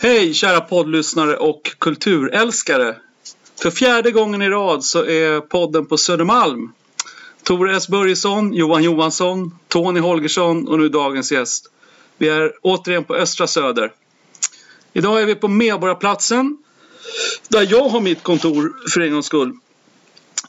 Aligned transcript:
Hej 0.00 0.34
kära 0.34 0.60
poddlyssnare 0.60 1.36
och 1.36 1.76
kulturälskare. 1.78 2.96
För 3.62 3.70
fjärde 3.70 4.10
gången 4.10 4.42
i 4.42 4.48
rad 4.48 4.84
så 4.84 5.04
är 5.04 5.40
podden 5.40 5.86
på 5.86 5.96
Södermalm. 5.96 6.72
Tore 7.42 7.76
S 7.76 7.88
Börjesson, 7.88 8.54
Johan 8.54 8.82
Johansson, 8.82 9.58
Tony 9.68 10.00
Holgersson 10.00 10.68
och 10.68 10.78
nu 10.78 10.88
dagens 10.88 11.32
gäst. 11.32 11.70
Vi 12.18 12.28
är 12.28 12.52
återigen 12.62 13.04
på 13.04 13.14
Östra 13.14 13.46
Söder. 13.46 13.92
Idag 14.92 15.22
är 15.22 15.26
vi 15.26 15.34
på 15.34 15.48
Medborgarplatsen. 15.48 16.58
Där 17.48 17.66
jag 17.70 17.88
har 17.88 18.00
mitt 18.00 18.22
kontor 18.22 18.72
för 18.94 19.00
en 19.00 19.12
gångs 19.12 19.26
skull. 19.26 19.52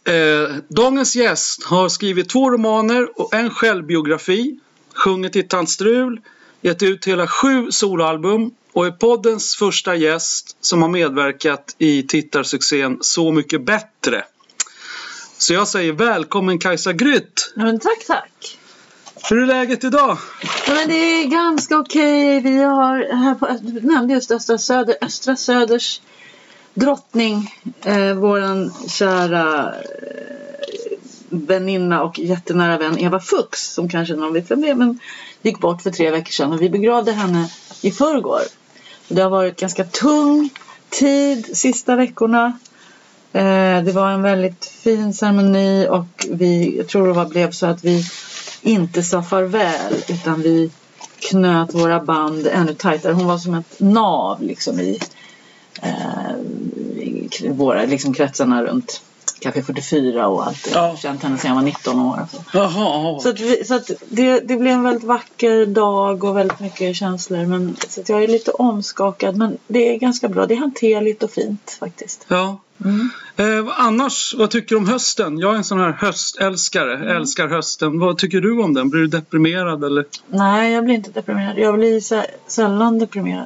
Eh, 0.04 0.56
dagens 0.68 1.16
gäst 1.16 1.64
har 1.64 1.90
skrivit 1.90 2.30
två 2.30 2.52
romaner 2.52 3.22
och 3.22 3.34
en 3.34 3.50
självbiografi. 3.50 4.60
Sjungit 4.94 5.36
i 5.36 5.44
Tant 5.44 5.70
Strul. 5.70 6.22
Gett 6.62 6.84
ut 6.84 7.08
hela 7.08 7.28
sju 7.28 7.72
soloalbum 7.72 8.52
och 8.74 8.88
är 8.88 8.92
poddens 8.92 9.56
första 9.56 9.96
gäst 9.96 10.58
som 10.62 10.82
har 10.82 10.90
medverkat 10.90 11.76
i 11.78 12.04
tittarsuccén 12.04 12.98
Så 13.02 13.32
mycket 13.32 13.66
bättre. 13.66 14.24
Så 15.38 15.54
jag 15.54 15.68
säger 15.68 15.94
välkommen 15.94 16.60
Kajsa 16.60 16.94
Grytt! 16.94 17.54
Ja, 17.56 17.64
men 17.64 17.80
tack, 17.80 18.06
tack. 18.08 18.58
Hur 19.30 19.42
är 19.42 19.46
läget 19.46 19.84
idag? 19.84 20.18
Ja, 20.68 20.74
men 20.74 20.88
det 20.88 20.96
är 20.96 21.26
ganska 21.26 21.78
okej. 21.78 22.42
Vi 22.42 22.64
har 22.64 23.16
här 23.16 23.36
på, 23.36 23.58
du 23.62 23.82
nämnde 23.82 24.14
just 24.14 24.32
Östra, 24.32 24.58
Söder, 24.58 24.96
Östra 25.02 25.36
Söders 25.36 26.02
drottning, 26.74 27.56
eh, 27.82 28.14
våran 28.14 28.74
kära 28.88 29.74
eh, 29.76 30.98
väninna 31.30 32.04
och 32.04 32.20
jättenära 32.20 32.78
vän 32.78 33.00
Eva 33.00 33.20
Fuchs, 33.20 33.74
som 33.74 33.90
kanske 33.90 34.16
någon 34.16 34.34
vet 34.34 34.52
vem 34.52 34.62
det 34.62 34.70
är, 34.70 34.76
men 34.76 35.00
gick 35.42 35.60
bort 35.60 35.82
för 35.82 35.92
tre 35.92 36.12
veckor 36.12 36.32
sedan 36.32 36.54
och 36.54 36.62
vi 36.62 36.70
begravde 36.70 37.12
henne 37.12 37.50
i 37.82 37.92
förrgår. 37.92 38.42
Det 39.10 39.22
har 39.22 39.30
varit 39.30 39.60
ganska 39.60 39.84
tung 39.84 40.50
tid 40.90 41.58
sista 41.58 41.96
veckorna. 41.96 42.60
Eh, 43.34 43.84
det 43.84 43.92
var 43.92 44.12
en 44.12 44.22
väldigt 44.22 44.66
fin 44.66 45.14
ceremoni 45.14 45.88
och 45.90 46.28
vi, 46.30 46.78
jag 46.78 46.88
tror 46.88 47.08
det 47.08 47.14
var, 47.14 47.26
blev 47.26 47.52
så 47.52 47.66
att 47.66 47.84
vi 47.84 48.06
inte 48.62 49.04
sa 49.04 49.24
farväl 49.24 49.94
utan 50.10 50.42
vi 50.42 50.72
knöt 51.30 51.74
våra 51.74 52.00
band 52.00 52.48
ännu 52.48 52.74
tajtare. 52.74 53.14
Hon 53.14 53.28
var 53.28 53.38
som 53.38 53.54
ett 53.54 53.80
nav 53.80 54.44
liksom 54.44 54.80
i, 54.80 55.00
eh, 55.82 56.36
i 57.40 57.50
våra 57.50 57.86
liksom 57.86 58.14
kretsarna 58.14 58.64
runt 58.64 59.02
Café 59.40 59.64
44 59.64 60.28
och 60.28 60.48
allt. 60.48 60.70
Jag 60.74 60.80
har 60.82 60.88
Ja. 60.88 60.96
känt 60.98 61.24
henne 61.24 61.38
sedan 61.38 61.50
jag 61.50 61.56
var 61.56 61.62
19 61.64 62.00
år. 62.00 62.18
Alltså. 62.18 62.44
Jaha, 62.54 63.20
Så, 63.20 63.30
att 63.30 63.40
vi, 63.40 63.64
så 63.66 63.76
att 63.76 63.92
det, 64.10 64.40
det 64.40 64.58
blev 64.58 64.74
en 64.74 64.84
väldigt 64.84 65.04
vacker 65.04 65.66
dag 65.66 66.24
och 66.24 66.38
väldigt 66.38 66.60
mycket 66.60 66.96
känslor. 66.96 67.46
Men, 67.46 67.76
så 67.90 68.02
jag 68.08 68.24
är 68.24 68.28
lite 68.28 68.52
omskakad 68.52 69.36
men 69.38 69.58
det 69.68 69.94
är 69.96 69.98
ganska 70.00 70.28
bra. 70.30 70.46
Det 70.46 70.54
är 70.54 70.58
hanterligt 70.60 71.24
och 71.24 71.32
fint 71.32 71.78
faktiskt. 71.80 72.26
ja. 72.28 72.58
Mm. 72.86 73.10
Eh, 73.38 73.74
annars, 73.78 74.36
vad 74.38 74.50
tycker 74.50 74.70
du 74.70 74.76
om 74.76 74.88
hösten? 74.88 75.40
Jag 75.40 75.54
är 75.54 75.58
en 75.58 75.64
sån 75.64 75.80
här 75.80 75.92
höstälskare, 75.92 76.96
Mm. 76.96 77.08
älskar 77.18 77.48
hösten. 77.48 78.00
Vad 78.00 78.18
tycker 78.18 78.42
du 78.42 78.62
om 78.64 78.74
den? 78.74 78.90
Blir 78.90 79.02
du 79.02 79.08
deprimerad 79.08 79.84
eller? 79.84 80.06
Nej, 80.28 80.74
jag 80.74 80.84
blir 80.86 80.96
inte 80.96 81.12
deprimerad. 81.12 81.58
Jag 81.60 81.76
blir 81.76 82.00
sä- 82.00 82.26
sällan 82.48 83.00
deprimerad. 83.00 83.46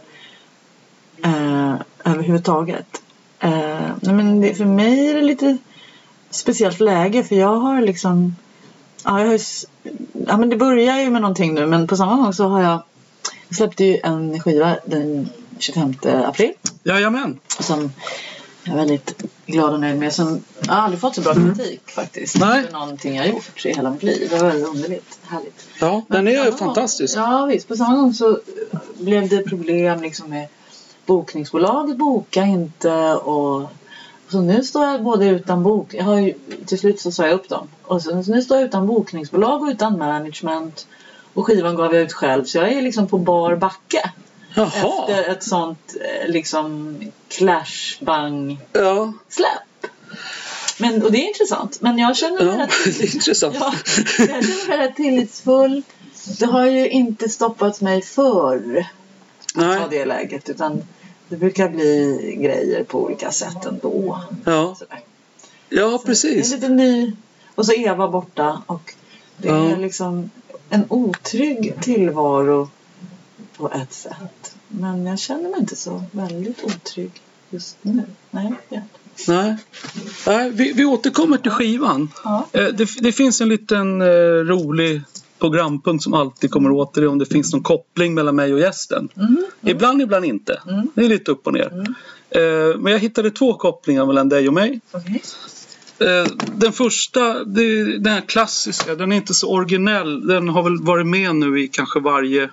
Eh, 1.23 1.73
överhuvudtaget. 2.05 3.02
Eh, 3.39 3.80
men 4.02 4.41
det, 4.41 4.53
för 4.55 4.66
mig 4.66 5.08
är 5.09 5.14
det 5.16 5.21
lite 5.21 5.58
speciellt 6.34 6.80
läge 6.80 7.23
för 7.23 7.36
jag 7.36 7.56
har 7.56 7.81
liksom 7.81 8.36
Ja, 9.06 9.20
jag 9.20 9.28
har 9.28 9.34
ju, 9.34 9.39
ja 10.28 10.38
men 10.38 10.50
det 10.50 10.56
börjar 10.56 11.00
ju 11.00 11.09
med 11.09 11.22
någonting 11.22 11.53
nu 11.53 11.66
men 11.66 11.88
på 11.88 11.98
samma 11.98 12.16
gång 12.16 12.34
så 12.34 12.48
har 12.48 12.62
jag 12.62 12.81
jag 13.48 13.56
släppte 13.58 13.84
ju 13.84 14.00
en 14.03 14.39
skiva 14.39 14.78
den 14.86 15.30
25 15.59 15.94
april 16.04 16.54
Jajamän. 16.84 17.39
som 17.59 17.92
jag 18.64 18.73
är 18.73 18.78
väldigt 18.78 19.23
glad 19.45 19.73
och 19.73 19.80
nöjd 19.80 20.00
med. 20.00 20.14
Som, 20.14 20.44
jag 20.59 20.73
har 20.73 20.81
aldrig 20.81 21.02
fått 21.02 21.16
så 21.16 21.22
bra 21.22 21.34
kritik 21.34 21.92
faktiskt. 21.92 22.39
Nej. 22.39 22.64
För 22.64 22.73
någonting 22.73 23.16
jag 23.16 23.28
gjort 23.28 23.66
i 23.66 23.73
hela 23.73 23.92
mitt 23.92 24.04
liv. 24.04 24.27
Det 24.30 24.38
var 24.38 24.48
väldigt 24.48 24.67
underligt. 24.67 25.20
Härligt. 25.23 25.67
Ja, 25.80 26.02
Men 26.08 26.26
den 26.26 26.33
är 26.33 26.44
samma 26.45 26.58
fantastisk. 26.58 27.15
Gång, 27.15 27.23
ja 27.23 27.45
visst. 27.45 27.67
På 27.67 27.76
samma 27.76 27.95
gång 27.95 28.14
så 28.14 28.39
blev 28.98 29.30
det 29.30 29.42
problem 29.42 30.02
liksom 30.02 30.30
med 30.30 30.48
bokningsbolaget 31.05 31.98
boka 31.98 32.44
inte 32.44 33.15
och 33.15 33.70
så 34.33 34.42
nu 34.42 34.64
står 34.64 34.86
jag 34.86 35.04
både 35.04 35.26
utan 35.26 35.64
bok. 35.64 35.94
Jag 35.94 36.04
har 36.04 36.20
ju, 36.20 36.33
till 36.66 36.80
slut 36.80 37.02
så 37.02 37.11
sa 37.11 37.26
jag 37.26 37.33
upp 37.33 37.49
dem. 37.49 37.67
Och 37.83 38.02
så, 38.02 38.23
så 38.23 38.32
nu 38.32 38.42
står 38.42 38.58
jag 38.58 38.66
utan 38.66 38.88
bokningsbolag 38.88 39.61
och 39.61 39.67
utan 39.67 39.98
management. 39.98 40.88
Och 41.33 41.45
skivan 41.45 41.76
gav 41.76 41.94
jag 41.94 42.04
ut 42.04 42.14
själv. 42.14 42.45
Så 42.45 42.58
jag 42.58 42.71
är 42.71 42.82
liksom 42.82 43.08
på 43.08 43.17
bar 43.17 43.55
backe. 43.55 44.11
Jaha. 44.55 44.67
Efter 44.67 45.32
ett 45.32 45.44
sånt 45.44 45.95
eh, 46.02 46.30
liksom 46.30 46.98
clash 47.27 47.98
bang 47.99 48.60
Ja, 48.73 49.14
släpp. 49.30 49.92
Men, 50.77 51.04
och 51.04 51.11
det 51.11 51.17
är 51.17 51.27
intressant. 51.27 51.82
Men 51.82 51.98
jag 51.98 52.17
känner 52.17 52.45
mig 52.45 52.55
ja. 52.58 52.64
rätt, 52.64 52.71
det 52.98 53.04
är 53.04 53.15
intressant. 53.15 53.55
ja, 53.60 53.73
jag 54.17 54.27
känner 54.27 54.67
mig 54.67 54.77
rätt 54.88 54.95
tillitsfull. 54.95 55.83
Det 56.39 56.45
har 56.45 56.65
ju 56.65 56.89
inte 56.89 57.30
stoppat 57.30 57.82
mig 57.82 58.02
förr 58.02 58.86
att 59.55 59.55
Nej. 59.55 59.80
ta 59.80 59.88
det 59.88 60.05
läget. 60.05 60.50
Utan 60.50 60.83
det 61.30 61.36
brukar 61.38 61.70
bli 61.70 62.17
grejer 62.42 62.84
på 62.84 63.04
olika 63.04 63.32
sätt 63.32 63.66
ändå. 63.66 64.22
Ja, 64.45 64.76
Sådär. 64.80 65.00
ja 65.70 65.88
Det 65.88 65.94
är 65.94 65.98
precis. 65.98 66.52
lite 66.52 66.70
ny. 66.70 67.11
Och 67.56 67.66
så 67.66 67.73
Eva 67.73 68.08
borta. 68.08 68.61
Och 68.66 68.94
det 69.38 69.48
är 69.50 69.70
Ja. 69.70 69.76
liksom 69.76 70.30
en 70.70 70.86
otrygg 70.89 71.73
tillvaro 71.82 72.70
på 73.58 73.72
ett 73.72 73.94
sätt. 73.94 74.56
Men 74.67 75.06
jag 75.06 75.20
känner 75.20 75.50
mig 75.50 75.60
inte 75.60 75.76
så 75.76 76.04
väldigt 76.12 76.64
otrygg 76.64 77.12
just 77.50 77.78
nu. 77.82 78.04
Nej. 78.32 78.54
Nej. 79.28 79.56
Nej, 80.28 80.50
vi, 80.52 80.73
vi 80.73 80.86
återkommer 80.86 81.38
till 81.38 81.52
skivan. 81.52 82.10
Ja. 82.23 82.45
Eh, 82.52 82.66
Det, 82.67 82.89
det 83.02 83.12
finns 83.12 83.42
en 83.42 83.50
liten 83.50 84.02
eh, 84.02 84.08
rolig 84.45 85.02
programpunkt 85.43 86.04
som 86.04 86.14
alltid 86.14 86.52
kommer 86.52 86.71
åter 86.71 87.02
det 87.02 87.08
är 87.08 87.09
om 87.09 87.20
det 87.20 87.26
finns 87.26 87.54
någon 87.54 87.64
koppling 87.64 88.14
mellan 88.14 88.36
mig 88.36 88.54
och 88.54 88.59
gästen. 88.59 89.09
Mm. 89.17 89.45
Ibland, 89.61 90.02
ibland 90.02 90.26
inte. 90.26 90.61
Mm. 90.70 90.87
Det 90.95 91.05
är 91.05 91.09
lite 91.09 91.31
upp 91.31 91.48
och 91.48 91.54
ner. 91.54 91.71
Mm. 91.71 91.93
Eh, 92.30 92.77
men 92.77 92.93
jag 92.93 92.99
hittade 92.99 93.31
två 93.31 93.53
kopplingar 93.53 94.05
mellan 94.05 94.30
dig 94.30 94.48
och 94.48 94.53
mig. 94.53 94.82
Okej. 94.92 95.21
Eh, 95.99 96.27
den 96.55 96.71
första, 96.71 97.43
det 97.43 97.98
den 97.98 98.14
här 98.14 98.21
klassiska, 98.21 98.95
den 98.95 99.11
är 99.11 99.15
inte 99.15 99.33
så 99.33 99.52
originell. 99.52 100.27
Den 100.27 100.49
har 100.49 100.64
väl 100.64 100.82
varit 100.82 101.08
med 101.08 101.36
nu 101.36 101.61
i 101.61 101.67
kanske 101.67 101.99
varje 101.99 102.49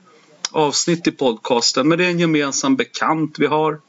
avsnitt 0.51 1.07
i 1.07 1.11
podcasten. 1.11 1.89
Men 1.89 1.99
det 1.99 2.05
är 2.05 2.11
en 2.11 2.19
gemensam 2.19 2.77
bekant 2.77 3.39
vi 3.39 3.47
har. 3.47 3.81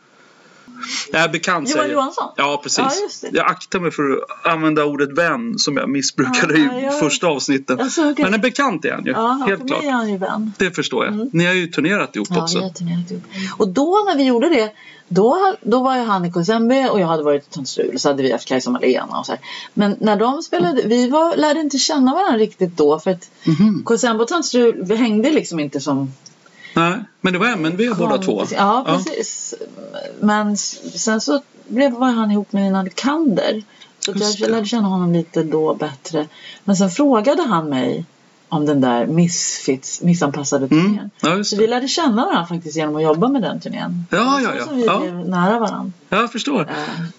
Nej, 1.13 1.29
bekant 1.29 1.69
Johan 1.69 1.81
säger 1.83 1.93
Johansson? 1.93 2.29
Ja, 2.35 2.59
precis. 2.63 3.19
Ja. 3.23 3.29
Jag 3.33 3.45
aktar 3.51 3.79
mig 3.79 3.91
för 3.91 4.03
att 4.13 4.47
använda 4.53 4.85
ordet 4.85 5.17
vän 5.17 5.53
som 5.59 5.77
jag 5.77 5.89
missbrukade 5.89 6.57
Ja, 6.57 6.59
i 6.59 6.83
ja, 6.83 6.91
ja. 6.91 6.91
första 6.91 7.27
avsnittet. 7.27 7.79
Alltså, 7.81 8.11
okej. 8.11 8.25
Men 8.25 8.33
en 8.33 8.41
bekant 8.41 8.85
är 8.85 8.91
han 8.91 9.05
ju, 9.05 9.11
Ja, 9.11 9.43
helt 9.47 9.67
klart. 9.67 9.83
är 9.83 9.91
han 9.91 10.11
ju 10.11 10.17
vän. 10.17 10.53
Det 10.57 10.71
förstår 10.71 11.05
jag. 11.05 11.13
Mm. 11.13 11.29
Ni 11.33 11.45
har 11.45 11.53
ju 11.53 11.67
turnerat 11.67 12.15
ihop 12.15 12.27
Ja, 12.31 12.43
också. 12.43 12.59
har 12.59 12.69
turnerat 12.69 13.11
ihop. 13.11 13.23
Och 13.57 13.67
då 13.67 14.03
när 14.07 14.17
vi 14.17 14.23
gjorde 14.23 14.49
det, 14.49 14.71
då, 15.07 15.55
då 15.61 15.83
var 15.83 15.95
ju 15.97 16.03
han 16.03 16.25
i 16.25 16.31
Kosembe 16.31 16.89
och 16.89 16.99
jag 16.99 17.07
hade 17.07 17.23
varit 17.23 17.47
i 17.47 17.53
Tant 17.53 17.67
Strul 17.69 17.91
och 17.93 18.01
så 18.01 18.09
hade 18.09 18.23
vi 18.23 18.31
haft 18.31 18.47
Kajsa 18.47 18.69
Malena 18.71 19.19
och 19.19 19.25
så 19.25 19.31
här. 19.31 19.41
Men 19.73 19.95
när 19.99 20.15
de 20.15 20.41
spelade, 20.41 20.81
vi 20.85 21.09
var, 21.09 21.35
lärde 21.35 21.59
inte 21.59 21.77
känna 21.77 22.13
varandra 22.13 22.37
riktigt 22.37 22.77
då 22.77 22.99
för 22.99 23.11
att 23.11 23.29
Mhm. 23.43 23.81
Kosembe 23.83 24.23
och 24.23 24.29
Tant 24.29 24.45
Strul, 24.45 24.83
vi 24.83 24.95
hängde 24.95 25.31
liksom 25.31 25.59
inte 25.59 25.79
som 25.79 26.11
Nej, 26.73 26.99
men 27.21 27.33
det 27.33 27.39
var 27.39 27.47
MNV 27.47 27.95
båda 27.97 28.17
två. 28.17 28.43
Ja, 28.51 28.83
precis. 28.87 29.53
Men 30.19 30.53
s- 30.53 31.03
sen 31.03 31.21
så 31.21 31.41
blev, 31.67 31.91
var 31.91 32.07
han 32.11 32.31
ihop 32.31 32.53
med 32.53 32.63
Nina 32.63 32.89
Kander. 32.95 33.63
Så 33.99 34.11
jag 34.39 34.51
lärde 34.51 34.65
känna 34.65 34.87
honom 34.87 35.13
lite 35.13 35.43
då 35.43 35.73
bättre. 35.73 36.27
Men 36.63 36.75
sen 36.75 36.89
frågade 36.89 37.41
han 37.43 37.69
mig 37.69 38.05
om 38.49 38.65
den 38.65 38.81
där 38.81 39.05
Misfits, 39.07 40.01
missanpassade 40.01 40.65
Mm. 40.71 40.85
turnén. 40.85 41.09
Ja, 41.21 41.35
just 41.37 41.49
Så 41.49 41.57
vi 41.57 41.67
lärde 41.67 41.87
känna 41.87 42.25
varandra 42.25 42.45
faktiskt 42.45 42.75
genom 42.77 42.95
att 42.95 43.03
jobba 43.03 43.27
med 43.27 43.41
den 43.41 43.59
turnén. 43.59 44.05
Ja, 44.09 44.41
ja, 44.41 44.49
så 44.51 44.57
ja. 44.57 44.65
som 44.65 44.75
vi 44.77 44.85
Ja. 44.85 44.99
blev 44.99 45.29
nära 45.29 45.59
varandra. 45.59 45.91
Jag 46.09 46.31
förstår. 46.31 46.61
Eh, 46.61 46.67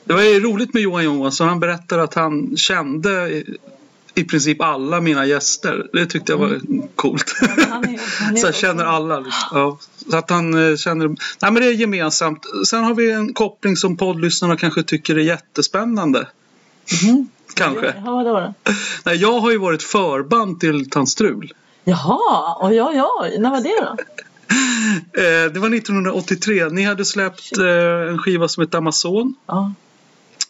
Det 0.04 0.12
var 0.12 0.22
ju 0.22 0.40
roligt 0.40 0.74
med 0.74 0.82
Johan 0.82 1.04
Johansson. 1.04 1.48
Han 1.48 1.60
berättade 1.60 2.02
att 2.02 2.14
han 2.14 2.56
kände 2.56 3.42
i, 4.14 4.24
princip 4.24 4.60
alla 4.62 5.00
mina 5.00 5.26
gäster. 5.26 5.86
Det 5.92 6.06
tyckte 6.06 6.32
jag 6.32 6.38
var 6.38 6.60
coolt. 6.96 7.34
men 7.40 7.70
han 7.70 7.84
är- 7.84 8.00
han 8.24 8.32
är 8.36 8.36
så 8.40 8.46
jag 8.46 8.54
känner 8.54 8.84
alla. 8.84 9.20
Liksom. 9.20 9.58
Ja. 9.58 9.78
Så 10.10 10.16
att 10.16 10.30
han 10.30 10.70
eh, 10.70 10.76
känner... 10.76 11.08
Nej 11.08 11.16
men 11.40 11.54
det 11.54 11.64
är 11.66 11.72
gemensamt. 11.72 12.46
Sen 12.66 12.84
har 12.84 12.94
vi 12.94 13.10
en 13.10 13.34
koppling 13.34 13.76
som 13.76 13.96
poddlyssnarna 13.96 14.56
kanske 14.56 14.82
tycker 14.82 15.14
är 15.16 15.20
jättespännande. 15.22 16.26
Mhm. 17.04 17.28
Kanske. 17.54 17.94
Ja, 18.04 18.10
vadå 18.12 18.32
då? 18.40 18.54
Nej, 19.04 19.16
jag 19.16 19.40
har 19.40 19.50
ju 19.50 19.58
varit 19.58 19.82
förband 19.82 20.60
till 20.60 20.90
Tant 20.90 21.08
Strul. 21.08 21.52
Jaha, 21.84 22.56
oj 22.60 22.82
oj 22.82 23.02
oj. 23.20 23.38
När 23.38 23.50
var 23.50 23.60
det 23.60 23.80
då? 23.80 23.96
Eh, 25.14 25.52
det 25.52 25.58
var 25.58 25.74
1983. 25.74 26.68
Ni 26.68 26.82
hade 26.84 27.04
släppt 27.04 27.58
eh, 27.58 28.10
en 28.10 28.18
skiva 28.18 28.48
som 28.48 28.60
heter 28.60 28.78
Amazon. 28.78 29.34
Ja. 29.46 29.72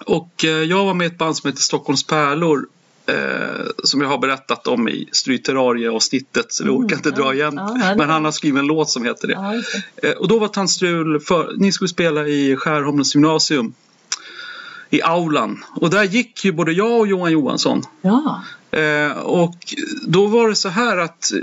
Och 0.06 0.44
jag 0.44 0.84
var 0.84 0.94
med 0.94 1.04
i 1.04 1.08
ett 1.08 1.18
band 1.18 1.36
som 1.36 1.48
heter 1.50 1.62
Stockholms 1.62 2.06
Pärlor. 2.06 2.66
Eh, 3.06 3.66
som 3.84 4.00
jag 4.00 4.08
har 4.08 4.18
berättat 4.18 4.66
om 4.66 4.88
i 4.88 5.08
Stryterarie-avsnittet 5.12 6.52
så 6.52 6.64
vi 6.64 6.70
Mm, 6.70 6.84
orkar 6.84 6.96
inte 6.96 7.10
dra 7.10 7.34
igen. 7.34 7.60
Men 7.96 8.10
han 8.10 8.24
har 8.24 8.32
skrivit 8.32 8.58
en 8.58 8.66
låt 8.66 8.90
som 8.90 9.04
heter 9.04 9.28
det. 9.28 9.62
Eh, 10.08 10.12
och 10.12 10.28
då 10.28 10.38
var 10.38 10.48
Tant 10.48 10.70
Strul, 10.70 11.20
för, 11.20 11.52
ni 11.56 11.72
skulle 11.72 11.88
spela 11.88 12.26
i 12.26 12.56
Skärholmens 12.56 13.14
gymnasium. 13.14 13.74
I 14.90 15.02
aulan. 15.02 15.64
Och 15.76 15.90
där 15.90 16.04
gick 16.04 16.44
ju 16.44 16.52
både 16.52 16.72
jag 16.72 17.00
och 17.00 17.06
Johan 17.06 17.32
Johansson. 17.32 17.82
Ja. 18.02 18.42
Eh, 18.78 19.12
och 19.12 19.56
då 20.06 20.26
var 20.26 20.48
det 20.48 20.54
så 20.56 20.68
här 20.68 20.96
att 20.96 21.32
eh, 21.32 21.38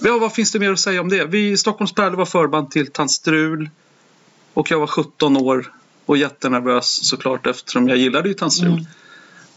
Ja, 0.00 0.18
vad 0.18 0.32
finns 0.32 0.52
det 0.52 0.58
mer 0.58 0.72
att 0.72 0.80
säga 0.80 1.00
om 1.00 1.08
det? 1.08 1.24
Vi 1.24 1.56
Stockholms 1.56 1.92
Pärlor 1.94 2.16
var 2.16 2.26
förband 2.26 2.70
till 2.70 2.86
Tant 2.86 3.10
Strul. 3.10 3.70
Och 4.54 4.70
jag 4.70 4.80
var 4.80 4.86
17 4.86 5.36
år 5.36 5.72
och 6.06 6.16
jättenervös 6.16 7.08
såklart 7.08 7.46
eftersom 7.46 7.88
jag 7.88 7.98
gillade 7.98 8.28
ju 8.28 8.34
Tant 8.34 8.52
Strul. 8.52 8.72
Mm. 8.72 8.84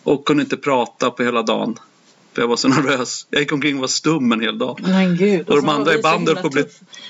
Och 0.04 0.26
kunde 0.26 0.44
inte 0.44 0.58
prata 0.58 1.12
på 1.12 1.24
hela 1.24 1.42
dagen. 1.44 1.76
För 2.34 2.42
jag 2.42 2.48
var 2.50 2.56
så 2.56 2.68
nervös. 2.68 3.28
Jag 3.30 3.42
gick 3.42 3.52
omkring 3.52 3.76
och 3.76 3.82
var 3.82 3.88
stum 3.88 4.32
en 4.32 4.42
hel 4.42 4.58
dag. 4.58 4.80
Men 4.84 5.18
gud. 5.18 5.50
Och 5.50 5.56
de 5.56 5.62
så 5.62 5.68
var 5.68 5.74
andra 5.74 5.94
i 5.96 6.02
bandet 6.02 6.42
på 6.42 6.50
bli- 6.50 6.66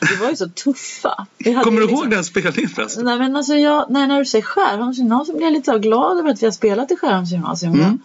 Vi 0.10 0.16
var 0.22 0.30
ju 0.30 0.36
så 0.36 0.50
tuffa. 0.50 1.28
Kommer 1.44 1.56
du 1.64 1.72
liksom- 1.88 1.90
ihåg 1.90 2.10
den 2.10 2.24
spelningen 2.24 2.70
förresten? 2.70 3.06
Nej 3.06 3.18
men 3.20 3.36
alltså 3.36 3.54
jag, 3.56 3.86
nej, 3.90 4.08
när 4.08 4.20
du 4.20 4.26
säger 4.26 4.44
Skärholms 4.46 4.98
gymnasium 4.98 5.38
blir 5.38 5.48
jag 5.48 5.54
lite 5.54 5.78
glad 5.80 6.18
över 6.20 6.30
att 6.30 6.42
vi 6.42 6.46
har 6.48 6.52
spelat 6.52 6.92
i 6.92 6.96
Skärholms 6.96 7.32
gymnasium. 7.32 7.74
Mm. 7.74 8.00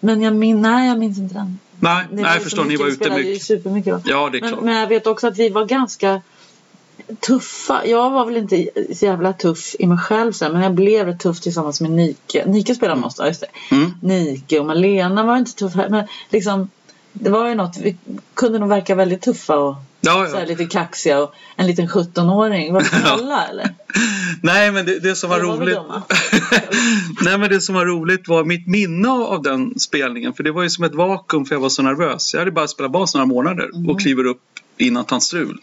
Men 0.00 0.22
jag 0.22 0.34
min, 0.34 0.62
nej 0.62 0.88
jag 0.88 0.98
minns 0.98 1.18
inte 1.18 1.34
den. 1.34 1.58
Nej, 1.80 2.06
nej 2.10 2.24
jag 2.24 2.34
så 2.34 2.40
förstår. 2.40 2.64
Ni 2.64 2.76
var 2.76 2.86
ute 2.86 3.04
ju 3.04 3.10
mycket. 3.14 3.42
supermycket 3.42 3.92
då. 3.94 4.00
Ja, 4.04 4.28
det 4.32 4.38
är 4.38 4.40
Men, 4.40 4.50
klart. 4.52 4.64
men 4.64 4.76
jag 4.76 4.86
vet 4.86 5.06
också 5.06 5.26
att 5.26 5.38
vi 5.38 5.48
var 5.48 5.64
ganska 5.64 6.20
tuffa. 7.20 7.86
Jag 7.86 8.10
var 8.10 8.24
väl 8.24 8.36
inte 8.36 8.68
så 8.94 9.04
jävla 9.04 9.32
tuff 9.32 9.76
i 9.78 9.86
mig 9.86 9.98
själv 9.98 10.32
sen, 10.32 10.52
men 10.52 10.62
jag 10.62 10.74
blev 10.74 11.06
rätt 11.06 11.20
tuff 11.20 11.40
tillsammans 11.40 11.80
med 11.80 11.90
Nike. 11.90 12.46
Nike 12.46 12.74
spelade 12.74 13.00
med 13.00 13.06
oss 13.06 13.14
då, 13.14 13.26
just 13.26 13.40
det. 13.40 13.74
Mm. 13.74 13.90
Nike 14.00 14.60
och 14.60 14.66
Malena 14.66 15.22
var 15.24 15.36
inte 15.36 15.54
tuff 15.54 15.74
här, 15.74 15.88
men 15.88 16.06
liksom 16.30 16.70
det 17.12 17.30
var 17.30 17.48
ju 17.48 17.54
något, 17.54 17.76
vi 17.76 17.96
kunde 18.34 18.58
nog 18.58 18.68
verka 18.68 18.94
väldigt 18.94 19.22
tuffa 19.22 19.56
och 19.56 19.76
Ja, 20.00 20.28
ja. 20.32 20.44
lite 20.44 20.64
kaxiga 20.64 21.22
och 21.22 21.34
en 21.56 21.66
liten 21.66 21.88
17-åring. 21.88 22.72
Var 22.72 22.80
det 22.80 23.04
alla 23.10 23.46
eller? 23.46 23.74
Nej, 24.42 24.72
men 24.72 24.86
det, 24.86 24.98
det 24.98 25.16
som 25.16 25.30
var 25.30 25.36
Eller 25.36 25.48
var 25.48 25.56
roligt. 25.56 25.78
Nej, 27.24 27.38
men 27.38 27.50
det 27.50 27.60
som 27.60 27.74
var 27.74 27.86
roligt 27.86 28.28
var 28.28 28.44
mitt 28.44 28.66
minne 28.66 29.08
av 29.08 29.42
den 29.42 29.78
spelningen. 29.78 30.32
För 30.32 30.42
det 30.42 30.52
var 30.52 30.62
ju 30.62 30.70
som 30.70 30.84
ett 30.84 30.94
vakuum 30.94 31.44
för 31.44 31.54
jag 31.54 31.60
var 31.60 31.68
så 31.68 31.82
nervös. 31.82 32.34
Jag 32.34 32.40
hade 32.40 32.50
bara 32.50 32.68
spelat 32.68 32.92
bas 32.92 33.14
några 33.14 33.26
månader 33.26 33.90
och 33.90 34.00
kliver 34.00 34.26
upp 34.26 34.42
innan 34.76 35.04
Tant 35.04 35.22
Strul. 35.22 35.60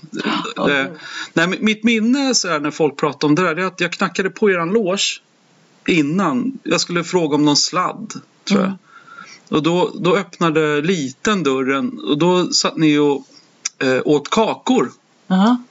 Ja, 0.56 0.70
Eh, 0.72 0.86
Nej, 1.34 1.48
men 1.48 1.58
mitt 1.62 1.84
minne 1.84 2.36
så 2.36 2.48
här, 2.48 2.60
när 2.60 2.72
folk 2.72 2.98
pratar 2.98 3.28
om 3.28 3.36
det 3.36 3.42
där, 3.42 3.56
det 3.56 3.62
är 3.62 3.66
att 3.66 3.82
jag 3.82 3.92
knackade 3.92 4.30
på 4.30 4.52
eran 4.52 4.70
loge 4.70 5.22
innan. 5.88 6.60
Jag 6.64 6.82
skulle 6.82 7.04
fråga 7.04 7.36
om 7.36 7.46
någon 7.46 7.58
sladd, 7.58 8.14
tror 8.48 8.60
jag. 8.60 8.68
Mm. 8.68 8.78
Och 9.50 9.64
då, 9.64 9.92
då 10.00 10.16
öppnade 10.16 10.82
liten 10.82 11.44
dörren 11.44 12.00
och 12.00 12.18
då 12.18 12.52
satt 12.52 12.78
ni 12.78 12.98
och 12.98 13.26
eh, 13.80 14.02
åt 14.06 14.30
kakor. 14.30 14.92
Jaha. 15.28 15.64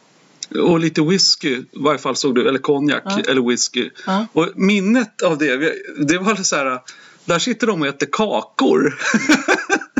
Och 0.62 0.80
lite 0.80 1.02
whisky, 1.02 1.48
i 1.48 1.64
varje 1.72 1.98
fall 1.98 2.16
såg 2.16 2.34
du, 2.34 2.48
eller 2.48 2.58
konjak 2.58 3.02
Ja. 3.06 3.20
eller 3.28 3.48
whisky. 3.48 3.90
Ja. 4.06 4.26
Och 4.32 4.48
minnet 4.54 5.22
av 5.22 5.38
det, 5.38 5.72
det 6.06 6.18
var 6.18 6.34
så 6.34 6.56
här, 6.56 6.80
där 7.24 7.38
sitter 7.38 7.66
de 7.66 7.80
och 7.82 7.86
äter 7.88 8.08
kakor. 8.12 8.98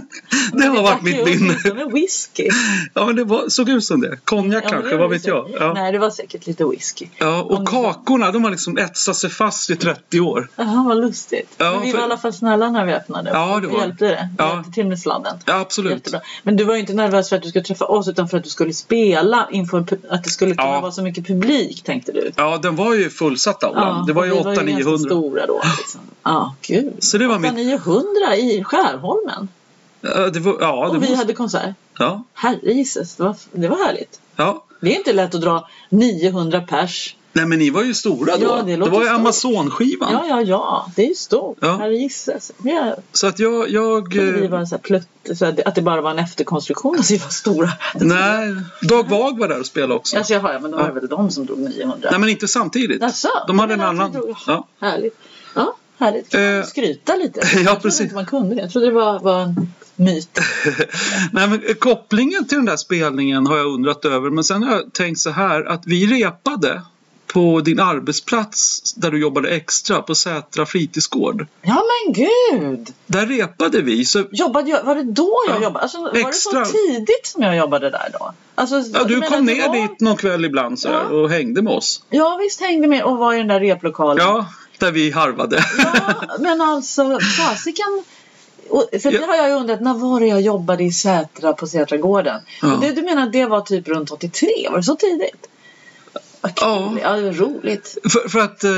det 0.52 0.66
har 0.66 0.82
varit 0.82 1.02
mitt 1.02 1.24
minne. 1.24 1.56
Med 1.74 1.92
whisky. 1.92 2.48
Ja, 2.94 3.06
men 3.06 3.16
det 3.16 3.24
var, 3.24 3.48
såg 3.48 3.68
ut 3.68 3.84
som 3.84 4.00
det. 4.00 4.16
Konjak 4.24 4.64
Ja, 4.66 4.70
kanske, 4.70 4.96
vad 4.96 5.10
vet 5.10 5.26
jag. 5.26 5.50
Ja. 5.60 5.72
Nej, 5.74 5.92
det 5.92 5.98
var 5.98 6.10
säkert 6.10 6.46
lite 6.46 6.64
whisky. 6.64 7.06
Ja, 7.18 7.42
och 7.42 7.58
Om- 7.58 7.66
kakorna, 7.66 8.30
de 8.30 8.44
har 8.44 8.50
liksom 8.50 8.78
etsat 8.78 9.16
sig 9.16 9.30
fast 9.30 9.70
i 9.70 9.76
30 9.76 10.20
år. 10.20 10.48
Jaha, 10.56 10.84
vad 10.88 10.96
lustigt. 11.00 11.54
Ja, 11.58 11.70
men 11.72 11.80
vi 11.82 11.86
för- 11.90 11.98
var 11.98 12.02
i 12.02 12.04
alla 12.04 12.18
fall 12.18 12.32
snälla 12.32 12.70
när 12.70 12.84
vi 12.86 12.92
öppnade. 12.92 13.30
Ja, 13.30 13.60
det 13.60 13.66
Vi 13.66 13.74
var- 13.74 13.80
hjälpte 13.80 14.04
det. 14.04 14.28
Vi 14.38 14.44
Ja. 14.44 14.54
hjälpte 14.54 14.72
till 14.72 14.86
med 14.86 14.98
sladden. 14.98 15.36
Ja, 15.46 15.54
absolut. 15.60 15.92
Jättebra. 15.92 16.20
Men 16.42 16.56
du 16.56 16.64
var 16.64 16.74
ju 16.74 16.80
inte 16.80 16.92
nervös 16.94 17.28
för 17.28 17.36
att 17.36 17.42
du 17.42 17.48
skulle 17.48 17.64
träffa 17.64 17.84
oss 17.84 18.08
utan 18.08 18.28
för 18.28 18.38
att 18.38 18.44
du 18.44 18.50
skulle 18.50 18.72
spela 18.72 19.48
inför 19.52 19.78
att 20.10 20.24
det 20.24 20.30
skulle 20.30 20.54
kunna 20.54 20.68
Ja. 20.68 20.80
vara 20.80 20.92
så 20.92 21.02
mycket 21.02 21.26
publik 21.26 21.82
tänkte 21.82 22.12
du. 22.12 22.30
Ja, 22.36 22.58
den 22.62 22.76
var 22.76 22.94
ju 22.94 23.10
fullsatt 23.10 23.64
aulan. 23.64 24.06
det 24.06 24.12
var 24.12 24.24
ju 24.24 24.30
vi 24.30 24.36
var 24.42 24.50
ju 24.52 24.56
ganska 24.56 24.64
800-900. 24.64 24.98
stora 24.98 25.46
då. 25.46 25.60
Liksom. 25.78 26.00
Ja, 26.22 26.54
gud. 26.62 26.92
Så 26.98 27.18
det 27.18 27.26
var 27.26 27.38
mitt... 27.38 27.54
900 27.54 28.36
i 28.36 28.64
Skärholmen. 28.64 29.48
Ja, 30.02 30.30
det 30.30 30.40
var, 30.40 30.56
ja, 30.60 30.80
det 30.84 30.88
Och 30.88 30.94
vi 30.94 31.00
måste, 31.00 31.16
hade 31.16 31.32
konsert. 31.32 31.74
ja, 31.98 32.22
Herrejesus, 32.34 33.14
det 33.16 33.22
var, 33.22 33.36
det 33.52 33.68
var 33.68 33.76
härligt. 33.86 34.20
ja. 34.36 34.64
Det 34.80 34.92
är 34.92 34.96
inte 34.98 35.12
lätt 35.12 35.34
att 35.34 35.40
dra 35.40 35.68
900 35.88 36.60
pers. 36.60 37.16
Nej, 37.32 37.46
men 37.46 37.58
ni 37.58 37.70
var 37.70 37.82
ju 37.82 37.94
stora 37.94 38.36
då. 38.36 38.44
Ja, 38.46 38.62
det 38.62 38.76
det, 38.76 38.90
var 38.90 39.02
ju. 39.02 39.08
Amazon-skivan. 39.08 40.12
Ja, 40.12 40.24
ja, 40.28 40.40
ja. 40.42 40.86
Det 40.96 41.02
är 41.04 41.08
ju 41.08 41.14
stort. 41.14 41.58
Ja. 41.60 41.76
Herrejesus. 41.76 42.52
Jag 42.64 42.94
Så 43.12 43.26
att 43.26 43.38
jag... 43.38 43.70
jag 43.70 44.14
vi 44.14 44.44
eh, 44.44 44.50
var 44.50 44.64
så 44.64 44.74
här 44.74 44.82
plutt, 44.82 45.08
så 45.34 45.50
det- 45.50 45.64
att 45.64 45.74
det 45.74 45.82
bara 45.82 46.00
var 46.00 46.10
en 46.10 46.18
efterkonstruktion 46.18 46.98
att 46.98 47.10
vi 47.10 47.16
var 47.16 47.28
stora. 47.28 47.68
nej, 47.94 48.54
Dag 48.82 49.08
Vag 49.08 49.38
var 49.38 49.48
där 49.48 49.60
och 49.60 49.66
spelade 49.66 49.94
också. 49.94 50.16
Alltså, 50.16 50.32
jaha, 50.32 50.52
ja, 50.52 50.58
men 50.58 50.70
då 50.70 50.76
var 50.76 50.84
det 50.84 50.88
Ja. 50.94 51.00
väl 51.00 51.08
de 51.08 51.30
som 51.30 51.46
drog 51.46 51.58
900. 51.58 52.08
Nej, 52.10 52.20
men 52.20 52.28
inte 52.28 52.48
samtidigt. 52.48 53.02
Jaså? 53.02 53.28
De 53.46 53.58
hade 53.58 53.74
en 53.74 53.80
annan. 53.80 54.12
drog- 54.12 54.34
Ja. 54.46 54.66
Härligt. 54.80 55.16
Ja, 55.54 55.76
härligt. 55.98 56.28
Kan 56.30 56.40
man 56.42 56.58
Eh, 56.58 56.64
skryta 56.64 57.16
lite? 57.16 57.40
ja, 57.54 57.58
jag 57.58 57.64
trodde 57.66 57.80
precis. 57.80 58.00
inte 58.00 58.14
man 58.14 58.26
kunde 58.26 58.54
det. 58.54 58.60
Jag 58.62 58.70
trodde 58.72 58.86
det 58.86 58.92
var, 58.92 59.20
var 59.20 59.40
en 59.40 59.72
myt. 59.96 60.38
Nej, 61.32 61.48
men 61.48 61.62
kopplingen 61.78 62.46
till 62.48 62.56
den 62.56 62.64
där 62.64 62.76
spelningen 62.76 63.46
har 63.46 63.56
jag 63.56 63.66
undrat 63.66 64.04
över. 64.04 64.30
Men 64.30 64.44
sen 64.44 64.62
har 64.62 64.72
jag 64.74 64.92
tänkt 64.92 65.18
så 65.20 65.30
här 65.30 65.64
att 65.64 65.82
vi 65.86 66.06
repade 66.24 66.82
på 67.26 67.60
din 67.60 67.80
arbetsplats 67.80 68.92
där 68.94 69.10
du 69.10 69.20
jobbade 69.20 69.48
extra 69.48 70.02
på 70.02 70.14
Sätra 70.14 70.66
fritidsgård. 70.66 71.46
Ja, 71.62 71.82
men 72.06 72.12
gud! 72.14 72.88
Där 73.06 73.26
repade 73.26 73.80
vi. 73.80 74.04
Så, 74.04 74.24
Jobbade 74.32 74.70
jag, 74.70 74.82
var 74.84 74.94
det 74.94 75.02
då 75.02 75.36
jag 75.48 75.56
Ja, 75.56 75.62
jobbade? 75.62 75.82
Alltså, 75.82 75.98
var 76.02 76.14
extra. 76.16 76.60
det 76.60 76.66
så 76.66 76.72
tidigt 76.72 77.26
som 77.26 77.42
jag 77.42 77.56
jobbade 77.56 77.90
där 77.90 78.08
då? 78.20 78.32
Alltså, 78.54 78.76
ja, 78.92 79.04
du 79.04 79.20
kom 79.20 79.44
ner 79.44 79.68
var... 79.68 79.76
dit 79.76 80.00
någon 80.00 80.16
kväll 80.16 80.44
ibland 80.44 80.80
så 80.80 80.88
Ja. 80.88 81.00
och 81.02 81.30
hängde 81.30 81.62
med 81.62 81.72
oss. 81.72 82.02
Ja, 82.10 82.38
visst 82.42 82.60
hängde 82.60 82.88
med 82.88 83.02
och 83.04 83.18
var 83.18 83.34
i 83.34 83.38
den 83.38 83.48
där 83.48 83.60
replokalen. 83.60 84.26
Ja, 84.26 84.46
där 84.78 84.92
vi 84.92 85.10
harvade. 85.10 85.64
Ja, 85.78 86.14
men 86.40 86.60
alltså 86.60 87.18
fasiken. 87.38 88.04
Och- 88.72 88.88
För 89.02 89.10
det 89.10 89.26
har 89.26 89.36
jag 89.36 89.48
ju 89.48 89.54
undrat, 89.54 89.80
när 89.80 89.94
var 89.94 90.20
det 90.20 90.26
jag 90.26 90.40
jobbade 90.40 90.84
i 90.84 90.92
Sätra 90.92 91.52
på 91.52 91.66
Sätragården? 91.66 92.40
Ja. 92.62 92.74
Och 92.74 92.80
det, 92.80 92.92
du 92.92 93.02
menar 93.02 93.22
att 93.22 93.32
det 93.32 93.46
var 93.46 93.60
typ 93.60 93.88
runt 93.88 94.10
83? 94.10 94.48
Var 94.70 94.76
det 94.76 94.82
så 94.82 94.96
tidigt? 94.96 95.46
Vad 96.40 96.54
kul. 96.54 96.68
Ja. 96.68 96.98
Ja, 97.02 97.16
det 97.16 97.22
var 97.22 97.32
roligt. 97.32 97.98
För, 98.12 98.28
för 98.28 98.38
att 98.38 98.64
eh, 98.64 98.70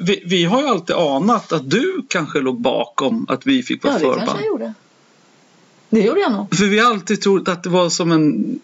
vi, 0.00 0.22
vi 0.26 0.44
har 0.44 0.60
ju 0.62 0.68
alltid 0.68 0.96
anat 0.96 1.52
att 1.52 1.70
du 1.70 2.02
kanske 2.08 2.38
låg 2.40 2.60
bakom 2.60 3.26
att 3.28 3.46
vi 3.46 3.62
fick 3.62 3.84
vara 3.84 3.92
Ja, 3.94 3.98
det 3.98 4.04
kanske 4.04 4.20
förband. 4.20 4.38
jag 4.40 4.46
gjorde. 4.46 4.74
Det 5.90 6.00
gjorde 6.00 6.20
jag 6.20 6.32
nog. 6.32 6.54
För 6.56 6.64
vi 6.64 6.78
har 6.78 6.90
alltid 6.90 7.22
trott 7.22 7.48
att 7.48 7.62
det 7.62 7.68
var 7.70 7.88
som 7.88 8.12
en 8.12 8.60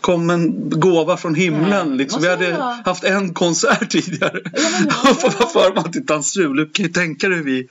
kom 0.00 0.30
en 0.30 0.70
gåva 0.70 1.16
från 1.16 1.34
himlen. 1.34 1.88
Nej, 1.88 1.98
liksom. 1.98 2.22
Vi 2.22 2.28
hade 2.28 2.52
vara. 2.52 2.78
haft 2.84 3.04
en 3.04 3.34
konsert 3.34 3.90
tidigare. 3.90 4.40
Ja, 4.44 4.50
men 5.04 5.12
och 5.12 5.22
vara 5.38 5.48
förband 5.48 5.92
till. 5.92 6.56
Du 6.56 6.70
kan 6.72 6.86
ju 6.86 6.92
tänka 6.92 7.28
dig 7.28 7.38
hur 7.38 7.44
vi... 7.44 7.68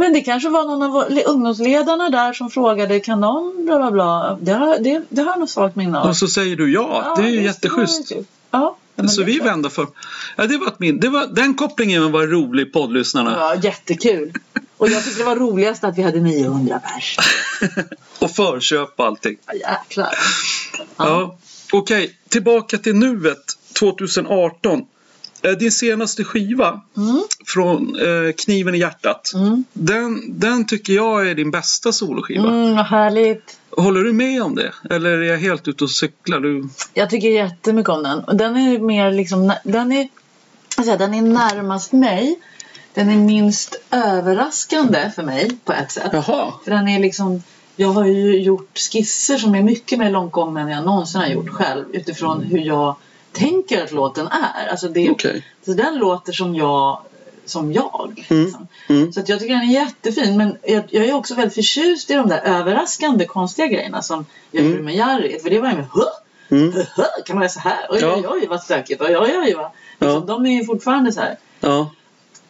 Men 0.00 0.12
det 0.12 0.20
kanske 0.20 0.48
var 0.48 0.64
någon 0.64 0.82
av 0.82 1.04
ungdomsledarna 1.26 2.10
där 2.10 2.32
som 2.32 2.50
frågade 2.50 3.00
kan 3.00 3.20
de 3.20 3.64
bla 3.64 3.78
bla 3.78 3.90
bla. 3.90 4.38
Det 4.40 4.52
har, 4.52 4.78
det, 4.78 5.02
det 5.08 5.22
har 5.22 5.30
jag 5.30 5.38
nog 5.38 5.48
svagt 5.48 5.76
minne 5.76 5.98
av. 5.98 6.08
Och 6.08 6.16
så 6.16 6.28
säger 6.28 6.56
du 6.56 6.72
ja. 6.72 7.14
det 7.16 7.22
är 7.22 7.30
ju 7.30 7.42
jätteschysst. 7.42 8.08
kul. 8.08 8.24
Ja, 8.50 8.76
ja, 8.94 9.08
Så 9.08 9.22
vi 9.22 9.32
är 9.32 9.36
klart. 9.36 9.48
vände 9.48 9.70
för... 9.70 9.86
Ja, 10.36 10.46
det 10.46 10.58
var 10.58 10.72
min... 10.78 11.00
det 11.00 11.08
var, 11.08 11.26
den 11.26 11.54
kopplingen 11.54 12.12
var 12.12 12.26
rolig 12.26 12.72
poddlyssnarna. 12.72 13.36
Ja, 13.38 13.54
jättekul. 13.62 14.32
Och 14.76 14.88
jag 14.88 15.04
tyckte 15.04 15.20
det 15.20 15.26
var 15.26 15.36
roligast 15.36 15.84
att 15.84 15.98
vi 15.98 16.02
hade 16.02 16.20
900 16.20 16.80
pers. 16.80 17.16
och 18.18 18.30
förköp 18.30 18.92
och 18.96 19.06
allting. 19.06 19.36
Ja, 19.46 19.54
jäklar. 19.54 20.14
Ja. 20.96 21.38
Okej, 21.72 22.16
tillbaka 22.28 22.78
till 22.78 22.94
nuet 22.96 23.44
2018. 23.78 24.84
Eh, 25.42 25.50
Din 25.50 25.72
senaste 25.72 26.24
skiva 26.24 26.80
Mm. 26.96 27.22
från 27.46 27.96
eh, 28.00 28.32
Kniven 28.32 28.74
i 28.74 28.78
hjärtat. 28.78 29.32
Mm. 29.34 29.64
Den, 29.72 30.38
den 30.40 30.66
tycker 30.66 30.92
jag 30.92 31.28
är 31.30 31.34
din 31.34 31.50
bästa 31.50 31.92
soloskiva. 31.92 32.48
Mm, 32.48 32.76
vad 32.76 32.86
härligt. 32.86 33.56
Håller 33.76 34.00
du 34.00 34.12
med 34.12 34.42
om 34.42 34.54
det? 34.54 34.72
Eller 34.90 35.10
är 35.10 35.22
jag 35.22 35.38
helt 35.38 35.68
ute 35.68 35.84
och 35.84 35.90
cyklar? 35.90 36.40
Du... 36.40 36.68
Jag 36.94 37.10
tycker 37.10 37.28
jättemycket 37.28 37.90
om 37.90 38.02
den. 38.02 38.18
Och 38.24 38.36
den 38.36 38.56
är 38.56 38.78
mer 38.78 39.12
liksom, 39.12 39.52
den 39.64 39.92
är, 39.92 40.08
säger, 40.76 40.98
den 40.98 41.14
är 41.14 41.22
närmast 41.22 41.92
mig. 41.92 42.38
Den 42.94 43.10
är 43.10 43.16
minst 43.16 43.80
överraskande 43.90 45.10
för 45.14 45.22
mig 45.22 45.50
på 45.64 45.72
ett 45.72 45.92
sätt. 45.92 46.10
Jaha. 46.12 46.52
För 46.64 46.70
den 46.70 46.88
är 46.88 47.00
liksom, 47.00 47.42
jag 47.76 47.88
har 47.88 48.04
ju 48.04 48.42
gjort 48.42 48.78
skisser 48.78 49.36
som 49.36 49.54
är 49.54 49.62
mycket 49.62 49.98
mer 49.98 50.10
långtgångna 50.10 50.60
än 50.60 50.68
jag 50.68 50.84
någonsin 50.84 51.20
har 51.20 51.28
gjort 51.28 51.48
själv 51.50 51.84
utifrån 51.92 52.42
hur 52.42 52.58
jag 52.58 52.96
tänker 53.32 53.84
att 53.84 53.92
låten 53.92 54.26
är. 54.26 54.66
Alltså 54.70 54.88
det, 54.88 55.10
Okej. 55.10 55.46
så 55.64 55.72
den 55.72 55.98
låter 55.98 56.32
som 56.32 56.54
jag. 56.54 57.00
Som 57.44 57.72
jag 57.72 58.24
Mm. 58.30 58.44
liksom. 58.44 58.66
Mm. 58.88 59.12
Så 59.12 59.20
att 59.20 59.28
jag 59.28 59.40
tycker 59.40 59.54
den 59.54 59.62
är 59.68 59.72
jättefin. 59.72 60.36
Men 60.36 60.56
jag, 60.62 60.84
jag 60.88 61.04
är 61.06 61.14
också 61.14 61.34
väldigt 61.34 61.54
förtjust 61.54 62.10
i 62.10 62.14
de 62.14 62.28
där 62.28 62.38
överraskande 62.38 63.24
konstiga 63.26 63.66
grejerna 63.66 64.02
som 64.02 64.26
jag 64.50 64.60
Mm. 64.60 64.72
gjorde 64.72 64.84
med 64.84 64.94
Jarry. 64.94 65.38
För 65.40 65.50
det 65.50 65.60
var 65.60 65.68
ju 65.70 65.76
med 65.76 65.86
Hö! 65.92 66.56
Mm. 66.56 66.72
Hö, 66.72 66.84
hö, 66.96 67.04
Kan 67.26 67.36
man 67.36 67.42
göra 67.42 67.52
så 67.52 67.60
här? 67.60 67.86
Oj, 67.90 67.98
Ja. 68.00 68.14
oj, 68.16 68.26
oj 68.28 68.46
vad 68.46 68.62
stökigt. 68.62 69.02
Oj, 69.02 69.16
oj, 69.16 69.38
oj, 69.44 69.54
vad. 69.54 69.70
Liksom, 69.98 70.26
De 70.26 70.46
är 70.46 70.50
ju 70.50 70.64
fortfarande 70.64 71.12
så 71.12 71.20
här. 71.20 71.36
Ja. 71.60 71.90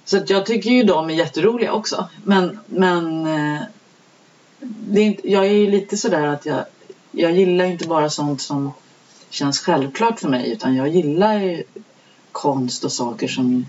Så 0.05 0.17
att 0.17 0.31
jag 0.31 0.47
tycker 0.47 0.71
ju 0.71 0.83
de 0.83 1.11
är 1.11 1.15
jätteroliga 1.15 1.73
också. 1.73 2.09
Men, 2.25 2.59
men 2.67 3.27
eh, 3.27 3.61
det 4.61 5.01
är 5.01 5.05
inte, 5.05 5.31
jag 5.31 5.47
är 5.47 5.51
ju 5.51 5.71
lite 5.71 5.97
sådär 5.97 6.27
att 6.27 6.47
jag, 6.47 6.65
jag 7.11 7.33
gillar 7.33 7.65
inte 7.65 7.89
bara 7.89 8.11
sånt 8.11 8.43
som 8.43 8.73
känns 9.31 9.59
självklart 9.61 10.21
för 10.21 10.29
mig 10.29 10.51
utan 10.53 10.77
jag 10.77 10.89
gillar 10.89 11.35
ju 11.41 11.63
konst 12.33 12.85
och 12.85 12.93
saker 12.93 13.29
som 13.29 13.67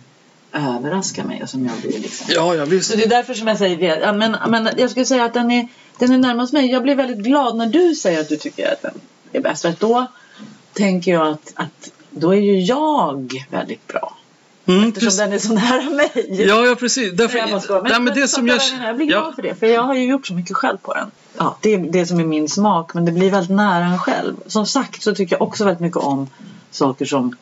överraskar 0.54 1.24
mig 1.24 1.44
och 1.44 1.50
som 1.50 1.66
jag 1.66 1.78
blir 1.82 2.00
liksom. 2.00 2.28
Ja, 2.30 2.56
ja 2.56 2.66
visst. 2.66 2.92
Så 2.92 2.98
det 2.98 3.04
är 3.04 3.10
därför 3.10 3.34
som 3.34 3.48
jag 3.48 3.58
säger 3.58 3.78
det. 3.78 4.00
Ja, 4.00 4.14
men, 4.14 4.36
men 4.50 4.70
jag 4.78 4.92
skulle 4.92 5.06
säga 5.06 5.26
att 5.26 5.34
den 5.34 5.52
är, 5.52 5.68
den 5.98 6.12
är 6.12 6.18
närmast 6.18 6.54
mig. 6.54 6.72
Jag 6.72 6.84
blir 6.84 6.96
väldigt 6.96 7.18
glad 7.26 7.58
när 7.58 7.66
du 7.68 7.96
säger 7.96 8.22
att 8.22 8.30
du 8.30 8.38
tycker 8.38 8.74
att 8.74 8.82
den 8.82 8.94
är 9.32 9.42
bäst. 9.42 9.62
För 9.62 9.74
då 9.80 10.06
tänker 10.74 11.12
jag 11.12 11.28
att, 11.28 11.52
att 11.56 11.92
då 12.10 12.32
är 12.36 12.40
ju 12.42 12.60
jag 12.60 13.46
väldigt 13.50 13.88
bra. 13.88 14.18
Mm, 14.66 14.88
Eftersom 14.90 15.06
precis. 15.08 15.20
den 15.20 15.34
är 15.34 15.40
så 15.40 15.54
nära 15.54 15.90
mig. 15.90 16.46
Ja, 16.48 16.66
ja 16.66 16.76
precis. 16.76 17.14
Därför, 17.14 17.38
Jag 17.38 17.50
måste 17.52 17.72
vara- 17.72 17.82
nej, 17.84 18.00
men 18.00 18.14
det 18.16 18.28
som 18.28 18.48
jag, 18.48 18.60
jag 18.86 18.96
blir 18.96 19.06
glad 19.08 19.24
ja, 19.28 19.34
för 19.36 19.42
det. 19.42 19.56
För 19.56 19.68
jag 19.68 19.82
har 19.84 19.96
ju 19.96 20.06
gjort 20.06 20.28
så 20.28 20.34
mycket 20.34 20.56
själv 20.56 20.78
på 20.78 20.94
den. 20.94 21.12
Ja, 21.38 21.58
det 21.62 21.74
är 21.74 21.78
det 21.78 22.06
som 22.06 22.20
är 22.20 22.24
min 22.26 22.50
smak. 22.50 22.94
Men 22.94 23.06
det 23.06 23.12
blir 23.12 23.32
väldigt 23.32 23.56
nära 23.58 23.86
en 23.86 23.98
själv. 24.00 24.36
Som 24.48 24.66
sagt 24.66 25.04
så 25.04 25.16
tycker 25.16 25.36
jag 25.36 25.42
också 25.42 25.66
väldigt 25.66 25.82
mycket 25.82 25.98
om 25.98 26.28
saker 26.72 27.06
som, 27.06 27.36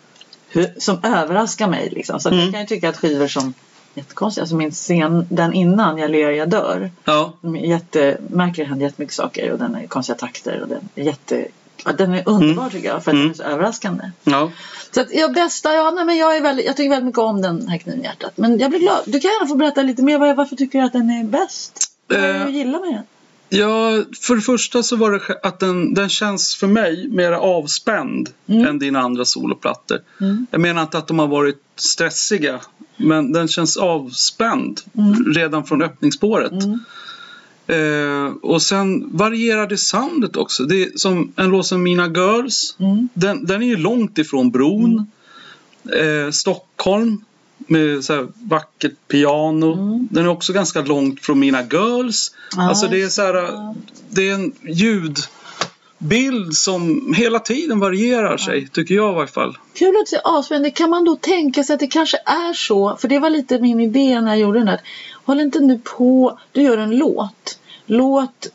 som 0.77 0.99
överraskar 1.03 1.67
mig. 1.67 1.89
Liksom. 1.89 2.19
Så 2.19 2.29
Mm. 2.29 2.39
jag 2.41 2.51
kan 2.51 2.61
ju 2.61 2.67
tycka 2.67 2.89
att 2.89 2.97
skivor 2.97 3.27
som 3.27 3.53
Jättekonstigt. 3.93 4.41
Alltså 4.41 4.55
min 4.55 4.71
scen, 4.71 5.27
den 5.29 5.53
innan, 5.53 5.97
Jag 5.97 6.11
ler, 6.11 6.29
jag 6.31 6.49
dör. 6.49 6.91
ja. 7.05 7.33
De 7.41 7.55
är 7.55 7.59
jättemärkliga, 7.65 8.65
det 8.65 8.69
händer 8.69 8.85
jättemycket 8.85 9.15
saker 9.15 9.51
och 9.51 9.59
den 9.59 9.75
är 9.75 9.87
konstiga 9.87 10.17
takter 10.17 10.61
och 10.61 10.67
den 10.67 10.89
är 10.95 11.03
jätte... 11.03 11.45
Ja, 11.85 11.91
den 11.91 12.13
är 12.13 12.23
underbar 12.29 12.69
tycker 12.69 12.87
jag 12.87 13.03
för 13.03 13.11
att 13.11 13.15
Mm. 13.15 13.21
den 13.23 13.31
är 13.31 13.35
så 13.35 13.43
överraskande. 13.43 14.11
ja. 14.23 14.51
Så 14.91 15.01
att 15.01 15.07
jag 15.13 15.33
bästa, 15.33 15.73
ja 15.73 15.91
nej 15.91 16.05
men 16.05 16.17
jag 16.17 16.37
är 16.37 16.41
väldigt, 16.41 16.65
jag 16.65 16.77
tycker 16.77 16.89
väldigt 16.89 17.05
mycket 17.05 17.19
om 17.19 17.41
den 17.41 17.67
här 17.67 17.77
kniven 17.77 18.01
i 18.01 18.03
hjärtat. 18.03 18.31
Men 18.35 18.59
jag 18.59 18.69
blir 18.69 18.79
glad. 18.79 18.99
Du 19.05 19.19
kan 19.19 19.31
gärna 19.31 19.47
få 19.47 19.55
berätta 19.55 19.81
lite 19.81 20.01
mer. 20.03 20.33
Varför 20.33 20.55
tycker 20.55 20.79
du 20.79 20.85
att 20.85 20.93
den 20.93 21.09
är 21.09 21.23
bäst? 21.23 21.91
Vad 22.07 22.19
Eh, 22.19 22.45
du 22.45 22.51
gillar 22.51 22.79
med 22.79 22.89
den? 22.93 23.03
Ja, 23.49 24.03
för 24.21 24.35
det 24.35 24.41
första 24.41 24.83
så 24.83 24.95
var 24.95 25.11
det 25.11 25.39
att 25.43 25.59
den, 25.59 25.93
den 25.93 26.09
känns 26.09 26.55
för 26.55 26.67
mig 26.67 27.07
mer 27.09 27.31
avspänd 27.31 28.29
Mm. 28.47 28.67
än 28.67 28.79
dina 28.79 28.99
andra 28.99 29.25
soloplattor. 29.25 29.97
Mm. 30.21 30.47
Jag 30.51 30.61
menar 30.61 30.81
inte 30.81 30.97
att 30.97 31.07
de 31.07 31.19
har 31.19 31.27
varit 31.27 31.61
stressiga, 31.75 32.59
men 32.97 33.31
den 33.31 33.47
känns 33.47 33.77
avspänd 33.77 34.81
Mm. 34.97 35.33
redan 35.33 35.63
från 35.65 35.81
öppningsspåret. 35.81 36.51
Mm. 36.51 36.79
Eh, 37.67 38.33
och 38.41 38.61
sen 38.61 39.17
varierade 39.17 39.77
soundet 39.77 40.35
också. 40.35 40.63
Det 40.63 40.83
är 40.83 40.89
som 40.95 41.33
en 41.35 41.49
låt 41.49 41.65
som 41.67 41.83
Mina 41.83 42.07
Girls. 42.07 42.75
Mm. 42.79 43.09
Den, 43.13 43.45
den 43.45 43.61
är 43.63 43.67
ju 43.67 43.77
långt 43.77 44.17
ifrån 44.17 44.51
bron. 44.51 45.07
Eh, 45.99 46.31
Stockholm 46.31 47.23
med 47.69 48.03
så 48.03 48.13
här 48.13 48.27
vackert 48.33 48.93
piano. 49.07 49.73
Mm. 49.73 50.07
Den 50.11 50.25
är 50.25 50.29
också 50.29 50.53
ganska 50.53 50.81
långt 50.81 51.25
från 51.25 51.39
Mina 51.39 51.61
Girls. 51.61 52.31
Ja, 52.55 52.69
alltså 52.69 52.87
det 52.87 53.01
är 53.01 53.09
så 53.09 53.21
här, 53.21 53.73
det 54.09 54.29
är 54.29 54.33
en 54.33 54.53
ljudbild 54.67 56.53
som 56.53 57.13
hela 57.17 57.39
tiden 57.39 57.79
varierar 57.79 58.37
sig, 58.37 58.67
tycker 58.67 58.95
jag 58.95 59.11
i 59.11 59.15
varje 59.15 59.27
fall. 59.27 59.57
Kul 59.73 59.95
att 60.01 60.07
se 60.07 60.17
avspänd. 60.23 60.75
Kan 60.75 60.89
man 60.89 61.05
då 61.05 61.15
tänka 61.15 61.63
sig 61.63 61.73
att 61.73 61.79
det 61.79 61.87
kanske 61.87 62.17
är 62.17 62.53
så? 62.53 62.95
För 62.95 63.07
det 63.07 63.19
var 63.19 63.29
lite 63.29 63.59
min 63.59 63.79
idé 63.79 64.21
när 64.21 64.31
jag 64.31 64.39
gjorde 64.39 64.59
den 64.59 64.67
här. 64.67 64.81
Håll 65.25 65.39
inte 65.39 65.59
nu 65.59 65.79
på. 65.83 66.39
Du 66.51 66.61
gör 66.61 66.77
en 66.77 66.97
låt. 66.97 67.59
Låt 67.85 68.47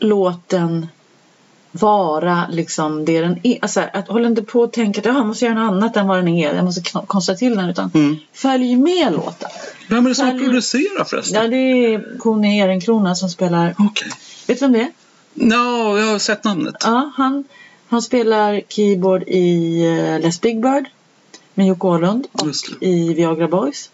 låten 0.00 0.86
vara 1.72 2.46
liksom 2.50 3.04
det 3.04 3.20
den 3.20 3.38
är. 3.42 3.58
Alltså, 3.62 3.80
att 3.92 4.08
håll 4.08 4.26
inte 4.26 4.42
på 4.42 4.60
och 4.60 4.72
tänka 4.72 5.00
att 5.00 5.06
jag 5.06 5.26
måste 5.26 5.44
göra 5.44 5.54
något 5.54 5.72
annat 5.72 5.96
än 5.96 6.06
vad 6.08 6.18
den 6.18 6.28
är. 6.28 6.54
Jag 6.54 6.64
måste 6.64 6.82
konstra 7.06 7.34
till 7.34 7.56
den. 7.56 7.68
Utan 7.68 7.90
Mm. 7.94 8.16
följ 8.32 8.76
med 8.76 9.12
låten. 9.12 9.48
Vem 9.88 10.04
är 10.04 10.08
det 10.08 10.14
som 10.14 10.26
Följ- 10.26 10.44
producerar 10.44 11.04
förresten? 11.04 11.42
Ja, 11.42 11.48
det 11.48 11.56
är 11.94 12.18
Conny 12.18 12.58
Ehrenkrona 12.60 13.14
som 13.14 13.28
spelar. 13.30 13.74
Okej. 13.78 14.08
Vet 14.46 14.58
du 14.58 14.64
vem 14.64 14.72
det 14.72 14.80
är? 14.80 14.90
No, 15.34 15.98
jag 15.98 16.06
har 16.06 16.18
sett 16.18 16.44
namnet. 16.44 16.74
Ja, 16.84 17.10
han, 17.16 17.44
han 17.88 18.02
spelar 18.02 18.60
keyboard 18.68 19.22
i 19.26 19.82
uh, 19.86 20.20
Les 20.20 20.40
Big 20.40 20.62
Bird 20.62 20.84
med 21.54 21.66
Jocke 21.66 21.86
Åhlund 21.86 22.26
och 22.32 22.48
i 22.80 23.14
Viagra 23.14 23.48
Boys. 23.48 23.90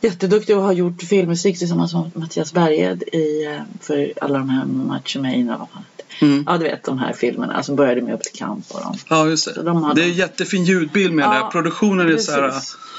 Jätteduktig 0.00 0.56
och 0.56 0.62
har 0.62 0.72
gjort 0.72 1.02
filmmusik 1.02 1.58
tillsammans 1.58 1.94
med 1.94 2.10
Mattias 2.16 2.52
Berghed 2.52 3.02
i, 3.02 3.44
eh, 3.46 3.62
för 3.80 4.12
alla 4.20 4.38
de 4.38 4.48
här 4.48 4.64
Macho 4.64 5.18
Man 5.22 5.50
och 5.50 5.58
vad 5.58 5.68
fan? 5.68 5.84
Mm. 6.20 6.44
Ja, 6.46 6.58
du 6.58 6.64
vet 6.64 6.84
de 6.84 6.98
här 6.98 7.12
filmerna 7.12 7.62
som 7.62 7.76
började 7.76 8.02
med 8.02 8.14
Upp 8.14 8.22
till 8.22 8.38
kamp 8.38 8.64
och 8.68 8.80
dem. 8.80 8.96
Ja, 9.08 9.26
just 9.26 9.54
det. 9.54 9.62
de 9.62 9.82
har 9.82 9.94
Det 9.94 10.00
är 10.02 10.06
de- 10.06 10.12
jättefin 10.12 10.64
ljudbild 10.64 11.12
med 11.14 11.24
Ja, 11.24 11.44
det. 11.44 11.50
Produktionen 11.52 12.08
är 12.08 12.16
så 12.18 12.32
här... 12.32 12.52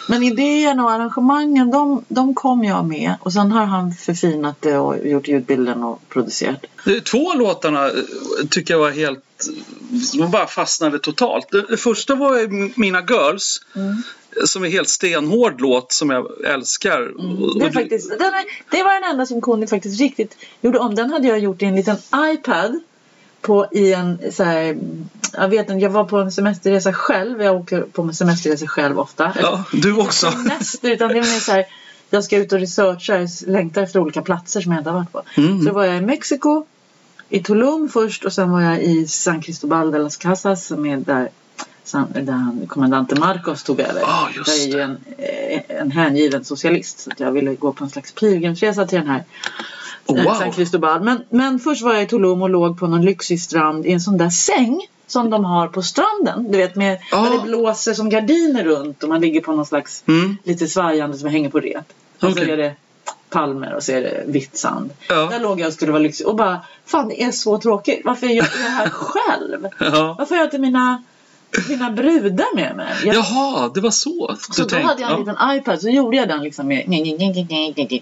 Men 0.09 0.23
idéerna 0.23 0.83
och 0.83 0.91
arrangemangen 0.91 1.71
de, 1.71 2.05
de 2.07 2.33
kom 2.35 2.63
jag 2.63 2.85
med 2.85 3.13
och 3.21 3.33
sen 3.33 3.51
har 3.51 3.65
han 3.65 3.93
förfinat 3.93 4.61
det 4.61 4.77
och 4.77 5.07
gjort 5.07 5.27
ljudbilden 5.27 5.83
och 5.83 6.01
producerat. 6.09 6.65
De 6.85 7.01
Två 7.01 7.33
låtarna 7.33 7.85
eh, 7.87 7.93
tycker 8.49 8.73
jag 8.73 8.79
var 8.79 8.91
helt... 8.91 9.19
De 10.13 10.31
bara 10.31 10.47
fastnade 10.47 10.99
totalt. 10.99 11.47
Det, 11.69 11.77
första 11.77 12.15
var 12.15 12.79
Mina 12.79 13.01
Girls. 13.01 13.61
Mm. 13.75 13.95
Som 14.45 14.63
är 14.63 14.69
helt 14.69 14.89
stenhård 14.89 15.61
låt 15.61 15.91
som 15.91 16.09
jag 16.09 16.27
älskar. 16.45 17.01
Och- 17.17 17.59
Det, 17.59 17.71
faktiskt, 17.71 18.09
den 18.09 18.21
är, 18.33 18.43
det 18.71 18.83
var 18.83 19.01
den 19.01 19.11
enda 19.11 19.25
som 19.25 19.41
Conny 19.41 19.67
faktiskt 19.67 19.99
riktigt 19.99 20.37
gjorde 20.61 20.79
om. 20.79 20.95
Den 20.95 21.09
hade 21.11 21.27
jag 21.27 21.39
gjort 21.39 21.61
i 21.61 21.65
en 21.65 21.75
liten 21.75 21.95
iPad. 22.33 22.79
På, 23.45 23.67
i 23.71 23.93
en, 23.93 24.19
så 24.31 24.43
här, 24.43 24.77
jag 25.33 25.47
vet 25.47 25.69
inte, 25.69 25.83
jag 25.83 25.89
var 25.89 26.03
på 26.03 26.17
en 26.17 26.31
semesterresa 26.31 26.93
själv. 26.93 27.41
Jag 27.41 27.55
åker 27.55 27.81
på 27.81 28.01
en 28.01 28.13
semesterresa 28.13 28.67
själv 28.67 28.99
ofta. 28.99 29.33
Ja, 29.41 29.63
du 29.71 29.93
också. 29.93 30.31
Semester, 30.31 30.91
utan 30.91 31.09
det 31.09 31.15
är 31.19 31.33
mer 31.33 31.39
så 31.39 31.51
här, 31.51 31.65
jag 32.09 32.23
ska 32.23 32.37
ut 32.37 32.53
och 32.53 32.59
researcha, 32.59 33.17
jag 33.17 33.29
längtar 33.47 33.81
efter 33.81 33.99
olika 33.99 34.21
platser 34.21 34.61
som 34.61 34.71
jag 34.71 34.79
inte 34.79 34.89
har 34.89 34.97
varit 34.97 35.11
på. 35.11 35.21
Mm. 35.35 35.65
Så 35.65 35.71
var 35.71 35.83
jag 35.83 35.97
i 35.97 36.01
Mexiko, 36.01 36.65
i 37.29 37.39
Tulum 37.43 37.89
först 37.89 38.25
och 38.25 38.33
sen 38.33 38.51
var 38.51 38.61
jag 38.61 38.83
i 38.83 39.07
San 39.07 39.41
Cristobal 39.41 39.91
de 39.91 39.99
las 39.99 40.17
Casas 40.17 40.65
som 40.65 40.85
är 40.85 40.97
där, 40.97 41.29
San- 41.83 42.13
där 42.25 42.33
han, 42.33 42.67
kommandanten 42.67 43.19
Marcos 43.19 43.63
tog 43.63 43.79
över. 43.79 44.01
Ja, 44.01 44.29
just 44.35 44.47
jag 44.47 44.57
är 44.57 44.71
ju 44.73 44.79
en, 44.79 44.97
eh, 45.17 45.77
en 45.81 45.91
hängiven 45.91 46.45
socialist 46.45 46.99
så 46.99 47.23
jag 47.23 47.31
ville 47.31 47.55
gå 47.55 47.73
på 47.73 47.83
en 47.83 47.89
slags 47.89 48.11
pilgrimsresa 48.11 48.85
till 48.85 48.99
den 48.99 49.07
här 49.07 49.23
Oh, 49.23 49.74
wow. 50.07 50.33
San 50.33 50.51
Cristobal. 50.51 51.01
Men, 51.03 51.23
men 51.29 51.59
först 51.59 51.81
var 51.81 51.93
jag 51.93 52.03
i 52.03 52.07
Tulum 52.07 52.41
och 52.41 52.49
låg 52.49 52.79
på 52.79 52.87
någon 52.87 53.01
lyxig 53.05 53.41
strand 53.41 53.85
i 53.85 53.91
en 53.91 54.01
sån 54.01 54.17
där 54.17 54.29
säng 54.29 54.81
som 55.07 55.29
de 55.29 55.45
har 55.45 55.67
på 55.67 55.81
stranden. 55.81 56.51
Du 56.51 56.57
vet 56.57 56.75
med 56.75 56.97
Ja. 57.11 57.17
där 57.21 57.31
det 57.31 57.43
blåser 57.43 57.93
som 57.93 58.09
gardiner 58.09 58.63
runt 58.63 59.03
och 59.03 59.09
man 59.09 59.21
ligger 59.21 59.41
på 59.41 59.51
någon 59.51 59.65
slags 59.65 60.03
Mm. 60.07 60.37
lite 60.43 60.67
svajande 60.67 61.17
som 61.17 61.29
hänger 61.29 61.49
på 61.49 61.59
rep. 61.59 61.93
Och 62.21 62.29
Okej. 62.29 62.45
så 62.45 62.51
är 62.51 62.57
det 62.57 62.73
palmer 63.29 63.73
och 63.75 63.83
så 63.83 63.91
är 63.91 64.01
det 64.01 64.23
vitt 64.27 64.57
sand. 64.57 64.89
Ja. 65.09 65.15
Där 65.31 65.39
låg 65.39 65.59
jag 65.59 65.67
och 65.67 65.73
skulle 65.73 65.91
vara 65.91 66.01
lyxig 66.01 66.27
och 66.27 66.35
bara 66.35 66.59
Fan 66.85 67.07
det 67.07 67.23
är 67.23 67.31
så 67.31 67.57
tråkigt. 67.57 68.01
Varför 68.05 68.27
gör 68.27 68.33
jag 68.35 68.45
det 68.45 68.69
här 68.69 68.89
själv? 68.93 69.67
Ja. 69.79 70.15
Varför 70.19 70.35
har 70.35 70.41
jag 70.41 70.47
inte 70.47 70.57
mina, 70.59 71.03
mina 71.69 71.91
brudar 71.91 72.55
med 72.55 72.75
mig? 72.75 72.93
Jag, 73.05 73.15
Jaha, 73.15 73.71
det 73.73 73.81
var 73.81 73.91
så 73.91 74.35
så 74.51 74.63
då 74.65 74.75
hade 74.75 75.01
jag 75.01 75.11
en 75.11 75.15
Ja. 75.15 75.19
liten 75.19 75.57
iPad 75.57 75.81
så 75.81 75.89
gjorde 75.89 76.17
jag 76.17 76.27
den 76.27 76.43
liksom 76.43 76.67
med 76.67 76.83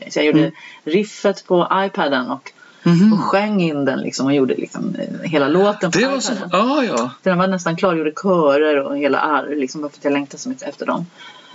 Så 0.10 0.20
jag 0.20 0.26
gjorde 0.26 0.40
Mm. 0.40 0.52
riffet 0.84 1.48
på 1.48 1.68
iPaden 1.74 2.30
och, 2.32 2.52
Mhm. 2.84 3.14
och 3.14 3.20
sjöng 3.20 3.62
in 3.62 3.86
den 3.86 4.00
liksom 4.00 4.26
och 4.26 4.34
gjorde 4.34 4.54
liksom 4.56 4.96
eh, 5.00 5.30
hela 5.30 5.48
låten 5.48 5.92
på 5.92 5.98
Det 5.98 6.04
iPaden. 6.04 6.14
var 6.14 6.20
så. 6.22 6.34
Ja, 6.52 6.84
ja. 6.84 6.98
För 7.24 7.30
den 7.30 7.38
var 7.40 7.48
nästan 7.48 7.76
klar, 7.76 7.96
gjorde 7.96 8.12
körer 8.12 8.80
och 8.80 8.98
hela 8.98 9.20
arr 9.20 9.56
liksom 9.56 9.82
bara 9.82 9.90
för 9.90 9.98
att 9.98 10.04
jag 10.04 10.14
längtade 10.14 10.38
så 10.38 10.50
mycket 10.50 10.64
efter 10.70 10.86
dem. 10.86 11.06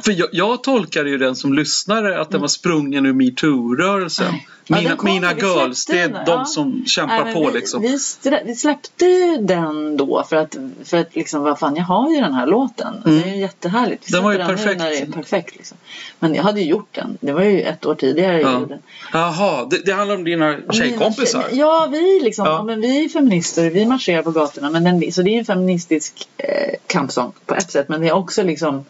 För 0.05 0.12
jag, 0.12 0.28
jag 0.33 0.62
tolkade 0.62 1.11
ju 1.11 1.19
den 1.19 1.37
som 1.37 1.52
lyssnare 1.55 2.21
att 2.21 2.31
den 2.31 2.40
var 2.40 2.49
sprungen 2.49 3.07
ur 3.07 3.12
metoo-rörelsen. 3.12 4.33
Nej. 4.33 4.47
Ja, 4.71 4.76
Mina, 4.76 4.88
den 4.88 4.99
kom, 4.99 5.11
mina 5.11 5.35
girls, 5.35 5.87
det 5.87 5.99
är 5.99 6.09
den, 6.09 6.25
de 6.25 6.31
ja. 6.31 6.45
som 6.45 6.85
kämpar 6.87 7.25
Nej, 7.25 7.35
på 7.35 7.47
vi, 7.47 7.52
liksom. 7.52 7.83
Vi, 7.83 7.99
vi 8.45 8.55
släppte 8.55 9.05
ju 9.05 9.37
den 9.37 9.97
då 9.97 10.25
för 10.28 10.37
att, 10.37 10.57
för 10.85 10.97
att 10.97 11.14
liksom, 11.14 11.43
vad 11.43 11.59
fan, 11.59 11.76
jag 11.76 11.85
har 11.85 12.11
ju 12.11 12.21
den 12.21 12.35
här 12.35 12.47
låten. 12.47 13.02
Mm. 13.07 13.21
Det 13.21 13.28
är 13.28 13.35
ju 13.35 13.40
jättehärligt. 13.40 14.05
Vi 14.09 14.12
Den 14.12 14.25
var 14.25 14.33
ju 14.33 14.38
nu 14.38 14.45
perfekt. 14.45 14.78
När 14.78 14.90
det 14.90 14.99
är 14.99 15.07
perfekt 15.07 15.57
liksom. 15.57 15.76
Men 16.19 16.35
jag 16.35 16.43
hade 16.43 16.61
ju 16.61 16.67
gjort 16.67 16.88
den. 16.95 17.19
Det 17.21 17.33
var 17.33 17.43
ju 17.43 17.61
ett 17.61 17.87
år 17.87 17.95
tidigare 17.95 18.40
jag 18.40 18.50
Ja. 18.50 18.52
gjorde 18.52 18.67
den. 18.67 18.83
Jaha, 19.12 19.67
det, 19.71 19.78
det 19.85 19.93
handlar 19.93 20.17
om 20.17 20.25
dina 20.25 20.57
tjejkompisar? 20.73 21.45
Mina 21.50 21.61
Ja, 21.61 21.88
vi 21.90 22.21
liksom. 22.23 22.47
Ja. 22.47 22.62
men 22.62 22.81
vi 22.81 23.05
är 23.05 23.09
feminister. 23.09 23.71
Vi 23.71 23.87
marscherar 23.87 24.23
på 24.23 24.31
gatorna. 24.31 24.71
Men 24.71 24.85
den, 24.85 25.12
så 25.12 25.23
det 25.23 25.31
är 25.31 25.38
en 25.38 25.45
feministisk 25.45 26.28
eh, 26.37 26.75
kampsång 26.87 27.33
på 27.47 27.55
ett 27.55 27.71
sätt. 27.71 27.88
Men 27.88 28.00
det 28.00 28.09
är 28.09 28.12
också 28.12 28.43
liksom 28.43 28.85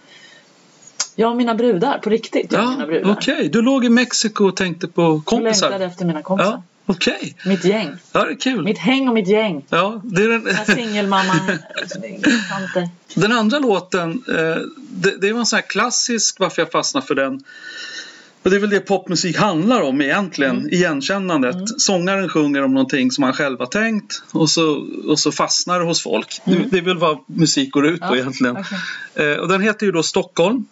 jag 1.20 1.30
och 1.30 1.36
mina 1.36 1.54
brudar 1.54 1.98
på 1.98 2.10
riktigt. 2.10 2.52
Jag 2.52 2.62
och 2.64 2.70
mina 2.70 2.82
Ja, 2.82 2.86
brudar. 2.86 3.12
okej. 3.12 3.48
Du 3.52 3.62
låg 3.62 3.84
i 3.84 3.88
Mexiko 3.88 4.44
och 4.44 4.56
tänkte 4.56 4.88
på 4.88 5.02
Jag 5.02 5.10
längtade 5.12 5.24
kompisar? 5.44 5.80
efter 5.80 6.04
mina 6.04 6.22
kompisar. 6.22 6.50
Ja, 6.52 6.62
okej. 6.86 7.36
Mitt 7.46 7.64
gäng. 7.64 7.88
Ja, 8.12 8.24
det 8.24 8.30
är 8.30 8.34
kul. 8.40 8.64
Mitt 8.64 8.78
häng 8.78 9.08
och 9.08 9.14
mitt 9.14 9.28
gäng. 9.28 9.64
Ja, 9.68 10.00
det 10.04 10.22
är 10.22 10.28
Den 10.28 10.46
här 10.46 10.64
den, 13.14 13.32
andra 13.32 13.58
låten, 13.58 14.22
eh, 14.28 14.56
det, 15.20 15.32
var 15.32 15.40
en 15.40 15.46
sån 15.46 15.56
här 15.56 15.66
klassisk 15.68 16.36
varför 16.40 16.62
jag 16.62 16.70
fastnade 16.72 17.06
för 17.06 17.14
den. 17.14 17.44
Och 18.42 18.50
det 18.50 18.56
är 18.56 18.60
väl 18.60 18.70
det 18.70 18.80
popmusik 18.80 19.36
handlar 19.38 19.80
om 19.82 20.00
egentligen, 20.02 20.56
Mm. 20.56 20.68
igenkännandet. 20.70 21.80
Sångaren 21.80 22.28
sjunger 22.28 22.64
om 22.64 22.74
någonting 22.74 23.10
som 23.10 23.24
han 23.24 23.32
själv 23.32 23.58
har 23.58 23.66
tänkt 23.66 24.22
och 24.32 24.50
så, 24.50 24.86
och 25.06 25.18
så 25.18 25.32
fastnar 25.32 25.80
det 25.80 25.84
hos 25.86 26.02
folk. 26.02 26.40
Det, 26.44 26.54
det 26.70 26.78
är 26.78 26.82
väl 26.82 26.98
vad 26.98 27.18
musik 27.26 27.70
går 27.72 27.86
ut 27.86 28.00
på 28.00 28.06
Mm. 28.06 28.16
Ja, 28.18 28.22
egentligen. 28.22 28.56
okej. 28.56 29.32
Eh, 29.32 29.38
och 29.38 29.48
den 29.48 29.60
heter 29.62 29.86
ju 29.86 29.92
då 29.92 30.02
Stockholm. 30.02 30.64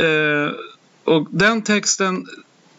Eh, 0.00 0.52
och 1.04 1.26
den 1.30 1.62
texten 1.62 2.26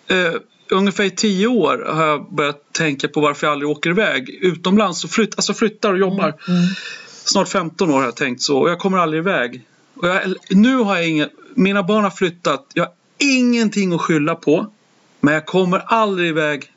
eh, 0.07 0.33
ungefär 0.71 1.03
i 1.03 1.11
tio 1.11 1.47
år 1.47 1.85
har 1.93 2.05
jag 2.05 2.33
börjat 2.33 2.73
tänka 2.73 3.07
på 3.07 3.21
varför 3.21 3.47
jag 3.47 3.51
aldrig 3.51 3.69
åker 3.69 3.89
iväg 3.89 4.29
utomlands 4.29 5.03
och 5.03 5.09
flytt, 5.09 5.35
alltså 5.35 5.53
flyttar 5.53 5.93
och 5.93 5.99
jobbar. 5.99 6.27
Mm. 6.27 6.63
Snart 7.07 7.49
15 7.49 7.89
år 7.89 7.97
har 7.97 8.03
jag 8.03 8.15
tänkt 8.15 8.41
så 8.41 8.57
och 8.57 8.69
jag 8.69 8.79
kommer 8.79 8.97
aldrig 8.97 9.19
iväg. 9.19 9.61
Och 9.93 10.07
jag, 10.07 10.35
nu 10.49 10.75
har 10.75 10.95
jag 10.95 11.09
inga, 11.09 11.29
mina 11.53 11.83
barn 11.83 12.03
har 12.03 12.11
flyttat, 12.11 12.65
jag 12.73 12.83
har 12.83 12.93
ingenting 13.17 13.93
att 13.93 14.01
skylla 14.01 14.35
på. 14.35 14.71
Men 15.19 15.33
jag 15.33 15.45
kommer 15.45 15.79
aldrig 15.79 16.29
iväg. 16.29 16.71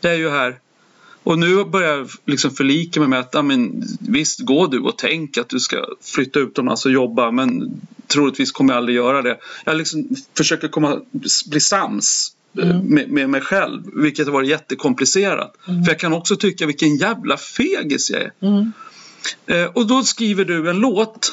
Jag 0.00 0.12
är 0.12 0.16
ju 0.16 0.30
här. 0.30 0.58
Och 1.22 1.38
nu 1.38 1.64
börjar 1.64 1.96
jag 1.96 2.08
liksom 2.26 2.50
förlika 2.50 3.00
mig 3.00 3.08
med 3.08 3.18
att 3.18 3.44
men, 3.44 3.82
visst, 3.98 4.40
gå 4.40 4.66
du 4.66 4.80
och 4.80 4.98
tänk 4.98 5.38
att 5.38 5.48
du 5.48 5.60
ska 5.60 5.84
flytta 6.02 6.38
utomlands 6.38 6.86
och 6.86 6.92
jobba 6.92 7.30
men 7.30 7.80
troligtvis 8.14 8.52
kommer 8.52 8.72
jag 8.72 8.78
aldrig 8.78 8.96
göra 8.96 9.22
det. 9.22 9.38
Jag 9.64 9.76
liksom 9.76 10.08
försöker 10.36 10.68
komma, 10.68 11.00
bli 11.46 11.60
sams 11.60 12.32
eh, 12.58 12.82
med, 12.82 13.10
med 13.10 13.30
mig 13.30 13.40
själv 13.40 13.82
vilket 13.94 14.26
har 14.26 14.32
varit 14.32 14.48
jättekomplicerat. 14.48 15.54
För 15.64 15.88
jag 15.88 15.98
kan 15.98 16.12
också 16.12 16.36
tycka 16.36 16.66
vilken 16.66 16.96
jävla 16.96 17.36
fegis 17.36 18.10
jag 18.10 18.22
är. 18.22 18.32
Mm. 18.40 18.72
Eh, 19.46 19.64
och 19.64 19.86
då 19.86 20.02
skriver 20.02 20.44
du 20.44 20.70
en 20.70 20.76
låt 20.76 21.32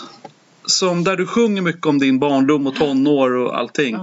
som, 0.65 1.03
där 1.03 1.17
du 1.17 1.27
sjunger 1.27 1.61
mycket 1.61 1.85
om 1.85 1.99
din 1.99 2.19
barndom 2.19 2.67
och 2.67 2.75
tonår 2.75 3.33
och 3.35 3.57
allting. 3.57 3.97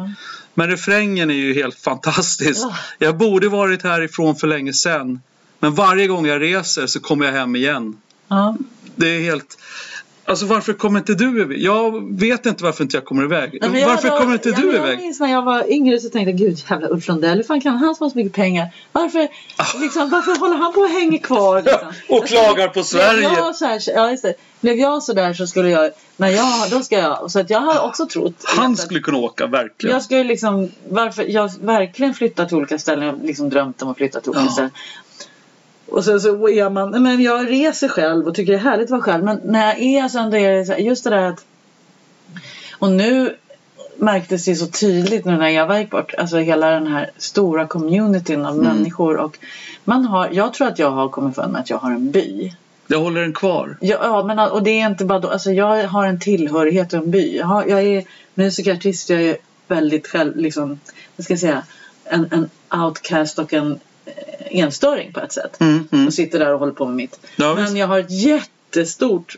Men 0.55 0.69
refrängen 0.71 1.31
är 1.31 1.35
ju 1.35 1.55
helt 1.55 1.79
fantastisk. 1.79 2.61
Ja. 2.61 2.77
Jag 2.99 3.17
borde 3.17 3.49
varit 3.49 3.83
härifrån 3.83 4.37
för 4.37 4.47
länge 4.47 4.73
sedan. 4.73 5.21
Men 5.61 5.75
varje 5.75 6.07
gång 6.07 6.27
jag 6.27 6.43
reser 6.43 6.87
så 6.87 7.01
kommer 7.01 7.27
jag 7.27 7.33
hem 7.33 7.57
igen. 7.57 7.97
Det 8.97 9.09
är 9.09 9.21
helt... 9.21 9.59
Alltså 10.29 10.47
varför 10.47 10.73
kommer 10.73 10.99
inte 10.99 11.15
du 11.15 11.41
iväg? 11.43 11.59
Jag 11.63 12.19
vet 12.19 12.47
inte 12.47 12.65
varför 12.65 12.85
inte 12.85 12.97
jag 12.97 13.05
kommer 13.05 13.25
iväg. 13.25 13.59
Nej, 13.61 13.71
men 13.71 13.81
jag- 13.81 13.89
varför 13.89 14.09
då- 14.11 14.17
kommer 14.19 14.33
inte 14.33 14.49
ja, 14.49 14.57
du 14.61 14.67
men 14.67 14.77
Jag 14.77 14.85
iväg? 14.87 14.99
minns 14.99 15.21
när 15.21 15.29
jag 15.33 15.43
var 15.43 15.71
yngre 15.73 15.99
så 16.01 16.09
tänkte 16.09 16.31
jag 16.31 16.39
gud 16.39 16.59
jävla 16.71 16.89
Ulf 16.89 17.09
Lundell, 17.09 17.37
hur 17.37 17.45
fan 17.45 17.61
kan 17.61 17.77
han 17.77 17.95
som 17.95 18.05
har 18.05 18.11
så 18.11 18.19
mycket 18.19 18.33
pengar? 18.33 18.67
Varför, 18.93 19.29
liksom, 19.81 20.11
varför 20.11 20.39
håller 20.41 20.57
han 20.57 20.73
på 20.73 20.81
och 20.81 20.89
hänger 20.89 21.19
kvar? 21.19 21.63
Liksom? 21.63 21.81
Ah. 21.89 21.93
och 22.17 22.27
klagar 22.27 22.69
på 22.69 22.83
Sverige. 22.83 23.23
jag 23.23 23.57
så 23.57 23.65
här, 23.65 23.81
ja, 23.95 24.11
just 24.11 24.23
det. 24.23 24.35
Blev 24.61 24.77
jag 24.77 25.03
så 25.03 25.13
där 25.13 25.33
så 25.35 25.47
skulle 25.47 25.71
jag, 25.71 25.91
när 26.17 26.29
jag, 26.29 26.71
då 26.71 26.81
ska 26.81 26.99
jag, 26.99 27.31
så 27.31 27.41
att 27.41 27.51
jag 27.51 27.61
har 27.61 27.87
också 27.89 28.07
trott. 28.07 28.45
Han 28.57 28.73
att- 28.73 28.79
skulle 28.79 29.01
kunna 29.01 29.19
åka, 29.19 29.47
verkligen. 29.47 29.95
Jag 29.95 30.03
skulle 30.03 30.25
liksom, 30.25 30.69
varför, 30.89 31.25
jag 31.29 31.51
verkligen 31.61 32.15
flyttat 32.15 32.49
till 32.49 32.57
olika 32.57 32.79
ställen. 32.79 33.07
Jag 33.07 33.25
liksom 33.27 33.49
drömt 33.51 33.83
om 33.83 33.89
att 33.89 33.97
flytta 33.97 34.21
till 34.21 34.31
olika 34.31 34.45
Ja. 34.45 34.51
ställen. 34.53 34.71
Och 35.91 36.05
sen 36.05 36.21
så 36.21 36.49
är 36.49 36.71
man, 36.71 37.03
men 37.03 37.23
jag 37.23 37.51
reser 37.51 37.89
själv 37.89 38.27
och 38.27 38.35
tycker 38.35 38.53
det 38.53 38.59
är 38.59 38.63
härligt 38.63 38.85
att 38.85 38.91
vara 38.91 39.01
själv. 39.01 39.25
Men 39.25 39.41
när 39.45 39.67
jag 39.67 39.79
är 39.79 40.09
så 40.09 40.19
ändå 40.19 40.37
är 40.37 40.53
det 40.53 40.65
så 40.65 40.73
här, 40.73 40.81
just 40.81 41.05
det 41.05 41.11
där 41.11 41.23
att 41.23 41.45
och 42.79 42.93
nu 42.93 43.37
märktes 43.97 44.45
det 44.45 44.55
så 44.55 44.67
tydligt 44.67 45.25
nu 45.25 45.37
när 45.37 45.49
Eva 45.49 45.81
gick 45.81 45.91
bort. 45.91 46.15
Alltså 46.19 46.37
hela 46.37 46.71
den 46.71 46.87
här 46.87 47.11
stora 47.17 47.67
communityn 47.67 48.47
av 48.47 48.59
människor. 48.59 49.17
Och 49.17 49.39
man 49.85 50.05
har, 50.05 50.29
jag 50.33 50.55
tror 50.55 50.69
att 50.69 50.79
jag 50.79 50.91
har 50.91 51.09
kommit 51.09 51.35
för 51.35 51.49
mig 51.49 51.61
att 51.61 51.71
jag 51.71 51.79
har 51.79 51.91
en 51.91 52.11
by. 52.11 52.53
Jag 52.87 53.01
håller 53.01 53.21
den 53.21 53.33
kvar. 53.33 53.77
Ja, 53.81 53.99
ja 54.03 54.23
men 54.23 54.39
och 54.39 54.63
det 54.63 54.81
är 54.81 54.87
inte 54.87 55.05
bara 55.05 55.19
då, 55.19 55.29
alltså 55.29 55.53
jag 55.53 55.89
har 55.89 56.07
en 56.07 56.21
tillhörighet 56.21 56.93
och 56.93 56.99
en 56.99 57.11
by. 57.11 57.37
Jag, 57.37 57.47
har, 57.47 57.65
jag 57.65 57.83
är 57.83 58.05
musikartist, 58.35 59.11
jag 59.11 59.23
är 59.23 59.37
väldigt 59.69 60.07
själv, 60.07 60.37
liksom, 60.37 60.81
vad 61.17 61.25
ska 61.25 61.33
jag 61.33 61.41
säga, 61.41 61.63
en, 62.05 62.29
en 62.31 62.51
outcast 62.85 63.39
och 63.39 63.53
en 63.53 63.81
enstöring 64.51 65.13
på 65.13 65.21
ett 65.21 65.33
sätt. 65.33 65.61
Mm, 65.61 65.89
mm. 65.93 66.07
Och 66.07 66.15
sitter 66.15 66.39
där 66.39 66.53
och 66.53 66.59
håller 66.59 66.73
på 66.73 66.87
med 66.87 66.95
mitt. 66.95 67.21
Ja, 67.37 67.55
visst. 67.55 67.69
men 67.73 67.77
jag 67.81 67.87
har 67.87 67.99
ett 67.99 68.11
jättestort 68.11 69.37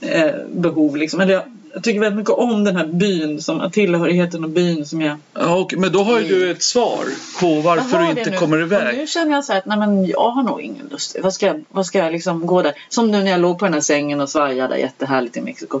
eh, 0.00 0.30
behov 0.52 0.96
liksom. 0.96 1.20
Eller 1.20 1.32
jag, 1.34 1.42
jag 1.74 1.84
tycker 1.84 2.00
väldigt 2.00 2.18
mycket 2.18 2.34
om 2.34 2.64
den 2.64 2.76
här 2.76 2.86
byn, 2.86 3.42
som, 3.42 3.70
tillhörigheten 3.72 4.44
och 4.44 4.50
byn 4.50 4.86
som 4.86 5.00
jag 5.00 5.16
Ja, 5.34 5.54
och, 5.56 5.74
men 5.76 5.92
då 5.92 6.02
har 6.02 6.20
ju 6.20 6.28
du 6.28 6.50
ett 6.50 6.62
svar 6.62 7.04
på 7.40 7.60
varför 7.60 7.98
du 7.98 8.08
inte 8.10 8.30
nu. 8.30 8.36
kommer 8.36 8.56
Och 8.56 8.62
iväg. 8.62 8.98
nu 8.98 9.06
känner 9.06 9.32
jag 9.32 9.44
så 9.44 9.52
här 9.52 9.58
att 9.58 9.66
nej, 9.66 9.78
men 9.78 10.06
jag 10.06 10.30
har 10.30 10.42
nog 10.42 10.60
ingen 10.60 10.86
lust. 10.90 11.16
Vad 11.22 11.34
ska, 11.34 11.46
jag, 11.46 11.64
vad 11.68 11.86
ska 11.86 11.98
jag 11.98 12.12
liksom 12.12 12.46
gå 12.46 12.62
där? 12.62 12.72
Som 12.88 13.10
nu 13.10 13.22
när 13.22 13.30
jag 13.30 13.40
låg 13.40 13.58
på 13.58 13.64
den 13.64 13.74
här 13.74 13.80
sängen 13.80 14.20
och 14.20 14.28
svajade 14.30 14.78
jättehärligt 14.78 15.36
i 15.36 15.40
Mexiko. 15.40 15.80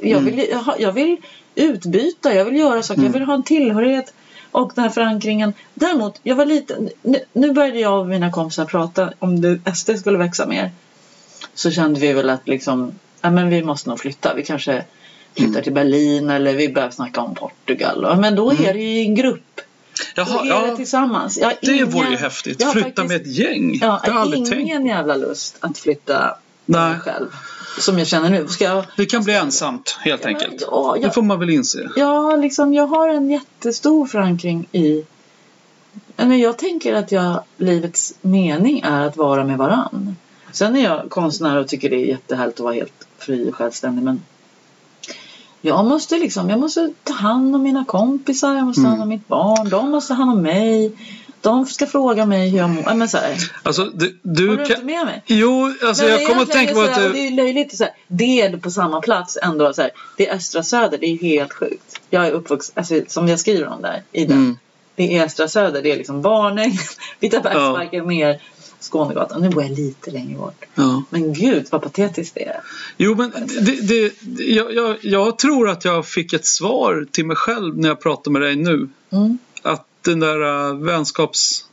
Jag 0.00 0.20
Mm. 0.20 0.24
vill, 0.24 0.46
jag, 0.50 0.64
jag 0.78 0.92
vill 0.92 1.16
utbyta, 1.54 2.34
jag 2.34 2.44
vill 2.44 2.56
göra 2.56 2.82
saker, 2.82 3.02
jag 3.02 3.10
vill 3.10 3.22
ha 3.22 3.34
en 3.34 3.42
tillhörighet 3.42 4.12
och 4.50 4.72
den 4.74 4.84
här 4.84 4.90
förankringen. 4.90 5.52
Däremot, 5.74 6.20
jag 6.22 6.36
var 6.36 6.46
lite, 6.46 6.76
nu, 7.02 7.18
nu 7.32 7.52
började 7.52 7.78
jag 7.78 8.00
och 8.00 8.06
mina 8.06 8.30
kompisar 8.32 8.64
prata 8.64 9.12
om 9.18 9.40
det, 9.40 9.58
SD 9.76 9.90
skulle 9.98 10.18
växa 10.18 10.46
mer. 10.46 10.70
Så 11.54 11.70
kände 11.70 12.00
vi 12.00 12.12
väl 12.12 12.30
att 12.30 12.48
liksom, 12.48 12.92
ja, 13.20 13.30
men 13.30 13.48
vi 13.48 13.62
måste 13.62 13.88
nog 13.88 14.00
flytta. 14.00 14.34
Vi 14.34 14.42
kanske 14.44 14.84
flyttar 15.34 15.50
Mm. 15.50 15.62
till 15.62 15.72
Berlin 15.72 16.30
eller 16.30 16.54
vi 16.54 16.68
börjar 16.68 16.90
snacka 16.90 17.20
om 17.20 17.34
Portugal. 17.34 18.16
Men 18.20 18.34
då 18.34 18.50
är 18.52 18.74
det 18.74 18.80
ju 18.82 19.00
en 19.00 19.14
grupp. 19.14 19.60
Jaha, 20.14 20.40
är 20.40 20.42
det 20.62 20.68
ja, 20.68 20.76
tillsammans. 20.76 21.38
Jag 21.38 21.46
har 21.46 21.54
det 21.62 21.72
ingen- 21.72 21.90
vore 21.90 22.08
ju 22.10 22.16
häftigt. 22.16 22.62
har 22.64 22.72
Flytta 22.72 22.86
faktiskt- 22.88 23.08
med 23.08 23.20
ett 23.20 23.26
gäng. 23.38 23.78
Ja, 23.80 23.86
har 23.90 24.00
jag 24.08 24.16
aldrig 24.16 24.38
ingen 24.38 24.52
tänkt. 24.52 24.86
jävla 24.88 25.16
lust 25.16 25.56
att 25.60 25.78
flytta 25.78 26.38
Nej. 26.66 26.98
själv. 26.98 27.26
Som 27.78 27.98
jag 27.98 28.06
känner 28.06 28.30
nu. 28.30 28.48
Ska 28.48 28.64
jag, 28.64 28.84
Det 28.96 29.06
kan 29.06 29.22
bli 29.24 29.34
ensamt, 29.34 29.96
helt 30.00 30.22
Ja, 30.24 30.28
men 30.30 30.36
enkelt. 30.36 30.62
ja, 30.70 30.92
Det 30.96 31.00
jag, 31.00 31.14
får 31.14 31.22
man 31.22 31.38
väl 31.38 31.50
inse. 31.50 31.90
ja, 31.96 32.36
liksom, 32.36 32.74
jag 32.74 32.86
har 32.86 33.08
en 33.08 33.30
jättestor 33.30 34.06
förankring 34.06 34.66
i... 34.72 35.04
Men 36.16 36.38
jag 36.38 36.58
tänker 36.58 36.94
att 36.94 37.12
jag, 37.12 37.42
livets 37.56 38.14
mening 38.20 38.80
är 38.84 39.00
att 39.06 39.16
vara 39.16 39.44
med 39.44 39.58
varann. 39.58 40.16
Sen 40.52 40.76
är 40.76 40.84
jag 40.84 41.10
konstnär 41.10 41.56
och 41.56 41.68
tycker 41.68 41.90
det 41.90 41.96
är 41.96 42.06
jättehärligt 42.06 42.60
att 42.60 42.64
vara 42.64 42.74
helt 42.74 43.06
fri 43.18 43.50
och 43.50 43.54
självständig. 43.54 44.02
Men 44.04 44.22
jag 45.60 45.84
måste 45.86 46.18
liksom, 46.18 46.50
jag 46.50 46.60
måste 46.60 46.92
ta 47.04 47.12
hand 47.14 47.54
om 47.56 47.62
mina 47.62 47.84
kompisar, 47.84 48.54
jag 48.54 48.66
måste 48.66 48.82
ta 48.82 48.88
hand 48.88 49.02
om 49.02 49.08
mitt 49.08 49.28
barn, 49.28 49.68
de 49.68 49.90
måste 49.90 50.08
ta 50.08 50.14
hand 50.14 50.30
om 50.30 50.42
mig. 50.42 50.92
De 51.46 51.66
ska 51.66 51.86
fråga 51.86 52.26
mig 52.26 52.48
hur 52.50 52.58
jag 52.58 52.70
mår. 52.70 52.84
Ja, 52.86 52.94
Men 52.94 53.08
så 53.08 53.18
här, 53.18 53.36
Alltså, 53.62 53.84
du, 53.84 54.18
du 54.22 54.46
du 54.48 54.56
kan... 54.56 54.66
inte 54.66 54.84
med 54.84 55.06
mig? 55.06 55.22
Jo, 55.26 55.74
alltså 55.82 56.02
Men 56.02 56.12
jag 56.12 56.26
kommer 56.26 56.42
att 56.42 56.50
tänka 56.50 56.74
på 56.74 56.80
att 56.80 56.94
du... 56.94 57.12
det 57.12 57.26
är 57.26 57.30
löjligt. 57.30 57.76
Så 57.76 57.84
här, 57.84 57.92
är 58.22 58.56
på 58.56 58.70
samma 58.70 59.00
plats 59.00 59.38
ändå. 59.42 59.72
Så 59.72 59.82
här, 59.82 59.90
det 60.16 60.28
är 60.28 60.34
Östra 60.34 60.62
Söder. 60.62 60.98
Det 60.98 61.06
är 61.06 61.18
helt 61.18 61.52
sjukt. 61.52 62.00
Jag 62.10 62.26
är 62.26 62.30
uppvuxen, 62.30 62.72
alltså, 62.76 63.00
som 63.08 63.28
jag 63.28 63.40
skriver 63.40 63.68
om 63.68 63.82
där. 63.82 64.02
I 64.12 64.24
den. 64.24 64.36
Mm. 64.36 64.58
Det 64.94 65.16
är 65.16 65.24
Östra 65.24 65.48
Söder. 65.48 65.82
Det 65.82 65.92
är 65.92 65.96
liksom 65.96 66.22
Varnäng, 66.22 66.78
Vitabergsparken, 67.20 68.06
mer 68.06 68.40
Skånegatan. 68.80 69.42
Nu 69.42 69.48
bor 69.48 69.62
jag 69.62 69.72
lite 69.72 70.10
längre 70.10 70.38
bort. 70.38 70.64
Ja. 70.74 71.02
Men 71.10 71.32
gud 71.32 71.66
vad 71.70 71.82
patetiskt 71.82 72.34
det 72.34 72.44
är. 72.44 72.60
Jo, 72.96 73.14
men 73.14 73.32
det, 73.60 73.88
det, 73.88 74.12
jag, 74.44 74.74
jag, 74.74 74.96
jag 75.02 75.38
tror 75.38 75.68
att 75.68 75.84
jag 75.84 76.06
fick 76.06 76.32
ett 76.32 76.46
svar 76.46 77.06
till 77.10 77.26
mig 77.26 77.36
själv 77.36 77.78
när 77.78 77.88
jag 77.88 78.00
pratar 78.00 78.30
med 78.30 78.42
dig 78.42 78.56
nu. 78.56 78.88
Mm. 79.10 79.38
Den 80.06 80.20
där 80.20 80.42
uh, 80.70 80.84
vänskaps... 80.84 81.64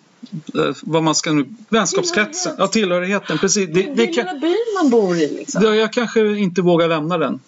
Uh, 0.55 0.71
vad 0.81 1.03
man 1.03 1.15
ska 1.15 1.31
nu... 1.33 1.45
Vänskapskretsen. 1.69 2.55
Ja, 2.57 2.67
tillhörigheten. 2.67 3.37
Precis. 3.37 3.69
Det, 3.73 3.81
Det, 3.83 3.93
det 3.95 4.07
kan, 4.07 4.39
byn 4.39 4.55
man 4.81 4.89
bor 4.89 5.15
i 5.17 5.27
liksom. 5.27 5.61
det, 5.63 5.75
jag 5.75 5.93
kanske 5.93 6.37
inte 6.37 6.61
vågar 6.61 6.87
lämna 6.87 7.17
den. 7.17 7.39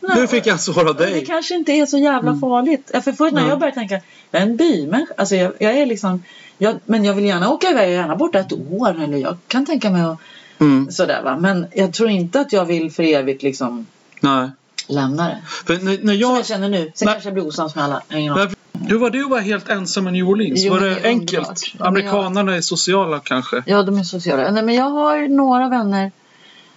Nej, 0.00 0.20
Nu 0.20 0.26
fick 0.26 0.46
jag 0.46 0.58
av 0.76 0.86
och 0.86 0.96
Det 0.96 1.04
dig. 1.06 1.26
kanske 1.26 1.54
inte 1.54 1.72
är 1.72 1.86
så 1.86 1.98
jävla 1.98 2.38
farligt. 2.38 2.90
Ja, 2.92 3.00
För 3.00 3.12
först 3.12 3.34
när 3.34 3.40
Nej. 3.40 3.50
jag 3.50 3.58
började 3.58 3.74
tänka, 3.78 4.00
jag 4.30 4.42
är 4.42 4.46
en 4.46 4.56
bymänniska. 4.56 5.14
Alltså 5.16 5.36
jag, 5.36 5.52
jag 5.58 5.72
är 5.78 5.86
liksom, 5.86 6.22
jag, 6.58 6.76
men 6.84 7.04
jag 7.04 7.14
vill 7.14 7.24
gärna 7.24 7.50
åka 7.52 7.70
iväg, 7.70 7.82
jag 7.84 7.92
är 7.94 7.98
gärna 8.00 8.16
borta 8.16 8.38
ett 8.38 8.52
år. 8.52 9.02
Eller 9.02 9.18
jag 9.18 9.36
kan 9.48 9.66
tänka 9.66 9.90
mig 9.90 10.02
att 10.02 10.18
Mm. 10.58 10.90
Sådär 10.90 11.22
va. 11.22 11.36
Men 11.40 11.66
jag 11.74 11.92
tror 11.92 12.10
inte 12.10 12.40
att 12.40 12.52
jag 12.52 12.64
vill 12.64 12.92
för 12.92 13.02
evigt 13.02 13.42
liksom 13.42 13.86
Nej. 14.20 14.50
lämna 14.86 15.28
det. 15.28 15.38
För 15.66 15.74
när, 15.74 15.82
när 15.84 15.96
Som 15.98 16.08
jag... 16.14 16.38
jag 16.38 16.46
känner 16.46 16.68
nu. 16.68 16.92
Sen 16.94 17.06
Nej. 17.06 17.14
kanske 17.14 17.26
jag 17.28 17.34
blir 17.34 17.46
osams 17.46 17.74
med 17.74 17.84
alla. 17.84 18.02
Jag 18.08 18.50
hur 18.88 18.98
var 18.98 19.10
att 19.24 19.30
vara 19.30 19.40
helt 19.40 19.68
ensam 19.68 20.08
i 20.08 20.10
New 20.12 20.28
Orleans? 20.28 20.60
Jo, 20.64 20.72
var 20.72 20.80
det, 20.80 20.90
det 20.94 21.04
enkelt? 21.08 21.48
underbart. 21.48 21.86
Amerikanerna 21.88 22.56
är 22.56 22.60
sociala 22.60 23.20
kanske? 23.24 23.62
Ja, 23.66 23.82
de 23.82 23.98
är 23.98 24.02
sociala. 24.02 24.50
Nej, 24.50 24.62
men 24.62 24.74
jag 24.74 24.90
har 24.90 25.28
några 25.28 25.68
vänner. 25.68 26.12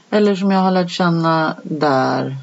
Eller 0.09 0.35
som 0.35 0.51
jag 0.51 0.59
har 0.59 0.71
lärt 0.71 0.91
känna 0.91 1.55
där. 1.63 2.35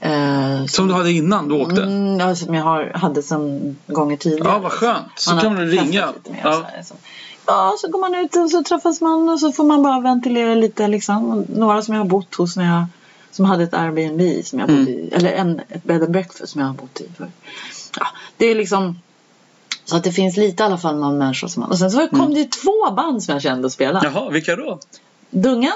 Eh, 0.00 0.64
Som 0.66 0.88
du 0.88 0.94
hade 0.94 1.12
innan 1.12 1.48
du 1.48 1.54
åkte? 1.54 1.82
Mm, 1.82 2.18
ja, 2.20 2.34
som 2.36 2.54
jag 2.54 2.64
har, 2.64 2.92
hade 2.94 3.22
sedan 3.22 3.76
gånger 3.86 4.16
tidigare. 4.16 4.48
Ja, 4.48 4.58
vad 4.58 4.72
skönt. 4.72 5.06
Så 5.16 5.30
Man 5.30 5.40
kan 5.40 5.54
man 5.54 5.66
ringa. 5.66 6.06
mer 6.30 6.40
Ja. 6.44 6.66
så. 6.84 6.94
ja, 7.46 7.74
så 7.80 7.88
går 7.88 8.00
man 8.00 8.14
ut 8.14 8.36
och 8.36 8.50
så 8.50 8.62
träffas 8.62 9.00
man 9.00 9.28
och 9.28 9.40
så 9.40 9.52
får 9.52 9.64
man 9.64 9.82
bara 9.82 10.00
ventilera 10.00 10.54
lite. 10.54 10.88
Liksom. 10.88 11.46
Några 11.56 11.82
som 11.82 11.94
jag 11.94 12.00
har 12.02 12.08
bott 12.08 12.34
hos 12.34 12.56
när 12.56 12.64
jag 12.76 12.84
som 13.32 13.44
hade 13.44 13.64
ett 13.64 13.74
Airbnb 13.74 14.44
som 14.46 14.58
jag 14.58 14.68
Mm. 14.68 14.84
bodde 14.84 14.96
i. 14.96 15.10
Eller 15.12 15.32
en, 15.32 15.60
ett 15.68 15.84
bed 15.84 16.02
and 16.02 16.10
breakfast 16.12 16.52
som 16.52 16.60
jag 16.60 16.68
har 16.68 16.74
bott 16.74 17.00
i. 17.00 17.08
För. 17.18 17.28
Ja, 18.00 18.06
det 18.40 18.46
är 18.46 18.54
liksom 18.54 18.98
så 19.84 19.96
att 19.96 20.04
det 20.04 20.12
finns 20.12 20.36
lite 20.36 20.62
i 20.62 20.66
alla 20.66 20.78
fall 20.78 20.96
någon 20.98 21.18
människa 21.18 21.48
som 21.48 21.60
man. 21.60 21.70
Och 21.70 21.78
sen 21.78 21.90
så 21.90 22.08
kom 22.08 22.20
Mm. 22.20 22.34
det 22.34 22.40
ju 22.40 22.46
två 22.46 22.90
band 22.96 23.22
som 23.22 23.32
jag 23.32 23.42
kände 23.42 23.66
att 23.66 23.72
spela. 23.72 24.00
Jaha, 24.04 24.30
vilka 24.30 24.56
då? 24.56 24.78
Dungan 25.30 25.72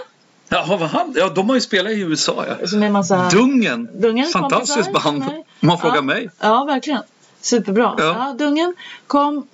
Jaha, 0.48 0.76
vad 0.76 0.88
han? 0.88 1.14
Ja, 1.16 1.28
de 1.28 1.48
har 1.48 1.54
ju 1.54 1.60
spelat 1.60 1.92
i 1.92 2.00
USA 2.00 2.44
ja. 2.60 2.66
som 2.66 2.82
är 2.82 2.90
massa... 2.90 3.28
Dungen. 3.28 3.88
Dungen 3.94 4.26
Fantastiskt 4.26 4.92
band. 4.92 5.22
Om 5.24 5.44
man 5.60 5.78
frågar 5.78 5.96
Ja. 5.96 6.02
mig. 6.02 6.30
Ja, 6.40 6.64
verkligen. 6.64 7.02
Superbra. 7.40 7.94
Ja. 7.98 8.04
Ja. 8.04 8.34
Dungen 8.38 8.74
kom. 9.06 9.46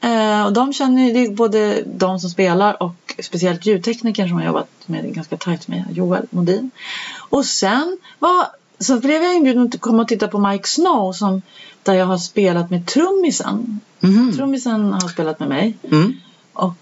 Eh, 0.00 0.46
och 0.46 0.52
de 0.52 0.72
känner 0.72 1.12
det 1.12 1.24
är 1.26 1.30
både 1.30 1.82
de 1.86 2.20
som 2.20 2.30
spelar 2.30 2.82
och 2.82 3.14
speciellt 3.22 3.66
ljudteknikern 3.66 4.28
som 4.28 4.38
har 4.38 4.44
jobbat 4.44 4.68
med 4.86 5.14
ganska 5.14 5.36
tajt 5.36 5.68
med, 5.68 5.84
Joel 5.90 6.26
Modin. 6.30 6.70
Och 7.16 7.44
sen 7.44 7.98
var 8.18 8.46
så 8.78 9.00
blev 9.00 9.22
jag 9.22 9.34
inbjuden 9.34 9.70
att 9.74 9.80
komma 9.80 10.02
och 10.02 10.08
titta 10.08 10.28
på 10.28 10.38
Mike 10.38 10.68
Snow 10.68 11.12
som, 11.12 11.42
där 11.86 11.94
jag 11.94 12.06
har 12.06 12.18
spelat 12.18 12.70
med 12.70 12.86
trummisen. 12.86 13.80
Mhm. 14.00 14.32
Trummisen 14.36 14.92
har 14.92 15.08
spelat 15.08 15.40
med 15.40 15.48
mig. 15.48 15.76
Mm. 15.90 16.12
Och, 16.52 16.74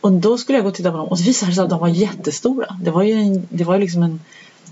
och 0.00 0.12
då 0.12 0.38
skulle 0.38 0.58
jag 0.58 0.62
gå 0.64 0.68
och 0.68 0.74
titta 0.76 0.90
på 0.90 0.96
dem 0.96 1.08
och 1.08 1.16
det 1.16 1.22
visade 1.22 1.52
sig 1.52 1.64
att 1.64 1.70
de 1.70 1.80
var 1.80 1.88
jättestora. 1.88 2.66
Det 2.82 2.90
var 2.90 3.02
ju, 3.02 3.12
en, 3.12 3.46
det 3.50 3.64
var 3.64 3.74
ju 3.74 3.80
liksom 3.80 4.02
en 4.02 4.20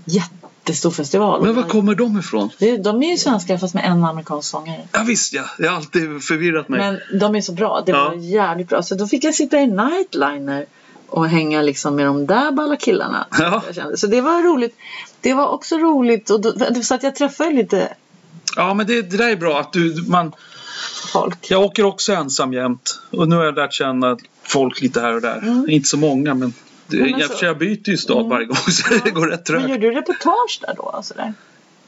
jättestor 0.05 0.91
festival. 0.91 1.41
Men 1.45 1.55
var 1.55 1.63
kommer 1.63 1.95
de 1.95 2.19
ifrån? 2.19 2.49
Det- 2.59 2.77
De 2.77 3.03
är 3.03 3.11
ju 3.11 3.17
svenska 3.17 3.59
fast 3.59 3.73
med 3.73 3.85
en 3.85 4.03
amerikansk 4.03 4.49
sångare. 4.49 4.81
Ja 4.91 5.03
visst 5.07 5.33
ja, 5.33 5.43
jag 5.59 5.69
har 5.69 5.77
alltid 5.77 6.23
förvirrat 6.23 6.69
mig. 6.69 6.79
Men 6.79 7.19
de 7.19 7.35
är 7.35 7.41
så 7.41 7.51
bra. 7.51 7.83
Det 7.85 7.91
Ja. 7.91 8.09
var 8.09 8.15
jävligt 8.15 8.67
bra. 8.69 8.83
Så 8.83 8.95
då 8.95 9.07
fick 9.07 9.23
jag 9.23 9.35
sitta 9.35 9.59
i 9.59 9.67
nightliner 9.67 10.65
och 11.07 11.27
hänga 11.29 11.61
liksom 11.61 11.95
med 11.95 12.05
de 12.05 12.25
där 12.25 12.51
balla 12.51 12.75
killarna. 12.75 13.27
Ja. 13.39 13.63
Så 13.95 14.07
det 14.07 14.21
var 14.21 14.43
roligt. 14.43 14.75
Det 15.21 15.33
var 15.33 15.47
också 15.47 15.77
roligt. 15.77 16.29
Och 16.29 16.41
då, 16.41 16.53
så 16.83 16.95
att 16.95 17.03
jag 17.03 17.15
träffade 17.15 17.51
lite 17.53 17.93
Ja 18.55 18.73
men 18.73 18.87
det, 18.87 19.01
det 19.01 19.17
där 19.17 19.29
är 19.29 19.35
bra 19.35 19.59
att 19.59 19.73
du, 19.73 20.03
man, 20.07 20.31
folk. 21.13 21.51
jag 21.51 21.61
åker 21.61 21.83
också 21.83 22.13
ensam 22.13 22.53
jämt. 22.53 22.99
Och 23.11 23.29
nu 23.29 23.35
har 23.35 23.43
jag 23.45 23.55
lärt 23.55 23.73
känna 23.73 24.17
folk 24.43 24.81
lite 24.81 25.01
här 25.01 25.13
och 25.15 25.21
där. 25.21 25.69
Inte 25.69 25.87
så 25.89 25.97
många 25.97 26.33
men 26.33 26.53
det, 26.87 26.97
Mm. 26.97 27.11
Men 27.11 27.19
jag, 27.19 27.25
alltså- 27.25 27.37
för 27.39 27.45
jag 27.45 27.57
byter 27.57 27.89
ju 27.89 27.97
stad 27.97 28.25
varje 28.29 28.45
gång 28.45 28.55
så 28.57 28.93
det 29.03 29.11
går 29.11 29.27
rätt 29.27 29.49
Men 29.49 29.61
gör 29.61 29.67
trögt. 29.67 29.81
du 29.81 29.91
reportage 29.91 30.59
där 30.61 30.73
då? 30.77 30.89
Alltså 30.89 31.13
där? 31.13 31.33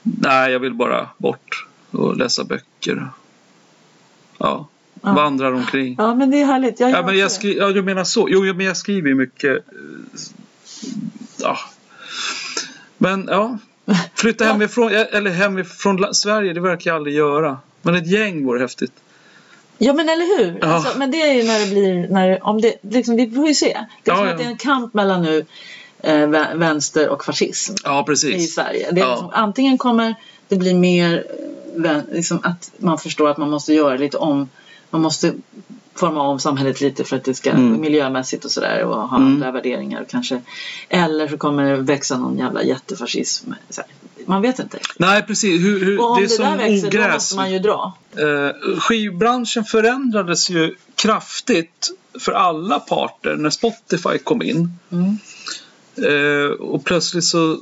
Nej 0.04 0.52
jag 0.52 0.60
vill 0.60 0.74
bara 0.74 1.10
bort 1.18 1.68
och 1.92 2.18
läsa 2.18 2.44
böcker. 2.44 3.10
Ja, 4.38 4.68
Ja. 5.04 5.14
vandrar 5.14 5.52
omkring. 5.54 5.96
Ja 5.98 6.16
men 6.16 6.32
det 6.32 6.42
är 6.42 6.46
härligt. 6.46 6.80
Jag, 6.80 6.92
Ja, 6.92 7.06
men 7.06 7.18
jag, 7.18 7.32
skri- 7.32 7.58
ja, 7.58 7.68
du 7.72 7.82
menar 7.82 8.04
så. 8.04 8.28
Jo, 8.30 8.54
men 8.54 8.66
jag 8.66 8.78
skriver 8.78 9.10
ju 9.10 9.16
mycket. 9.16 9.52
eh, 9.58 9.62
Ja. 11.42 11.58
Men 12.98 13.28
ja, 13.32 13.58
flytta 14.16 14.46
hemifrån, 14.46 14.92
eller 14.92 15.32
hemifrån 15.32 16.14
Sverige, 16.16 16.54
det 16.54 16.60
verkar 16.62 16.92
jag 16.92 16.96
aldrig 16.98 17.16
göra. 17.16 17.58
Men 17.82 17.96
ett 17.96 18.08
gäng 18.08 18.46
vore 18.46 18.60
häftigt. 18.60 18.92
Ja 19.78 19.94
men 19.94 20.10
eller 20.10 20.38
hur. 20.38 20.58
Ja. 20.62 20.68
Alltså, 20.68 20.98
men 20.98 21.12
det 21.12 21.22
är 21.22 21.34
ju 21.34 21.44
när 21.44 21.60
det 21.60 21.68
blir, 21.72 22.08
när, 22.10 22.44
om 22.48 22.62
det, 22.62 22.76
liksom, 22.82 23.16
vi 23.16 23.32
får 23.32 23.48
ju 23.48 23.54
se. 23.56 23.78
Det 24.04 24.12
är 24.12 24.16
Ja, 24.16 24.18
som 24.18 24.26
ja. 24.26 24.32
att 24.32 24.38
det 24.38 24.44
är 24.44 24.48
en 24.48 24.58
kamp 24.58 24.94
mellan 24.94 25.22
nu 25.24 25.46
eh, 26.00 26.14
vä- 26.14 26.58
vänster 26.58 27.10
och 27.10 27.26
fascism 27.26 27.74
Ja, 27.84 28.06
i. 28.24 28.48
Sverige. 28.48 28.88
Det 28.92 29.02
är 29.02 29.10
liksom, 29.10 29.30
antingen 29.34 29.78
kommer 29.78 30.16
det 30.48 30.56
bli 30.56 30.74
mer 30.74 31.26
eh, 31.86 31.98
liksom 32.12 32.40
att 32.44 32.72
man 32.78 32.98
förstår 32.98 33.30
att 33.30 33.38
man 33.38 33.50
måste 33.50 33.74
göra 33.74 33.96
lite 33.98 34.18
om, 34.18 34.50
man 34.90 35.02
måste 35.02 35.34
forma 36.02 36.22
om 36.22 36.40
samhället 36.40 36.82
lite 36.82 37.04
för 37.04 37.16
att 37.16 37.24
det 37.24 37.34
ska 37.34 37.50
Mm. 37.52 37.82
miljömässigt 37.82 38.46
och 38.46 38.52
sådär 38.52 38.84
och 38.86 38.96
ha 39.10 39.18
Mm. 39.18 39.28
andra 39.28 39.52
värderingar 39.52 40.06
kanske. 40.10 40.42
Eller 40.90 41.28
så 41.28 41.38
kommer 41.38 41.64
det 41.64 41.78
växa 41.78 42.18
någon 42.18 42.38
jävla 42.38 42.64
jättefascism. 42.64 43.52
Man 44.26 44.42
vet 44.42 44.60
inte. 44.60 44.80
Nej, 44.98 45.24
precis. 45.24 45.62
Hur, 45.62 45.86
hur, 45.86 46.00
Och 46.00 46.12
om 46.12 46.22
det 46.22 46.28
det, 46.28 46.38
där 46.44 46.58
växer 46.58 46.92
då 46.92 46.98
ogräs. 46.98 47.14
måste 47.14 47.36
man 47.36 47.52
ju 47.52 47.60
dra. 47.60 47.94
Eh, 48.18 48.80
skivbranschen 48.80 49.64
förändrades 49.64 50.50
ju 50.50 50.76
kraftigt 50.96 51.90
för 52.20 52.32
alla 52.32 52.80
parter 52.80 53.36
när 53.36 53.50
Spotify 53.50 54.18
kom 54.24 54.42
in. 54.42 54.70
Mm. 54.92 55.18
Eh, 55.98 56.50
och 56.52 56.84
plötsligt 56.86 57.24
så 57.24 57.58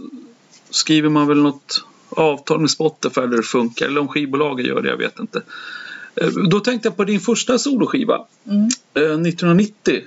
skriver 0.69 1.09
man 1.09 1.27
väl 1.27 1.37
något 1.41 1.85
avtal 2.09 2.59
med 2.59 2.69
Spotify 2.71 3.21
eller 3.21 3.37
det 3.37 3.43
funkar. 3.43 3.85
Eller 3.85 4.01
om 4.01 4.07
skivbolagen 4.07 4.65
gör 4.65 4.81
det, 4.81 4.89
jag 4.89 4.97
vet 4.97 5.19
inte. 5.19 5.41
Eh, 6.21 6.27
då 6.49 6.59
tänkte 6.59 6.87
jag 6.87 6.97
på 6.97 7.03
din 7.03 7.19
första 7.19 7.57
soloskiva. 7.59 8.25
Mm. 8.47 8.63
Eh, 8.93 9.01
1990. 9.19 10.01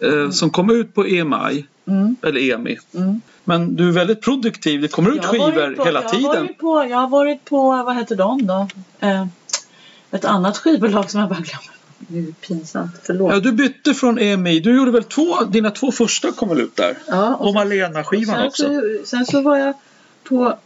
Eh, 0.00 0.30
Som 0.30 0.50
kom 0.50 0.70
ut 0.70 0.94
på 0.94 1.04
EMI. 1.06 1.66
Mm. 1.88 2.16
Eller 2.22 2.40
EMI. 2.54 2.78
Mm. 2.94 3.20
Men 3.44 3.76
du 3.76 3.88
är 3.88 3.92
väldigt 3.92 4.20
produktiv. 4.20 4.80
Det 4.82 4.88
kommer 4.88 5.10
ut 5.16 5.24
skivor 5.24 5.74
på- 5.74 5.84
hela 5.84 6.02
jag 6.02 6.10
tiden. 6.10 6.26
Har 6.26 6.36
varit 6.36 6.58
på, 6.58 6.86
jag 6.90 6.96
har 6.98 7.08
varit 7.08 7.44
på, 7.44 7.60
vad 7.82 7.96
heter 7.96 8.16
de 8.16 8.46
då? 8.46 8.68
Eh, 9.00 9.26
ett 10.10 10.24
annat 10.24 10.58
skivbolag 10.58 11.10
som 11.10 11.20
jag 11.20 11.28
bara 11.28 11.40
glömmer. 11.40 11.70
Det 11.98 12.18
är 12.18 12.32
pinsamt, 12.32 12.90
förlåt. 13.02 13.32
Ja, 13.32 13.40
du 13.40 13.52
bytte 13.52 13.94
från 13.94 14.18
EMI. 14.18 14.60
Du 14.60 14.76
gjorde 14.76 14.90
väl 14.90 15.04
två, 15.04 15.44
dina 15.44 15.70
två 15.70 15.92
första 15.92 16.32
kom 16.32 16.48
väl 16.48 16.60
ut 16.60 16.76
där? 16.76 16.98
Ja, 17.08 17.34
Och 17.34 17.54
Malena-skivan 17.54 18.36
sen, 18.36 18.46
också. 18.46 18.64
Så, 18.64 18.98
sen 19.06 19.26
så 19.26 19.40
var 19.40 19.56
jag 19.58 19.74
på 20.24 20.58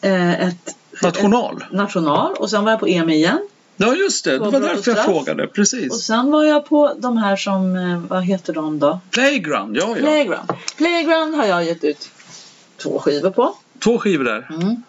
eh, 0.00 0.46
ett 0.48 0.76
National. 1.02 1.56
ett 1.62 1.72
national 1.72 2.32
och 2.34 2.50
sen 2.50 2.64
var 2.64 2.70
jag 2.70 2.80
på 2.80 2.86
EMI 2.88 3.14
igen. 3.14 3.48
Ja, 3.76 3.94
just 3.94 4.24
det. 4.24 4.32
Det 4.32 4.38
var 4.38 4.46
och 4.46 4.60
därför 4.60 4.90
jag 4.96 5.04
frågade. 5.04 5.44
Och 5.44 5.52
Precis. 5.52 5.92
sen 5.92 6.30
var 6.30 6.44
jag 6.44 6.66
på 6.66 6.94
de 6.98 7.16
här 7.16 7.36
som, 7.36 7.76
eh, 7.76 7.98
vad 7.98 8.24
heter 8.24 8.52
de 8.52 8.78
då? 8.78 9.00
Playground, 9.10 9.76
ja, 9.76 9.88
ja. 9.88 9.94
Playground. 9.94 10.52
Playground 10.76 11.34
har 11.34 11.46
jag 11.46 11.64
gett 11.64 11.84
ut 11.84 12.10
två 12.76 12.98
skivor 12.98 13.30
på. 13.30 13.56
Två 13.78 13.98
skivor 13.98 14.24
där. 14.24 14.48
Mm. 14.50 14.82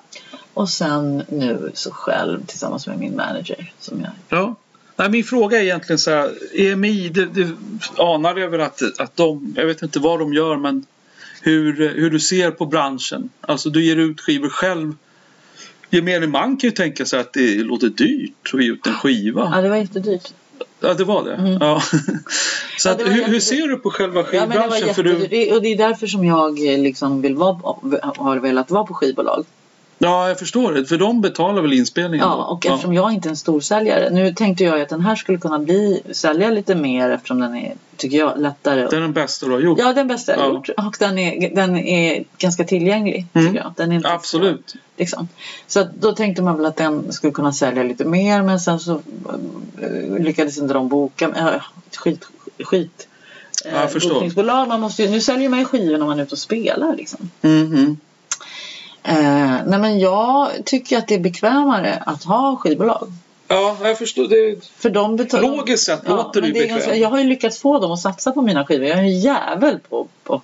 Och 0.54 0.70
sen 0.70 1.24
nu 1.30 1.72
så 1.74 1.92
själv 1.92 2.46
tillsammans 2.46 2.88
med 2.88 3.00
min 3.00 3.16
manager. 3.16 3.74
Som 3.80 4.02
jag... 4.02 4.40
Ja. 4.40 4.56
Nej, 4.96 5.10
min 5.10 5.24
fråga 5.24 5.58
är 5.58 5.64
egentligen 5.64 6.00
så 6.00 6.12
här. 6.12 6.32
EMI, 6.54 7.10
det, 7.10 7.26
det 7.26 7.48
anar 7.98 8.36
över 8.36 8.60
att, 8.60 8.82
att 9.00 9.16
de, 9.16 9.54
jag 9.58 9.66
vet 9.66 9.82
inte 9.82 10.00
vad 10.00 10.20
de 10.20 10.34
gör, 10.34 10.58
men 10.58 10.86
hur, 11.42 11.90
hur 11.90 12.10
du 12.10 12.20
ser 12.20 12.52
på 12.52 12.66
branschen. 12.66 13.30
Alltså 13.42 13.70
du 13.70 13.86
ger 13.86 13.96
ut 13.96 14.22
skivor 14.22 14.50
själv. 14.50 14.96
Gemene 15.90 16.28
man 16.28 16.58
kan 16.58 16.68
ju 16.68 16.72
tänka 16.72 17.06
sig 17.06 17.20
att 17.20 17.34
det 17.34 17.56
låter 17.64 17.88
dyrt 17.88 18.52
att 18.54 18.64
ge 18.64 18.72
ut 18.72 18.88
en 18.88 18.92
Ja, 18.94 19.00
skiva. 19.00 19.62
det 19.62 19.70
var 19.70 19.76
jättedyrt. 19.76 20.34
Ja, 20.80 20.94
det 20.94 21.04
var 21.04 21.24
det. 21.24 21.34
Mm. 21.36 21.58
Ja. 21.62 21.82
Så 22.78 22.90
Ja, 22.90 22.92
att, 22.92 22.98
det 22.98 23.04
var 23.04 23.12
hur, 23.12 23.24
hur 23.24 23.40
ser 23.40 23.68
du 23.68 23.78
på 23.78 23.92
själva 23.92 24.26
Ja, 24.32 24.40
men 24.40 24.50
det 24.50 24.58
var 24.58 24.70
skivbranschen? 24.70 24.96
För 24.96 25.04
du, 25.04 25.28
det 25.60 25.72
är 25.74 25.78
därför 25.78 26.08
som 26.08 26.26
jag 26.26 26.74
eh, 26.74 26.80
liksom 26.80 27.22
vill 27.22 27.36
vara, 27.36 27.76
har 28.18 28.38
velat 28.38 28.72
vara 28.72 28.84
på 28.84 28.94
skivbolag. 28.94 29.46
Ja, 29.98 30.28
jag 30.28 30.40
förstår 30.40 30.74
det. 30.74 30.86
För 30.86 30.98
de 30.98 31.22
betalar 31.22 31.62
väl 31.62 31.74
inspelningen? 31.74 32.28
Ja, 32.28 32.36
då? 32.36 32.42
och 32.42 32.66
eftersom 32.66 32.94
jag 32.94 33.14
inte 33.14 33.28
är 33.28 33.30
en 33.30 33.38
storsäljare. 33.38 34.10
Nu 34.10 34.34
tänkte 34.34 34.64
jag 34.64 34.82
att 34.82 34.90
den 34.90 35.02
här 35.02 35.16
skulle 35.16 35.38
kunna 35.38 35.60
bli, 35.60 36.02
sälja 36.12 36.50
lite 36.50 36.76
mer 36.76 37.10
eftersom 37.10 37.40
den 37.40 37.56
är, 37.56 37.74
tycker 37.98 38.18
jag, 38.18 38.40
lättare. 38.42 38.88
Det 38.90 38.96
är 38.96 39.02
den 39.02 39.14
bästa 39.14 39.46
du 39.46 39.52
har 39.52 39.60
gjort. 39.60 39.80
Ja, 39.80 39.94
den 39.94 40.08
bästa 40.08 40.32
jag 40.32 40.40
har 40.40 40.48
Ja. 40.48 40.54
gjort. 40.54 40.70
Och 40.78 40.96
den 41.00 41.18
är, 41.18 41.56
den 41.56 41.78
är 41.78 42.24
ganska 42.38 42.64
tillgänglig, 42.64 43.26
Mm. 43.34 43.48
tycker 43.48 43.60
jag. 43.64 43.74
Den 43.78 43.92
är 43.92 43.96
inte 43.96 44.10
Absolut. 44.14 44.70
Så, 44.70 44.78
liksom. 44.98 45.28
så 45.68 45.86
då 46.00 46.12
tänkte 46.12 46.42
man 46.42 46.58
väl 46.58 46.66
att 46.66 46.76
den 46.78 47.12
skulle 47.14 47.34
kunna 47.34 47.54
sälja 47.54 47.84
lite 47.84 48.06
mer 48.06 48.42
men 48.42 48.60
sen 48.60 48.80
så 48.80 49.02
eh, 49.82 50.20
lyckades 50.24 50.58
inte 50.58 50.74
de 50.74 50.88
boka. 50.90 51.26
Äh, 51.38 51.62
skit, 51.98 52.28
skit. 52.64 53.08
eh, 53.66 53.72
Ja, 53.74 53.82
jag 53.82 53.92
förstår. 53.92 54.14
Bokningsbolag, 54.14 54.68
man 54.68 54.82
måste 54.82 55.04
ju, 55.04 55.10
nu 55.10 55.22
säljer 55.22 55.50
man 55.50 55.60
ju 55.60 55.66
skivor 55.66 55.98
när 55.98 56.06
man 56.06 56.20
är 56.20 56.24
ute 56.24 56.32
och 56.32 56.38
spelar. 56.40 56.96
Liksom. 56.96 57.30
Mhm. 57.42 57.98
Eh, 59.08 59.58
nej 59.68 59.80
men 59.80 60.00
jag 60.00 60.50
tycker 60.66 60.98
att 60.98 61.08
det 61.08 61.16
är 61.16 61.20
bekvämare 61.20 62.04
att 62.06 62.24
ha 62.24 62.56
skivbolag. 62.56 63.08
Ja, 63.48 63.78
jag 63.84 63.98
förstår. 63.98 64.28
Det, 64.28 64.66
För 64.78 64.90
de 64.90 65.16
betalar... 65.16 65.44
logiskt 65.58 65.86
sett 65.86 66.08
låter 66.08 66.42
det 66.42 66.48
ju 66.48 66.54
bekvämt. 66.54 66.70
ganska, 66.72 66.96
Jag 66.96 67.10
har 67.10 67.18
ju 67.20 67.24
lyckats 67.24 67.60
få 67.60 67.80
dem 67.80 67.92
att 67.92 68.00
satsa 68.00 68.32
på 68.32 68.42
mina 68.42 68.66
skivor. 68.66 68.86
Jag 68.88 68.98
är 68.98 69.02
en 69.04 69.20
jävel 69.20 69.80
på, 69.90 70.08
på, 70.24 70.42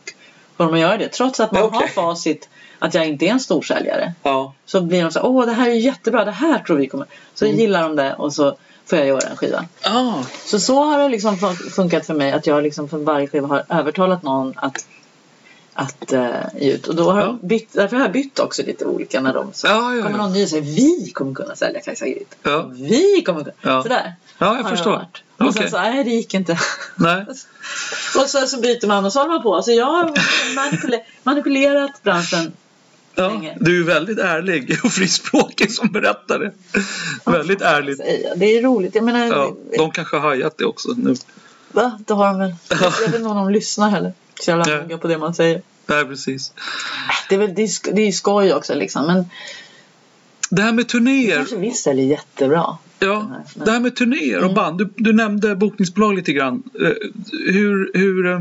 på 0.58 0.64
dem 0.64 0.74
att 0.74 0.80
göra 0.80 0.98
det. 0.98 1.08
Trots 1.08 1.40
att 1.40 1.52
man 1.52 1.64
Okej. 1.64 1.80
har 1.80 1.88
facit 1.88 2.50
att 2.80 2.94
jag 2.94 3.08
inte 3.08 3.26
är 3.26 3.30
en 3.30 3.40
storsäljare. 3.40 4.14
Ja. 4.24 4.54
Så 4.66 4.82
blir 4.82 5.04
de 5.04 5.12
så 5.12 5.22
åh 5.22 5.46
det 5.46 5.52
här 5.52 5.70
är 5.70 5.74
jättebra, 5.74 6.26
det 6.26 6.32
här 6.32 6.60
tror 6.60 6.78
vi 6.78 6.88
kommer. 6.88 7.08
Så 7.34 7.46
Mm. 7.46 7.58
gillar 7.58 7.82
de 7.84 7.96
det 7.96 8.14
och 8.14 8.34
så 8.34 8.58
får 8.86 8.98
jag 9.00 9.08
göra 9.08 9.30
en 9.30 9.38
skiva. 9.38 9.66
Ah, 9.82 10.14
Så 10.46 10.60
så 10.60 10.84
har 10.84 11.00
det 11.00 11.10
liksom 11.10 11.36
fun- 11.36 11.70
funkat 11.72 12.06
för 12.06 12.14
mig 12.14 12.32
att 12.32 12.48
jag 12.48 12.64
liksom 12.64 12.90
för 12.90 12.98
varje 12.98 13.28
skiva 13.28 13.48
har 13.48 13.64
övertalat 13.70 14.24
någon 14.24 14.54
att 14.56 14.86
att 15.74 16.14
uh, 16.14 16.28
ge 16.62 16.72
ut. 16.74 16.88
Och 16.88 16.96
då 16.96 17.12
har 17.12 17.20
Ja. 17.20 17.26
jag 17.26 17.40
bytt, 17.48 17.74
därför 17.74 17.96
har 17.98 18.04
jag 18.04 18.12
bytt 18.12 18.40
också 18.40 18.64
lite 18.64 18.86
olika 18.86 19.22
när 19.22 19.34
de 19.34 19.54
så 19.54 19.68
ja, 19.68 19.96
ja, 19.96 20.02
kommer 20.04 20.18
ja. 20.18 20.24
någon 20.24 20.34
ny 20.34 20.44
och 20.44 20.50
säger 20.50 20.64
vi 20.64 21.12
kommer 21.14 21.34
kunna 21.34 21.56
sälja 21.56 21.80
Kajsa 21.82 22.06
Gryt. 22.08 22.36
Ja. 22.44 22.72
Vi 22.74 23.24
kommer 23.26 23.40
kunna. 23.40 23.56
Ja. 23.62 23.84
Sådär. 23.84 24.14
ja, 24.38 24.58
jag 24.58 24.70
förstår. 24.70 25.06
Och 25.38 25.54
sen 25.54 25.72
så, 25.72 25.78
nej 25.78 26.04
det 26.04 26.10
gick 26.10 26.34
inte. 26.34 26.60
Nej. 26.96 27.26
och 28.18 28.30
så, 28.30 28.48
så 28.48 28.62
byter 28.62 28.88
man 28.88 29.06
och 29.06 29.14
så 29.14 29.20
håller 29.20 29.34
man 29.34 29.44
på. 29.44 29.62
Så 29.62 29.72
jag 29.72 29.86
har 29.86 30.04
manipule- 30.56 31.02
manipulerat 31.24 32.04
branschen. 32.04 32.52
Ja, 33.16 33.42
du 33.60 33.80
är 33.82 33.84
väldigt 33.86 34.20
ärlig 34.20 34.80
och 34.84 34.92
frispråkig 34.92 35.72
som 35.72 35.92
berättare. 35.92 36.52
väldigt 37.26 37.62
ärligt. 37.62 37.98
säga. 37.98 38.36
Det 38.36 38.46
är 38.46 38.62
roligt. 38.62 38.96
Jag 38.96 39.04
menar, 39.04 39.26
Ja, 39.28 39.56
de 39.78 39.92
kanske 39.92 40.16
har 40.18 40.30
hajat 40.30 40.58
det 40.58 40.66
också 40.66 40.90
nu. 40.98 41.16
va? 41.72 42.00
Det 42.08 42.14
har 42.14 42.26
de 42.28 42.40
väl. 42.40 42.56
Jag 42.70 42.92
vet 42.92 43.16
inte 43.16 43.30
om 43.30 43.36
de 43.38 43.50
lyssnar 43.50 43.90
heller. 43.90 44.14
Så 44.40 44.52
jävla 44.52 44.66
Nej. 44.66 44.82
noga 44.82 44.98
på 44.98 45.08
det 45.08 45.18
man 45.18 45.34
säger. 45.34 45.62
Nej, 45.88 46.06
precis. 46.06 46.54
Det 47.30 47.36
är 47.36 47.40
väl 47.40 47.56
det 47.56 47.62
är, 47.64 47.94
det 47.94 48.02
är 48.02 48.12
skoj 48.12 48.54
också 48.54 48.74
liksom. 48.76 49.06
Men 49.08 49.26
Det 50.50 50.62
här 50.62 50.72
med 50.74 50.88
turnéer. 50.88 51.36
kanske 51.38 51.56
visst 51.58 51.84
säljer 51.84 52.06
jättebra. 52.06 52.78
Ja, 53.00 53.44
det 53.56 53.72
här 53.72 53.80
med 53.80 53.96
turnéer 53.96 54.38
och 54.38 54.44
Mm. 54.44 54.54
band. 54.56 54.78
Du, 54.78 54.90
du 54.96 55.14
nämnde 55.14 55.56
bokningsbolag 55.56 56.16
lite 56.16 56.34
grann. 56.34 56.64
Eh, 56.82 56.92
Hur, 57.54 57.92
hur, 57.94 58.26
eh, 58.32 58.40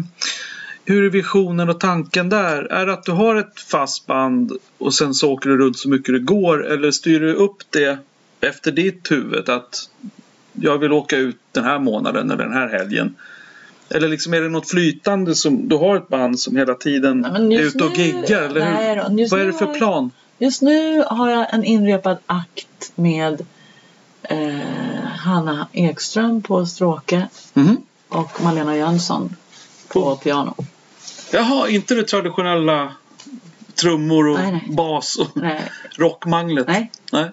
hur 0.85 1.05
är 1.05 1.11
visionen 1.11 1.69
och 1.69 1.81
tanken 1.81 2.29
där? 2.29 2.63
Är 2.63 2.87
det 2.87 2.93
att 2.93 3.05
du 3.05 3.13
har 3.13 3.37
ett 3.37 3.61
fast 3.61 4.07
band 4.07 4.53
och 4.79 4.95
sen 4.95 5.15
så 5.15 5.33
åker 5.33 5.51
du 5.51 5.59
runt 5.59 5.79
så 5.79 5.89
mycket 5.89 6.15
det 6.15 6.19
går? 6.21 6.67
Eller 6.67 6.91
styr 6.91 7.21
du 7.21 7.33
upp 7.35 7.57
det 7.71 7.99
efter 8.41 8.73
ditt 8.73 9.11
huvud? 9.11 9.49
Att 9.49 9.91
jag 10.53 10.79
vill 10.79 10.93
åka 10.93 11.17
ut 11.17 11.37
den 11.53 11.65
här 11.65 11.79
månaden 11.79 12.31
eller 12.31 12.45
den 12.45 12.53
här 12.53 12.69
helgen. 12.69 13.15
Eller 13.89 14.09
liksom 14.09 14.35
är 14.35 14.41
det 14.41 14.49
något 14.49 14.71
flytande 14.71 15.35
som 15.35 15.69
du 15.69 15.77
har 15.77 15.97
ett 15.97 16.09
band 16.09 16.41
som 16.41 16.57
hela 16.57 16.75
tiden 16.75 17.27
Nej, 17.33 17.57
är 17.57 17.61
ute 17.63 17.85
och 17.85 17.99
giggar? 17.99 18.43
Eller 18.43 18.61
hur? 19.11 19.31
Vad 19.31 19.41
är 19.41 19.47
det 19.47 19.53
för 19.53 19.67
har 19.67 19.75
plan? 19.75 20.11
Just 20.39 20.63
nu 20.63 21.05
har 21.07 21.31
jag 21.31 21.55
en 21.55 21.65
inrepad 21.65 22.17
akt 22.27 22.93
med 22.95 23.47
eh, 24.23 24.59
Hanna 25.19 25.67
Ekström 25.73 26.43
på 26.43 26.67
stråke 26.67 27.29
Mhm. 27.55 27.77
och 28.09 28.43
Malena 28.43 28.77
Jönsson 28.77 29.37
på 29.89 30.17
piano. 30.17 30.55
Jaha, 31.33 31.69
inte 31.69 31.95
det 31.95 32.05
traditionella 32.05 32.93
trummor 33.75 34.29
och 34.29 34.39
Nej, 34.39 34.53
nej. 34.53 34.77
bas 34.77 35.17
och 35.17 35.29
rockmanglet? 35.99 36.67
nej. 36.67 36.91
Nej. 37.13 37.31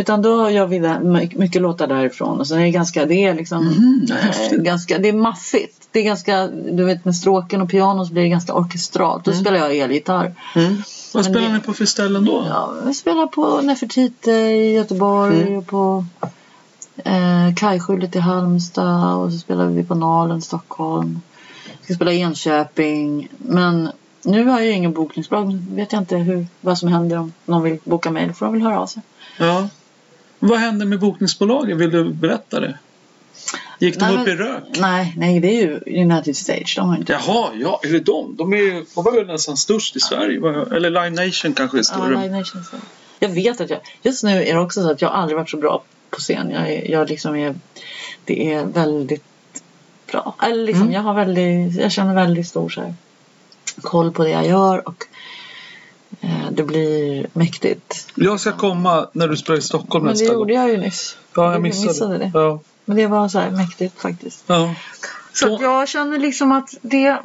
Utan 0.00 0.22
då 0.22 0.50
gör 0.50 0.66
vi 0.66 0.80
my- 1.02 1.30
mycket 1.36 1.62
låtar 1.62 1.86
därifrån 1.86 2.40
och 2.40 2.46
sen 2.46 2.58
är 2.58 2.62
det 2.62 2.70
ganska, 2.70 3.06
det 3.06 3.24
är 3.24 3.34
liksom 3.34 3.66
Mhm, 3.66 4.06
eh, 4.50 4.56
ganska, 4.58 4.98
det 4.98 5.08
är 5.08 5.12
maffigt. 5.12 5.88
Det 5.92 5.98
är 6.00 6.04
ganska, 6.04 6.46
du 6.46 6.84
vet 6.84 7.04
med 7.04 7.16
stråken 7.16 7.60
och 7.62 7.70
piano 7.70 8.04
så 8.06 8.12
blir 8.12 8.22
det 8.22 8.28
ganska 8.28 8.54
orkestralt. 8.54 9.24
Då 9.24 9.32
spelar 9.32 9.58
jag 9.58 9.76
elgitarr. 9.76 10.34
Mm. 10.56 10.82
Vad 11.14 11.24
spelar 11.24 11.40
det- 11.48 11.52
ni 11.54 11.60
på 11.60 11.72
för 11.72 11.84
ställen 11.86 12.24
då? 12.24 12.44
Ja, 12.48 12.72
vi 12.86 12.94
spelar 12.94 13.26
på 13.26 13.60
Nefertiti 13.60 14.30
i 14.30 14.72
Göteborg 14.72 15.42
Mm. 15.42 15.58
och 15.58 15.66
på 15.66 16.04
eh, 17.04 17.54
Kajskjulet 17.56 18.16
i 18.16 18.18
Halmstad 18.18 19.14
och 19.16 19.32
så 19.32 19.38
spelar 19.38 19.66
vi 19.66 19.84
på 19.84 19.94
Nalen 19.94 20.38
i 20.38 20.42
Stockholm. 20.42 21.20
Vi 21.78 21.84
ska 21.84 21.94
spela 21.94 22.12
i 22.12 22.20
Enköping. 22.20 23.28
Men 23.38 23.90
nu 24.22 24.44
har 24.46 24.58
jag 24.58 24.66
ju 24.66 24.72
ingen 24.72 24.92
bokningsbolag. 24.92 25.48
Nu 25.48 25.62
vet 25.76 25.92
jag 25.92 26.02
inte 26.02 26.16
hur, 26.16 26.46
vad 26.60 26.78
som 26.78 26.88
händer 26.88 27.18
om 27.18 27.32
någon 27.44 27.62
vill 27.62 27.78
boka 27.84 28.10
mig. 28.10 28.26
Då 28.26 28.32
får 28.32 28.46
de 28.46 28.52
väl 28.52 28.62
höra 28.62 28.80
av 28.80 28.86
sig. 28.86 29.02
Ja. 29.38 29.68
Vad 30.40 30.58
hände 30.58 30.84
med 30.86 31.00
bokningsbolagen? 31.00 31.78
Vill 31.78 31.90
du 31.90 32.04
berätta 32.12 32.60
det? 32.60 32.78
Gick 33.78 33.98
de 34.00 34.04
Nej, 34.06 34.16
upp 34.22 34.28
i 34.28 34.30
rök? 34.30 34.62
Nej, 34.78 35.14
nej, 35.16 35.40
det 35.40 35.48
är 35.48 35.62
ju 35.62 36.00
United 36.02 36.36
Stage. 36.36 36.74
De 36.76 36.88
har 36.88 36.96
inte... 36.96 37.12
Jaha, 37.12 37.50
ja, 37.54 37.80
är 37.82 37.88
det 37.92 38.00
de? 38.00 38.36
De 38.36 38.52
är 38.52 38.56
ju 38.56 38.84
de 38.94 39.04
var 39.04 39.12
väl 39.12 39.26
nästan 39.26 39.56
störst 39.56 39.96
i 39.96 40.00
Sverige? 40.00 40.36
Eller 40.76 40.90
Live 40.90 41.10
Nation 41.26 41.52
kanske 41.52 41.76
är 41.76 41.78
Ja, 41.78 41.82
större? 41.84 42.22
Live 42.22 42.38
Nation. 42.38 42.62
Jag 43.18 43.28
vet 43.28 43.60
att 43.60 43.70
jag... 43.70 43.78
Just 44.02 44.24
nu 44.24 44.42
är 44.44 44.54
det 44.54 44.60
också 44.60 44.82
så 44.82 44.90
att 44.90 45.02
jag 45.02 45.12
aldrig 45.12 45.36
varit 45.38 45.50
så 45.50 45.56
bra 45.56 45.82
på 46.10 46.20
scen. 46.20 46.50
Jag, 46.50 46.88
jag 46.88 47.08
liksom 47.08 47.36
är... 47.36 47.54
Det 48.24 48.52
är 48.54 48.64
väldigt 48.64 49.24
bra. 50.12 50.34
Eller 50.42 50.64
liksom, 50.64 50.82
Mm. 50.82 50.94
jag 50.94 51.00
har 51.02 51.14
väldigt... 51.14 51.80
Jag 51.80 51.92
känner 51.92 52.14
väldigt 52.14 52.48
stor 52.48 52.68
så 52.68 52.80
här, 52.80 52.94
koll 53.80 54.12
på 54.12 54.24
det 54.24 54.30
jag 54.30 54.46
gör 54.46 54.88
och 54.88 55.04
det 56.50 56.62
blir 56.62 57.26
mäktigt. 57.32 58.06
Jag 58.14 58.40
ska 58.40 58.52
komma 58.52 59.08
när 59.12 59.28
du 59.28 59.36
spelar 59.36 59.58
i 59.58 59.62
Stockholm 59.62 60.04
Men 60.04 60.14
det 60.14 60.20
nästa 60.20 60.34
gång. 60.34 60.40
gjorde 60.40 60.52
jag 60.52 60.68
ju 60.70 60.76
nyss. 60.76 61.16
Ja, 61.36 61.44
jag 61.44 61.54
Jag 61.54 61.62
missade, 61.62 61.86
missade 61.88 62.18
det. 62.18 62.30
Ja. 62.34 62.58
Men 62.84 62.96
det 62.96 63.06
var 63.06 63.28
så 63.28 63.38
här 63.38 63.50
mäktigt 63.50 64.00
faktiskt. 64.00 64.44
Ja. 64.46 64.74
Så 65.32 65.54
att 65.54 65.60
jag 65.60 65.88
känner 65.88 66.18
liksom 66.18 66.52
att 66.52 66.74
det... 66.82 67.18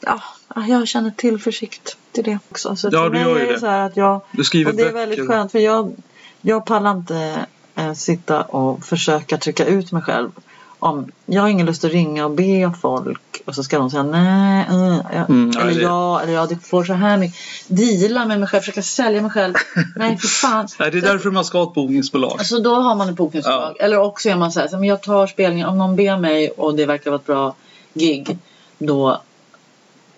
Ja, 0.00 0.20
jag 0.68 0.88
känner 0.88 1.10
tillförsikt 1.10 1.96
till 2.12 2.24
det 2.24 2.38
också. 2.50 2.76
Så 2.76 2.88
Ja, 2.92 3.08
du 3.08 3.18
gör 3.20 3.38
ju 3.38 3.46
det 3.46 3.52
det. 3.52 3.60
så 3.60 3.66
att 3.66 3.96
jag... 3.96 4.20
Du 4.32 4.44
skriver 4.44 4.70
Och 4.70 4.76
det 4.76 4.82
är 4.82 4.86
böcker. 4.86 4.98
väldigt 5.06 5.28
skönt 5.28 5.52
för 5.52 5.58
jag, 5.58 5.92
jag 6.40 6.66
pallar 6.66 6.90
inte 6.90 7.46
eh, 7.74 7.92
sitta 7.92 8.42
och 8.42 8.84
försöka 8.84 9.36
trycka 9.38 9.64
ut 9.66 9.92
mig 9.92 10.02
själv. 10.02 10.30
Om, 10.80 11.12
jag 11.26 11.42
har 11.42 11.48
ingen 11.48 11.66
lust 11.66 11.84
att 11.84 11.90
ringa 11.92 12.24
och 12.24 12.30
be 12.30 12.72
folk 12.80 13.42
och 13.46 13.54
så 13.54 13.62
ska 13.64 13.78
de 13.78 13.90
säga 13.90 14.02
nej, 14.02 14.66
uh, 14.70 15.00
ja, 15.14 15.24
Mm, 15.28 15.50
eller 15.50 15.74
det- 15.74 15.80
ja, 15.80 16.20
eller 16.20 16.32
ja, 16.32 16.46
det 16.46 16.56
får 16.56 16.84
så 16.84 16.92
här 16.92 17.16
mycket. 17.16 17.36
Deala 17.68 18.26
med 18.26 18.40
mig 18.40 18.48
själv, 18.48 18.60
försöka 18.60 18.82
sälja 18.82 19.22
mig 19.22 19.30
själv. 19.30 19.54
nej, 19.96 20.16
för 20.18 20.28
fan. 20.28 20.68
Nej, 20.78 20.90
det 20.90 20.98
är 20.98 21.02
Så- 21.02 21.06
därför 21.06 21.30
man 21.30 21.44
ska 21.44 21.58
ha 21.58 21.68
ett 21.68 21.74
bokningsbolag. 21.74 22.32
Alltså 22.38 22.58
då 22.58 22.74
har 22.74 22.94
man 22.94 23.08
ett 23.08 23.16
bokningsbolag. 23.16 23.76
Eller 23.80 23.98
också 24.00 24.28
är 24.28 24.36
man 24.36 24.52
så 24.52 24.60
här, 24.60 24.68
så, 24.68 24.76
men 24.78 24.88
jag 24.88 25.02
tar 25.02 25.26
spelningen, 25.26 25.68
om 25.68 25.78
någon 25.78 25.96
ber 25.96 26.16
mig 26.18 26.50
och 26.50 26.74
det 26.74 26.86
verkar 26.86 27.10
vara 27.10 27.20
ett 27.20 27.26
bra 27.26 27.54
gig, 27.94 28.38
då 28.78 29.20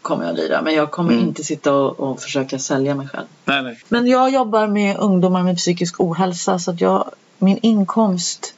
kommer 0.03 0.27
jag 0.27 0.37
lira. 0.37 0.63
Men 0.63 0.75
jag 0.75 0.91
kommer 0.91 1.13
Mm. 1.13 1.25
inte 1.25 1.45
sitta 1.45 1.75
och, 1.75 2.01
och 2.01 2.21
försöka 2.21 2.59
sälja 2.59 2.95
mig 2.95 3.09
själv. 3.09 3.27
Nej, 3.45 3.63
nej. 3.63 3.79
Men 3.89 4.07
jag 4.07 4.31
jobbar 4.31 4.67
med 4.67 4.97
ungdomar 4.97 5.43
med 5.43 5.57
psykisk 5.57 6.01
ohälsa 6.01 6.59
så 6.59 6.71
att 6.71 6.81
jag, 6.81 7.11
min 7.39 7.59
inkomst 7.63 8.55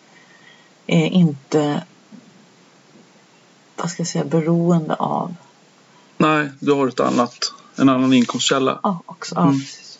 är 0.86 1.06
inte 1.06 1.82
vad 3.76 3.90
ska 3.90 4.00
jag 4.00 4.08
säga, 4.08 4.24
beroende 4.24 4.94
av 4.94 5.34
Nej, 6.18 6.48
du 6.58 6.72
har 6.72 6.88
ett 6.88 7.00
annat, 7.00 7.52
en 7.76 7.88
annan 7.88 8.12
inkomstkälla. 8.12 8.80
ja, 8.82 9.02
också, 9.06 9.34
ja, 9.34 9.42
Mm. 9.42 9.60
precis. 9.60 9.98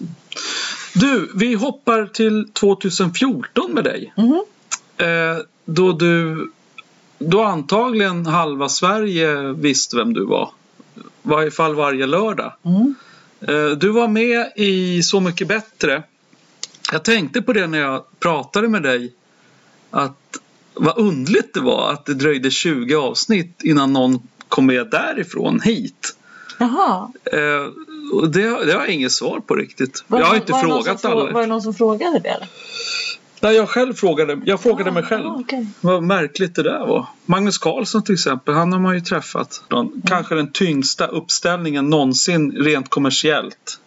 Du, 0.94 1.32
vi 1.34 1.54
hoppar 1.54 2.06
till 2.06 2.48
2014 2.52 3.72
med 3.72 3.84
dig. 3.84 4.12
Mhm. 4.16 4.44
Eh, 4.96 5.36
då 5.64 5.92
du, 5.92 6.50
då 7.18 7.42
antagligen 7.42 8.26
halva 8.26 8.68
Sverige 8.68 9.52
visste 9.52 9.96
vem 9.96 10.12
du 10.12 10.24
var. 10.26 10.50
I 10.96 11.00
varje 11.22 11.50
fall 11.50 11.74
varje 11.74 12.06
lördag. 12.06 12.52
Mm. 12.62 12.94
Eh, 13.40 13.76
du 13.78 13.88
var 13.88 14.08
med 14.08 14.52
i 14.56 15.02
Så 15.02 15.20
mycket 15.20 15.48
bättre. 15.48 16.02
Jag 16.92 17.02
tänkte 17.04 17.42
på 17.42 17.52
det 17.52 17.66
när 17.66 17.78
jag 17.78 18.04
pratade 18.20 18.68
med 18.68 18.82
dig. 18.82 19.12
Att 19.90 20.36
vad 20.74 20.98
undligt 20.98 21.54
det 21.54 21.60
var 21.60 21.92
att 21.92 22.04
det 22.06 22.14
dröjde 22.14 22.50
20 22.50 22.94
avsnitt 22.94 23.60
innan 23.62 23.92
någon 23.92 24.18
kom 24.48 24.66
med 24.66 24.90
därifrån 24.90 25.60
hit. 25.60 26.16
Jaha. 26.58 27.12
Eh, 27.24 27.66
och 28.12 28.28
det, 28.30 28.42
det 28.42 28.72
har 28.72 28.80
jag 28.80 28.88
inget 28.88 29.12
svar 29.12 29.40
på 29.40 29.54
riktigt. 29.54 30.04
Var 30.06 30.18
jag 30.18 30.26
har 30.26 30.36
inte 30.36 30.52
frågat 30.54 31.04
alla. 31.04 31.32
Var 31.32 31.40
det 31.40 31.46
någon 31.46 31.62
som 31.62 31.74
frågade 31.74 32.18
det? 32.18 32.28
Eller? 32.28 32.48
Nej, 33.40 33.54
jag 33.56 33.68
själv 33.68 33.94
frågade, 33.94 34.40
jag 34.44 34.60
frågade 34.60 34.90
Ah, 34.90 34.94
mig 34.94 35.02
själv. 35.02 35.26
ah, 35.26 35.36
okej. 35.40 35.66
Vad 35.80 36.02
märkligt 36.02 36.54
det 36.54 36.62
där 36.62 36.86
var. 36.86 37.06
Magnus 37.26 37.58
Carlsson 37.58 38.02
till 38.02 38.14
exempel, 38.14 38.54
han 38.54 38.72
har 38.72 38.80
man 38.80 38.94
ju 38.94 39.00
träffat. 39.00 39.62
Den, 39.68 39.78
Mm. 39.78 40.02
Kanske 40.06 40.34
den 40.34 40.52
tyngsta 40.52 41.06
uppställningen 41.06 41.90
någonsin 41.90 42.52
rent 42.52 42.88
kommersiellt. 42.90 43.78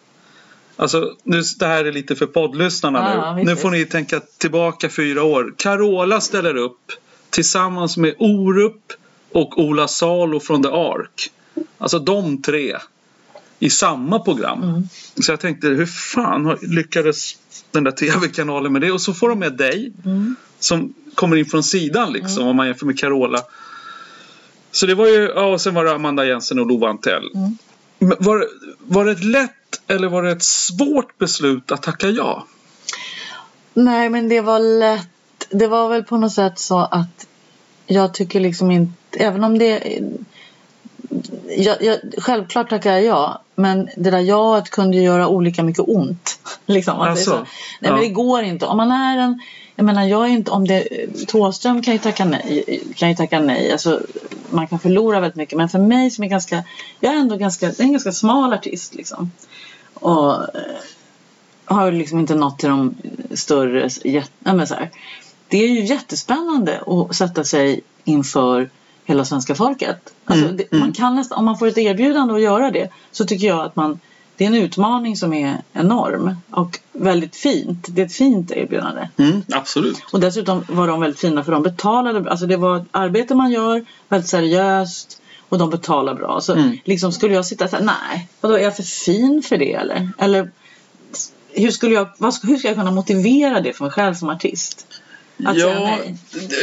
Alltså, 0.77 1.15
nu, 1.23 1.41
det 1.59 1.65
här 1.65 1.85
är 1.85 1.91
lite 1.91 2.15
för 2.15 2.25
poddlyssnarna 2.25 2.99
Ja, 3.15 3.33
nu. 3.33 3.41
visst, 3.41 3.49
Nu 3.49 3.55
får 3.61 3.71
ni 3.71 3.85
tänka 3.85 4.21
tillbaka 4.37 4.89
fyra 4.89 5.23
år. 5.23 5.53
Carola 5.57 6.21
ställer 6.21 6.55
upp 6.57 6.91
tillsammans 7.29 7.97
med 7.97 8.15
Orup 8.19 8.81
och 9.31 9.59
Ola 9.59 9.87
Salo 9.87 10.39
från 10.39 10.63
The 10.63 10.69
Ark. 10.69 11.31
Alltså 11.77 11.99
de 11.99 12.41
tre 12.41 12.77
i 13.59 13.69
samma 13.69 14.19
program. 14.19 14.63
Mm. 14.63 14.83
Så 15.25 15.31
jag 15.31 15.39
tänkte, 15.39 15.67
hur 15.67 15.85
fan 15.85 16.57
lyckades 16.61 17.37
den 17.71 17.83
där 17.83 17.91
tv-kanalen 17.91 18.73
med 18.73 18.81
det? 18.81 18.91
Och 18.91 19.01
så 19.01 19.13
får 19.13 19.29
de 19.29 19.39
med 19.39 19.53
dig 19.57 19.93
Mm. 20.05 20.35
som 20.59 20.93
kommer 21.15 21.35
in 21.37 21.45
från 21.45 21.63
sidan 21.63 22.13
liksom 22.13 22.47
om 22.47 22.55
man 22.55 22.67
jämför 22.67 22.85
med 22.85 22.99
Carola. 22.99 23.41
Så 24.71 24.85
det 24.85 24.95
var 24.95 25.07
ju, 25.07 25.31
ja 25.35 25.45
och 25.45 25.61
sen 25.61 25.73
var 25.73 25.85
det 25.85 25.91
Amanda 25.93 26.25
Jensen 26.25 26.59
och 26.59 26.67
Lova 26.67 26.89
Antell. 26.89 27.23
Mm. 27.35 27.57
Var, 28.19 28.47
var 28.79 29.05
det 29.05 29.23
lätt 29.23 29.51
eller 29.87 30.07
var 30.07 30.23
det 30.23 30.31
ett 30.31 30.43
svårt 30.43 31.17
beslut 31.17 31.71
att 31.71 31.83
tacka 31.83 32.07
ja? 32.07 32.45
Nej, 33.73 34.09
men 34.09 34.29
det 34.29 34.41
var 34.41 34.59
lätt. 34.59 35.09
Det 35.49 35.67
var 35.67 35.89
väl 35.89 36.03
på 36.03 36.17
något 36.17 36.33
sätt 36.33 36.59
så 36.59 36.79
att 36.79 37.27
jag 37.85 38.13
tycker 38.13 38.39
liksom 38.39 38.71
inte, 38.71 39.19
även 39.19 39.43
om 39.43 39.57
det 39.57 39.99
jag, 41.57 41.83
jag, 41.83 41.99
självklart 42.17 42.69
tackar 42.69 42.91
jag 42.91 43.03
ja, 43.03 43.41
men 43.55 43.89
det 43.97 44.11
där 44.11 44.19
jaet 44.19 44.69
kunde 44.69 44.97
göra 44.97 45.27
olika 45.27 45.63
mycket 45.63 45.83
ont. 45.87 46.39
Liksom, 46.65 46.99
Alltså, 46.99 47.31
så. 47.31 47.35
Nej, 47.35 47.45
ja. 47.79 47.91
men 47.91 48.01
det 48.01 48.09
går 48.09 48.43
inte. 48.43 48.65
Om 48.65 48.77
man 48.77 48.91
är 48.91 49.17
en, 49.17 49.41
jag 49.75 49.85
menar, 49.85 50.03
jag 50.03 50.25
är 50.25 50.29
inte, 50.29 50.51
om 50.51 50.67
det, 50.67 50.87
Thåström 51.27 51.81
kan 51.81 51.93
ju 51.93 51.99
tacka 51.99 52.25
nej, 52.25 52.83
kan 52.95 53.09
ju 53.09 53.15
tacka 53.15 53.39
nej. 53.39 53.71
Alltså, 53.71 54.01
man 54.49 54.67
kan 54.67 54.79
förlora 54.79 55.19
väldigt 55.19 55.37
mycket, 55.37 55.57
men 55.57 55.69
för 55.69 55.79
mig 55.79 56.11
som 56.11 56.23
är 56.23 56.27
ganska, 56.27 56.63
jag 56.99 57.13
är 57.13 57.17
ändå 57.17 57.35
ganska, 57.35 57.65
jag 57.65 57.79
är 57.79 57.83
en 57.83 57.91
ganska 57.91 58.11
smal 58.11 58.53
artist 58.53 58.95
liksom. 58.95 59.31
Och 59.95 60.33
eh, 60.33 60.75
har 61.65 61.91
liksom 61.91 62.19
inte 62.19 62.35
nått 62.35 62.59
till 62.59 62.69
de 62.69 62.95
större, 63.33 63.89
men 64.39 64.67
så 64.67 64.75
här. 64.75 64.91
Det 65.47 65.57
är 65.57 65.67
ju 65.67 65.85
jättespännande 65.85 66.81
att 66.87 67.15
sätta 67.15 67.43
sig 67.43 67.81
inför 68.03 68.69
hela 69.05 69.25
svenska 69.25 69.55
folket. 69.55 70.13
Alltså, 70.25 70.45
Mm, 70.45 70.57
det, 70.57 70.71
mm. 70.71 70.79
Man 70.79 70.93
kan 70.93 71.15
nästan, 71.15 71.37
om 71.39 71.45
man 71.45 71.57
får 71.57 71.67
ett 71.67 71.77
erbjudande 71.77 72.33
att 72.33 72.41
göra 72.41 72.71
det 72.71 72.89
så 73.11 73.25
tycker 73.25 73.47
jag 73.47 73.59
att 73.59 73.75
man, 73.75 73.99
det 74.37 74.43
är 74.43 74.47
en 74.47 74.55
utmaning 74.55 75.17
som 75.17 75.33
är 75.33 75.57
enorm 75.73 76.35
och 76.49 76.79
väldigt 76.91 77.35
fint. 77.35 77.87
Det 77.89 78.01
är 78.01 78.05
ett 78.05 78.13
fint 78.13 78.51
erbjudande. 78.51 79.09
Mm, 79.17 79.43
absolut. 79.51 80.03
Och 80.11 80.19
dessutom 80.19 80.63
var 80.69 80.87
de 80.87 80.99
väldigt 80.99 81.19
fina 81.19 81.43
för 81.43 81.51
de 81.51 81.63
betalade, 81.63 82.31
alltså 82.31 82.45
det 82.45 82.57
var 82.57 82.77
ett 82.77 82.87
arbete 82.91 83.35
man 83.35 83.51
gör, 83.51 83.85
väldigt 84.09 84.29
seriöst 84.29 85.21
och 85.49 85.57
de 85.57 85.69
betalar 85.69 86.13
bra. 86.15 86.41
Så 86.41 86.53
Mm. 86.53 86.77
liksom 86.83 87.11
skulle 87.11 87.33
jag 87.33 87.45
sitta 87.45 87.67
så 87.67 87.75
här, 87.75 87.83
nej, 87.83 88.27
vadå 88.41 88.55
är 88.55 88.63
jag 88.63 88.75
för 88.75 88.83
fin 88.83 89.41
för 89.43 89.57
det 89.57 89.73
eller? 89.73 90.09
Eller 90.17 90.51
hur 91.51 91.71
skulle 91.71 91.95
jag, 91.95 92.07
vad, 92.17 92.33
ska- 92.33 92.47
hur 92.47 92.57
ska 92.57 92.67
jag 92.67 92.77
kunna 92.77 92.91
motivera 92.91 93.61
det 93.61 93.73
för 93.73 93.83
mig 93.83 93.91
själv 93.91 94.13
som 94.13 94.29
artist? 94.29 94.87
Att 95.45 95.55
säga 95.55 95.67
ja, 95.73 95.79
nej. 95.79 96.17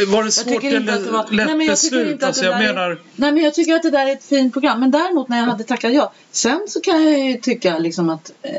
var 0.07 0.23
det 0.23 0.25
Jag 0.25 0.33
svårt 0.33 0.55
att 0.55 0.61
det 0.61 1.11
var... 1.11 1.23
eller 1.23 1.31
lätt 1.31 1.47
Nej, 1.47 1.55
men 1.57 1.67
jag 1.67 1.77
tycker 1.79 1.97
beslut? 1.97 2.11
inte 2.11 2.25
att 2.25 2.27
Alltså, 2.27 2.43
det 2.43 2.49
jag 2.49 2.59
där 2.59 2.67
menar, 2.73 2.89
är... 2.91 2.97
Nej, 3.15 3.31
men 3.31 3.43
jag 3.43 3.53
tycker 3.53 3.75
att 3.75 3.83
det 3.83 3.89
där 3.91 4.07
är 4.07 4.13
ett 4.13 4.23
fint 4.25 4.53
program. 4.53 4.79
Men 4.79 4.91
däremot 4.91 5.29
när 5.29 5.37
jag 5.37 5.45
hade 5.45 5.63
tackat 5.63 5.93
ja. 5.93 6.11
Sen 6.31 6.61
så 6.67 6.81
kan 6.81 7.03
jag 7.03 7.19
ju 7.19 7.37
tycka 7.37 7.77
liksom 7.77 8.09
att 8.09 8.31
eh, 8.41 8.51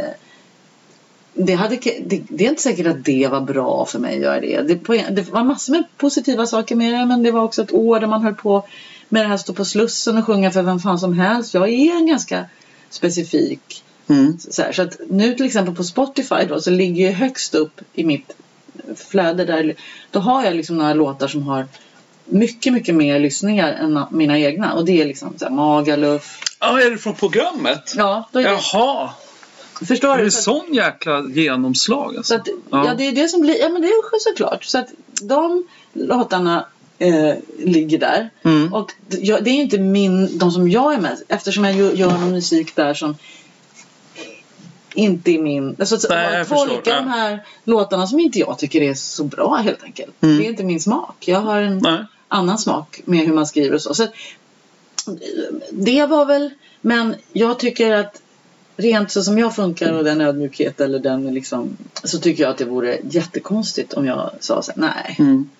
det, 1.35 1.55
hade, 1.55 1.77
det, 2.07 2.23
det 2.29 2.45
är 2.47 2.49
inte 2.51 2.63
säkert 2.63 2.87
att 2.87 3.05
det 3.05 3.29
var 3.31 3.41
bra 3.41 3.87
för 3.87 3.99
mig 3.99 4.15
att 4.17 4.23
göra 4.23 4.41
det. 4.41 4.63
Det, 4.63 5.05
det 5.11 5.31
var 5.31 5.45
massor 5.45 5.73
med 5.73 5.85
positiva 5.97 6.47
saker 6.47 6.77
med 6.77 6.95
det. 6.95 7.07
Men 7.07 7.23
det 7.23 7.31
var 7.31 7.43
också 7.43 7.63
ett 7.63 7.73
år 7.73 8.01
där 8.01 8.07
man 8.07 8.23
höll 8.23 8.35
på 8.35 8.67
med 9.15 9.25
det 9.25 9.29
här 9.29 9.37
stå 9.37 9.53
på 9.53 9.65
Slussen 9.65 10.19
och 10.19 10.27
sjunga 10.27 10.51
för 10.51 10.63
vem 10.63 10.81
fan 10.81 10.99
som 10.99 11.13
helst. 11.19 11.55
Jag 11.55 11.69
är 11.69 11.97
en 11.97 12.07
ganska 12.07 12.45
specifik 12.91 13.81
Mm. 14.07 14.39
Så, 14.39 14.63
här, 14.63 14.73
så 14.73 14.83
att 14.83 14.97
nu 15.11 15.35
till 15.35 15.47
exempel 15.47 15.75
på 15.75 15.85
Spotify 15.85 16.45
då 16.49 16.61
så 16.61 16.71
ligger 16.71 17.05
jag 17.05 17.13
högst 17.13 17.55
upp 17.55 17.81
i 17.93 18.05
mitt 18.05 18.33
flöde 18.97 19.45
där. 19.45 19.75
Då 20.11 20.21
har 20.21 20.45
jag 20.45 20.55
liksom 20.57 20.77
några 20.79 20.95
låtar 20.95 21.29
som 21.29 21.43
har 21.43 21.67
mycket, 22.25 22.73
mycket 22.73 22.95
mer 22.95 23.19
lyssningar 23.21 23.73
än 23.73 24.05
mina 24.11 24.39
egna. 24.39 24.73
Och 24.75 24.85
det 24.85 25.01
är 25.03 25.05
liksom 25.07 25.35
så 25.39 25.45
här, 25.45 25.53
Magaluf. 25.53 26.41
Ja, 26.61 26.81
är 26.81 26.91
det 26.91 26.99
från 26.99 27.15
programmet? 27.15 27.93
Ja, 27.97 28.29
då 28.33 28.39
är 28.39 28.43
det, 28.45 28.51
Jaha, 28.73 29.11
förstår 29.89 30.15
är 30.15 30.19
du? 30.19 30.25
det 30.25 30.31
Så 30.31 30.39
att- 30.39 30.45
sån 30.65 30.75
jäkla 30.75 31.25
genomslag 31.29 32.13
Så 32.13 32.19
alltså? 32.19 32.35
att, 32.35 32.49
ja. 32.71 32.95
det 32.99 33.05
är 33.09 33.13
det 33.13 33.29
som 33.29 33.41
blir, 33.41 33.61
ja 33.61 33.69
men 33.69 33.83
det 33.83 33.89
är 33.89 33.91
ju 34.15 34.21
såklart. 34.21 34.65
Så 34.65 34.79
att 34.79 34.89
de 35.23 35.67
låtarna 35.93 36.67
eh, 36.99 37.35
ligger 37.59 37.99
där. 37.99 38.31
Mm. 38.43 38.75
Och 38.75 38.93
jag, 39.09 39.45
det 39.45 39.51
är 39.51 39.55
inte 39.55 39.79
min, 39.79 40.39
de 40.39 40.51
som 40.51 40.71
jag 40.71 40.95
är 40.95 40.99
med 40.99 41.19
eftersom 41.29 41.65
jag 41.65 41.97
gör 41.97 42.11
någon 42.11 42.31
musik 42.33 42.77
där 42.77 42.95
som 42.95 43.17
inte 44.95 45.31
är 45.31 45.39
min. 45.39 45.77
Alltså, 45.79 45.99
Nej, 46.11 46.33
jag 46.33 46.41
att 46.41 46.49
förstår, 46.49 46.67
tolka 46.67 46.91
ja. 46.91 46.97
de 46.97 47.09
här 47.09 47.47
låtarna 47.65 48.07
som 48.07 48.21
inte 48.21 48.39
jag 48.39 48.59
tycker 48.59 48.83
är 48.83 48.95
så 48.95 49.25
bra 49.25 49.55
helt 49.57 49.83
enkelt. 49.83 50.23
Mm. 50.23 50.39
Det 50.39 50.47
är 50.47 50.51
inte 50.51 50.65
min 50.65 50.81
smak. 50.81 51.17
Jag 51.29 51.41
har 51.41 51.61
en 51.63 51.79
Nej. 51.79 52.05
annan 52.29 52.59
smak 52.59 53.01
med 53.05 53.27
hur 53.27 53.35
man 53.35 53.47
skriver 53.47 53.75
och 53.75 53.83
så. 53.83 53.95
så 53.95 54.07
det 55.71 56.07
var 56.07 56.25
väl, 56.27 56.51
men 56.81 57.15
jag 57.33 57.59
tycker 57.59 57.93
att 57.93 58.21
rent 58.77 59.11
så 59.11 59.23
som 59.23 59.39
jag 59.39 59.55
funkar 59.57 59.93
och 59.93 60.05
den 60.05 60.21
ödmjukhet 60.21 60.81
eller 60.81 60.99
den 60.99 61.35
liksom 61.35 61.77
så 62.05 62.19
tycker 62.19 62.43
jag 62.43 62.51
att 62.51 62.59
det 62.59 62.65
vore 62.65 62.99
jättekonstigt 63.11 63.93
om 63.93 64.07
jag 64.07 64.31
sa 64.41 64.63
så 64.63 64.73
här, 64.73 64.81
nej, 64.81 65.17
Mm. 65.19 65.51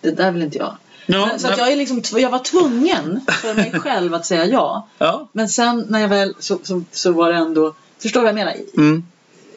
det 0.00 0.10
där 0.10 0.32
vill 0.32 0.42
inte 0.42 0.58
jag. 0.58 0.76
Ja, 1.06 1.26
Men, 1.26 1.40
så 1.40 1.48
men- 1.48 1.58
jag, 1.58 1.72
är 1.72 1.76
liksom, 1.76 2.02
jag 2.20 2.30
var 2.30 2.38
tvungen 2.38 3.20
för 3.42 3.54
mig 3.54 3.72
själv 3.80 4.14
att 4.14 4.26
säga 4.26 4.46
ja. 4.46 4.88
ja. 4.98 5.28
Men 5.32 5.48
sen 5.48 5.86
när 5.88 6.00
jag 6.00 6.08
väl 6.08 6.34
så, 6.38 6.58
så, 6.62 6.82
så 6.92 7.12
var 7.12 7.32
det 7.32 7.38
ändå, 7.38 7.74
förstår 8.02 8.20
du 8.20 8.24
vad 8.24 8.28
jag 8.28 8.34
menar? 8.34 8.54
Mm. 8.76 9.04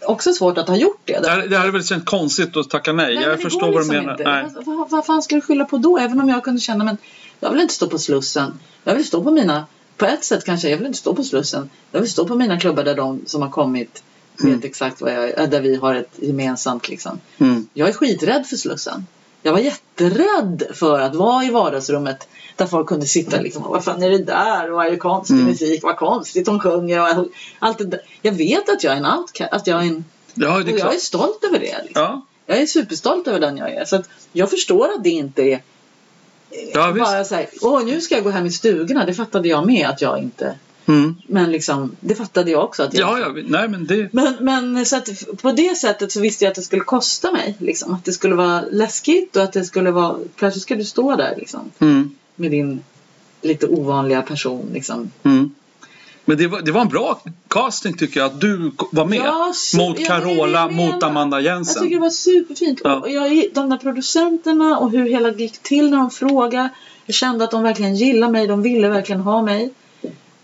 Också 0.01 0.33
svårt 0.33 0.57
att 0.57 0.67
ha 0.67 0.75
gjort 0.75 1.01
det. 1.05 1.19
Det, 1.19 1.29
här, 1.29 1.47
det 1.47 1.57
är 1.57 1.71
väl 1.71 1.83
känt 1.83 2.05
konstigt 2.05 2.57
att 2.57 2.69
tacka 2.69 2.93
nej. 2.93 3.15
Nej, 3.15 3.23
jag 3.23 3.41
förstår 3.41 3.61
vad 3.61 3.73
du 3.73 3.77
liksom 3.77 3.95
menar. 3.95 4.11
Inte. 4.11 4.23
Nej. 4.23 4.45
Vad, 4.55 4.65
vad, 4.77 4.89
vad 4.89 5.05
fan 5.05 5.21
ska 5.21 5.35
du 5.35 5.41
skylla 5.41 5.65
på 5.65 5.77
då? 5.77 5.97
Även 5.97 6.21
om 6.21 6.29
jag 6.29 6.43
kunde 6.43 6.61
känna 6.61 6.83
men 6.83 6.97
jag 7.39 7.51
vill 7.51 7.61
inte 7.61 7.73
stå 7.73 7.87
på 7.87 7.97
Slussen. 7.97 8.59
Jag 8.83 8.95
vill 8.95 9.05
stå 9.05 9.23
på 9.23 9.31
mina, 9.31 9.65
på 9.97 10.05
ett 10.05 10.23
sätt 10.23 10.45
kanske, 10.45 10.69
jag 10.69 10.77
vill 10.77 10.87
inte 10.87 10.99
stå 10.99 11.15
på 11.15 11.23
Slussen. 11.23 11.69
Jag 11.91 11.99
vill 12.01 12.11
stå 12.11 12.27
på 12.27 12.35
mina 12.35 12.59
klubbar 12.59 12.83
där 12.83 12.95
de 12.95 13.21
som 13.25 13.41
har 13.41 13.49
kommit 13.49 14.03
vet 14.37 14.43
Mm. 14.47 14.61
exakt 14.63 15.01
vad 15.01 15.13
jag 15.13 15.29
är, 15.29 15.47
där 15.47 15.61
vi 15.61 15.75
har 15.75 15.95
ett 15.95 16.11
gemensamt 16.15 16.89
liksom. 16.89 17.19
Mm. 17.37 17.67
Jag 17.73 17.89
är 17.89 17.93
skiträdd 17.93 18.47
för 18.47 18.55
Slussen. 18.55 19.07
Jag 19.45 19.51
var 19.51 19.59
jätterädd 19.59 20.63
för 20.73 20.99
att 20.99 21.15
vara 21.15 21.43
i 21.45 21.49
vardagsrummet 21.49 22.27
där 22.55 22.65
folk 22.65 22.87
kunde 22.87 23.05
sitta 23.05 23.41
liksom, 23.41 23.63
vad 23.63 23.83
fan 23.83 24.03
är 24.03 24.09
det 24.09 24.17
där? 24.23 24.71
Och 24.71 24.75
vad 24.77 24.85
är 24.85 24.91
det 24.91 24.97
konstig 24.97 25.33
Mm. 25.35 25.47
musik? 25.47 25.83
Vad 25.83 25.97
konstigt 25.97 26.47
hon 26.47 26.59
sjunger? 26.59 27.19
Och 27.19 27.27
allt 27.59 27.77
det 27.77 27.85
där. 27.85 28.01
Jag 28.21 28.31
vet 28.31 28.69
att 28.69 28.83
jag 28.83 28.93
är 28.93 28.97
en 28.97 29.05
outcast, 29.05 29.53
att 29.53 29.67
jag 29.67 29.83
är 29.83 29.87
en, 29.87 30.05
Ja, 30.33 30.47
det 30.47 30.53
och 30.73 30.79
är 30.79 30.83
jag 30.85 30.95
är 30.95 30.99
stolt 30.99 31.43
över 31.43 31.59
det. 31.59 31.81
Liksom. 31.83 32.01
Ja, 32.03 32.21
Jag 32.45 32.57
är 32.61 32.65
superstolt 32.65 33.27
över 33.27 33.39
den 33.39 33.57
jag 33.57 33.71
är. 33.73 33.85
Så 33.85 34.03
jag 34.31 34.49
förstår 34.49 34.85
att 34.95 35.03
det 35.03 35.09
inte 35.09 35.41
är 35.43 35.61
ja 36.73 36.93
bara 36.93 37.23
så 37.23 37.35
här, 37.35 37.47
åh 37.61 37.85
nu 37.85 38.01
ska 38.01 38.15
jag 38.15 38.23
gå 38.23 38.29
hem 38.29 38.45
i 38.45 38.51
stugorna. 38.51 39.05
Det 39.05 39.13
fattade 39.13 39.47
jag 39.47 39.65
med 39.67 39.89
att 39.89 40.01
jag 40.01 40.19
inte, 40.19 40.55
Mm. 40.87 41.15
men 41.27 41.51
liksom, 41.51 41.95
det 41.99 42.15
fattade 42.15 42.51
jag 42.51 42.63
också 42.63 42.83
att 42.83 42.93
jag 42.93 43.19
Ja, 43.19 43.33
ja, 43.35 43.43
nej 43.47 43.67
men 43.67 43.85
det... 43.85 44.13
Men, 44.13 44.35
men 44.39 44.85
så 44.85 44.97
att 44.97 45.09
på 45.41 45.51
det 45.51 45.75
sättet 45.77 46.11
så 46.11 46.19
visste 46.21 46.45
jag 46.45 46.49
att 46.49 46.55
det 46.55 46.61
skulle 46.61 46.81
kosta 46.83 47.31
mig. 47.31 47.55
Liksom. 47.59 47.93
Att 47.93 48.05
det 48.05 48.11
skulle 48.11 48.35
vara 48.35 48.61
läskigt 48.71 49.35
och 49.35 49.43
att 49.43 49.53
det 49.53 49.63
skulle 49.65 49.91
vara, 49.91 50.15
plötsligt 50.35 50.63
ska 50.63 50.75
du 50.75 50.83
stå 50.83 51.15
där 51.15 51.35
liksom, 51.37 51.71
Mm. 51.79 52.11
med 52.35 52.51
din 52.51 52.83
lite 53.41 53.67
ovanliga 53.67 54.21
person. 54.21 54.69
Liksom. 54.73 55.11
Mm. 55.23 55.53
Men 56.25 56.37
det 56.37 56.47
var, 56.47 56.61
det 56.61 56.71
var 56.71 56.81
en 56.81 56.87
bra 56.87 57.21
casting 57.47 57.97
tycker 57.97 58.19
jag 58.19 58.27
att 58.27 58.41
du 58.41 58.71
var 58.91 59.05
med. 59.05 59.19
Ja, 59.25 59.53
mot 59.77 60.05
Carola, 60.07 60.59
jag 60.59 60.73
mot. 60.73 61.03
Amanda 61.03 61.41
Jag 61.41 61.55
Jensen. 61.55 61.83
tycker 61.83 61.95
det 61.95 62.01
var 62.01 62.09
superfint. 62.09 62.81
Ja. 62.83 62.99
Och 62.99 63.09
jag, 63.09 63.45
de 63.53 63.69
där 63.69 63.77
producenterna 63.77 64.77
och 64.77 64.91
hur 64.91 65.09
hela 65.09 65.31
gick 65.31 65.57
till 65.57 65.89
när 65.89 65.97
de 65.97 66.11
frågade. 66.11 66.69
Jag 67.05 67.15
kände 67.15 67.43
att 67.43 67.51
de 67.51 67.63
verkligen 67.63 67.95
gillade 67.95 68.31
mig. 68.31 68.47
De 68.47 68.61
ville 68.61 68.89
verkligen 68.89 69.21
ha 69.21 69.41
mig. 69.41 69.73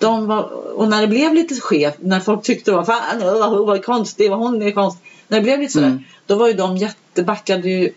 De 0.01 0.27
var, 0.27 0.43
och 0.77 0.87
när 0.89 1.01
det 1.01 1.07
blev 1.07 1.33
lite 1.33 1.55
skevt, 1.61 1.95
när 1.99 2.19
folk 2.19 2.43
tyckte 2.43 2.71
vad 2.71 2.85
fan 2.85 3.19
vad, 3.19 3.39
vad, 3.51 3.65
vad 3.65 3.85
konstig, 3.85 4.29
hon 4.29 4.61
är 4.61 4.71
konstig. 4.71 5.11
När 5.27 5.37
det 5.37 5.43
blev 5.43 5.59
lite 5.59 5.73
sådär, 5.73 5.87
Mm. 5.87 6.03
då 6.25 6.35
var 6.35 6.47
ju 6.47 6.53
de 6.53 6.77
jättebackade 6.77 7.69
ju 7.69 7.93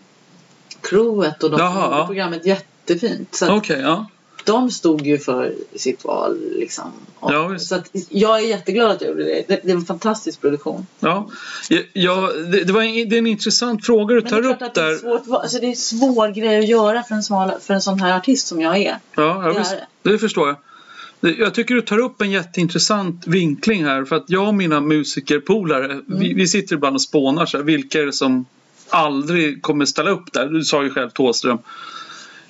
crewet 0.81 1.43
och 1.43 1.51
de 1.51 1.59
Jaha, 1.59 1.99
ja. 1.99 2.05
programmet 2.07 2.45
jättefint. 2.45 3.35
Så 3.35 3.55
Okej, 3.57 3.79
ja. 3.81 4.05
de 4.45 4.71
stod 4.71 5.01
ju 5.07 5.17
för 5.17 5.53
sitt 5.75 6.03
val 6.05 6.39
liksom. 6.55 6.91
Och, 7.19 7.31
Ja, 7.33 7.59
så 7.59 7.81
jag 8.09 8.39
är 8.39 8.47
jätteglad 8.47 8.91
att 8.91 9.01
jag 9.01 9.09
gjorde 9.09 9.23
det. 9.23 9.43
Det, 9.47 9.59
det 9.63 9.73
var 9.73 9.79
en 9.79 9.85
fantastisk 9.85 10.41
produktion. 10.41 10.87
ja. 10.99 11.27
ja, 11.93 12.29
det, 12.51 12.63
det, 12.63 12.73
var 12.73 12.81
en, 12.81 13.09
det 13.09 13.15
är 13.15 13.19
en 13.19 13.27
intressant 13.27 13.85
fråga 13.85 14.15
du 14.15 14.21
Men 14.21 14.29
tar 14.29 14.41
det 14.41 14.47
är 14.47 14.51
upp 14.51 14.61
att 14.61 14.73
det 14.73 14.81
är, 14.81 14.85
där. 14.85 14.97
svårt, 14.97 15.41
alltså 15.41 15.59
det 15.59 15.67
är 15.71 15.75
svår 15.75 16.27
grej 16.27 16.59
att 16.59 16.67
göra 16.67 17.03
för 17.03 17.15
en, 17.15 17.23
smal, 17.23 17.51
för 17.61 17.73
en 17.73 17.81
sån 17.81 17.99
här 17.99 18.17
artist 18.17 18.47
som 18.47 18.61
jag 18.61 18.77
är. 18.77 18.81
Ja, 19.15 19.43
ja 19.45 19.53
Det 19.53 19.59
visst. 19.59 19.71
är 19.71 19.75
det. 20.03 20.11
Det 20.11 20.17
förstår 20.19 20.47
jag. 20.47 20.55
Jag 21.19 21.53
tycker 21.53 21.75
du 21.75 21.81
tar 21.81 21.97
upp 21.97 22.21
en 22.21 22.31
jätteintressant 22.31 23.27
vinkling 23.27 23.85
här 23.85 24.05
för 24.05 24.15
att 24.15 24.23
jag 24.27 24.47
och 24.47 24.53
mina 24.55 24.81
musikerpolare 24.81 25.85
Mm. 25.85 26.03
vi, 26.07 26.33
vi 26.33 26.47
sitter 26.47 26.75
ibland 26.75 26.95
och 26.95 27.01
spånar 27.01 27.45
så 27.45 27.57
här, 27.57 27.63
vilka 27.63 28.01
är 28.01 28.05
det 28.05 28.13
som 28.13 28.45
aldrig 28.89 29.61
kommer 29.61 29.85
ställa 29.85 30.09
upp 30.09 30.33
där? 30.33 30.45
Du 30.49 30.63
sa 30.63 30.83
ju 30.83 30.89
själv 30.89 31.09
Thåström. 31.09 31.57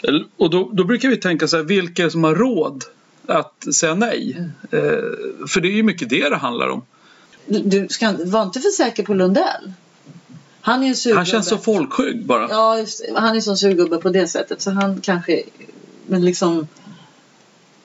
Eller- 0.03 0.25
Och 0.37 0.49
då, 0.49 0.69
då 0.73 0.83
brukar 0.83 1.09
vi 1.09 1.17
tänka 1.17 1.47
så 1.47 1.57
här, 1.57 1.63
vilka 1.63 2.01
är 2.01 2.05
det 2.05 2.11
som 2.11 2.23
har 2.23 2.35
råd 2.35 2.83
att 3.27 3.67
säga 3.75 3.95
nej? 3.95 4.35
Mm. 4.37 4.49
Eh, 4.71 4.99
för 5.47 5.61
det 5.61 5.67
är 5.67 5.75
ju 5.75 5.83
mycket 5.83 6.09
det 6.09 6.29
det 6.29 6.35
handlar 6.37 6.67
om. 6.67 6.81
Du, 7.47 7.59
du 7.59 7.87
ska, 7.89 8.13
var 8.25 8.43
inte 8.43 8.59
för 8.59 8.69
säker 8.69 9.03
på 9.03 9.13
Lundell. 9.13 9.73
Han 10.61 10.83
är 10.83 11.07
ju. 11.07 11.15
Han 11.15 11.25
känns 11.25 11.47
så 11.47 11.57
folkskygg 11.57 12.25
bara. 12.25 12.47
Ja, 12.49 12.77
just, 12.79 13.05
han 13.15 13.35
är 13.35 13.41
som 13.41 13.57
surgubbe 13.57 13.97
på 13.97 14.09
det 14.09 14.27
sättet. 14.27 14.61
Så 14.61 14.71
han 14.71 15.01
kanske... 15.01 15.43
Men 16.07 16.25
liksom... 16.25 16.67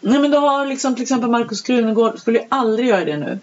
Nej 0.01 0.19
men 0.21 0.31
du 0.31 0.37
har 0.37 0.67
liksom 0.67 0.95
till 0.95 1.03
exempel 1.03 1.31
Markus 1.31 1.61
Krunegård 1.61 2.19
skulle 2.19 2.39
ju 2.39 2.45
aldrig 2.49 2.89
göra 2.89 3.05
det 3.05 3.17
nu. 3.17 3.39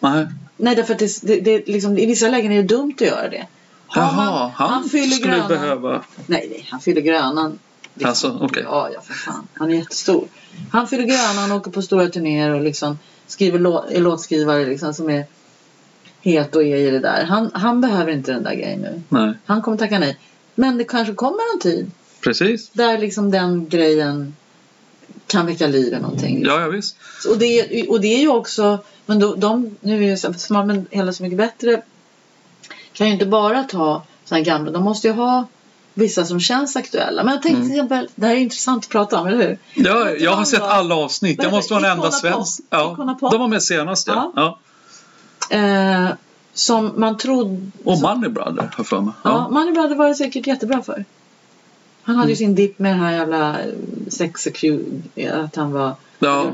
Nej. 0.00 0.26
Nej 0.56 0.74
därför 0.76 0.92
att 0.92 0.98
det, 0.98 1.20
det, 1.22 1.40
det 1.40 1.66
liksom, 1.68 1.98
i 1.98 2.06
vissa 2.06 2.28
lägen 2.28 2.52
är 2.52 2.56
det 2.56 2.68
dumt 2.74 2.92
att 2.96 3.00
göra 3.06 3.28
det. 3.28 3.46
Har 3.86 4.02
Jaha, 4.02 4.14
man- 4.40 4.50
han, 4.50 4.88
fyller 4.88 5.16
skulle 5.16 5.32
grönan. 5.32 5.48
behöva... 5.48 6.04
Nej, 6.26 6.46
nej, 6.50 6.66
han 6.70 6.80
fyller 6.80 7.00
grönan. 7.00 7.58
Liksom. 7.94 8.08
Alltså, 8.08 8.38
okej. 8.42 8.62
Ja, 8.66 8.90
ja 8.94 9.00
för 9.00 9.14
fan. 9.14 9.48
Han 9.54 9.70
är 9.70 9.74
jättestor. 9.74 10.24
Han 10.72 10.86
fyller 10.88 11.04
grönan, 11.04 11.52
åker 11.52 11.70
på 11.70 11.82
stora 11.82 12.08
turnéer 12.08 12.50
och 12.50 12.60
liksom 12.60 12.98
skriver 13.26 13.58
lå- 13.58 13.84
är 13.90 14.00
låtskrivare 14.00 14.66
liksom 14.66 14.94
som 14.94 15.10
är 15.10 15.24
het 16.20 16.56
och 16.56 16.62
är 16.62 16.76
i 16.76 16.90
det 16.90 17.00
där. 17.00 17.24
Han, 17.24 17.50
han 17.54 17.80
behöver 17.80 18.12
inte 18.12 18.32
den 18.32 18.42
där 18.42 18.54
grejen 18.54 18.80
nu. 18.80 19.02
Nej, 19.08 19.34
Han 19.46 19.62
kommer 19.62 19.76
tacka 19.78 19.98
nej. 19.98 20.18
Men 20.54 20.78
det 20.78 20.84
kanske 20.84 21.14
kommer 21.14 21.54
en 21.54 21.60
tid 21.60 21.90
precis. 22.20 22.68
där 22.72 22.98
liksom 22.98 23.30
den 23.30 23.68
grejen 23.68 24.36
kan 25.26 25.46
väcka 25.46 25.66
liv 25.66 25.92
i 25.94 26.00
någonting. 26.00 26.44
Ja, 26.44 26.60
ja 26.60 26.68
visst. 26.68 26.96
Och, 27.30 27.38
det, 27.38 27.88
och 27.88 28.00
det 28.00 28.14
är 28.14 28.20
ju 28.20 28.28
också, 28.28 28.78
men 29.06 29.18
då, 29.18 29.34
de, 29.34 29.76
nu 29.80 30.04
är 30.04 30.08
ju 30.10 30.16
smart 30.16 30.66
men 30.66 30.86
hela 30.90 31.12
Så 31.12 31.22
Mycket 31.22 31.38
Bättre 31.38 31.82
kan 32.92 33.06
ju 33.06 33.12
inte 33.12 33.26
bara 33.26 33.62
ta 33.64 34.02
sådana 34.24 34.44
gamla, 34.44 34.70
de 34.70 34.82
måste 34.82 35.06
ju 35.08 35.12
ha 35.14 35.46
vissa 35.94 36.24
som 36.24 36.40
känns 36.40 36.76
aktuella. 36.76 37.24
Men 37.24 37.32
jag 37.34 37.42
tänkte 37.42 37.56
Mm. 37.56 37.68
till 37.68 37.76
exempel, 37.76 38.08
det 38.14 38.26
här 38.26 38.34
är 38.34 38.38
intressant 38.38 38.84
att 38.84 38.90
prata 38.90 39.20
om, 39.20 39.26
eller 39.26 39.36
hur? 39.38 39.58
Ja, 39.74 40.10
jag 40.10 40.32
har 40.32 40.44
sett 40.44 40.62
alla 40.62 40.94
avsnitt. 40.94 41.42
Jag 41.42 41.52
måste 41.52 41.74
vara 41.74 41.82
den 41.82 41.92
enda 41.92 42.10
svensk. 42.10 42.60
Ja, 42.70 43.16
de 43.20 43.38
var 43.40 43.48
med 43.48 43.62
senast 43.62 44.06
ja. 44.06 44.32
Ja. 44.36 44.58
Eh, 45.56 46.08
som 46.54 46.92
man 46.96 47.16
trodde... 47.16 47.70
Och 47.84 48.00
Money 48.00 48.30
Brother 48.30 48.62
har 48.62 48.70
jag 48.76 48.86
för 48.86 49.00
mig. 49.00 49.14
ja, 49.24 49.30
Ja. 49.30 49.48
Money 49.48 49.72
Brother 49.72 49.94
var 49.96 50.08
det 50.08 50.14
säkert 50.14 50.46
jättebra 50.46 50.82
för. 50.82 51.04
Han 52.06 52.16
hade 52.16 52.30
ju 52.30 52.36
sin 52.36 52.54
dipp 52.54 52.78
med 52.78 52.92
den 52.92 53.00
här 53.00 53.12
jävla 53.12 53.60
eh, 53.60 53.66
sex 54.08 54.48
att 55.32 55.56
han 55.56 55.72
var 55.72 55.94
Ja. 56.18 56.52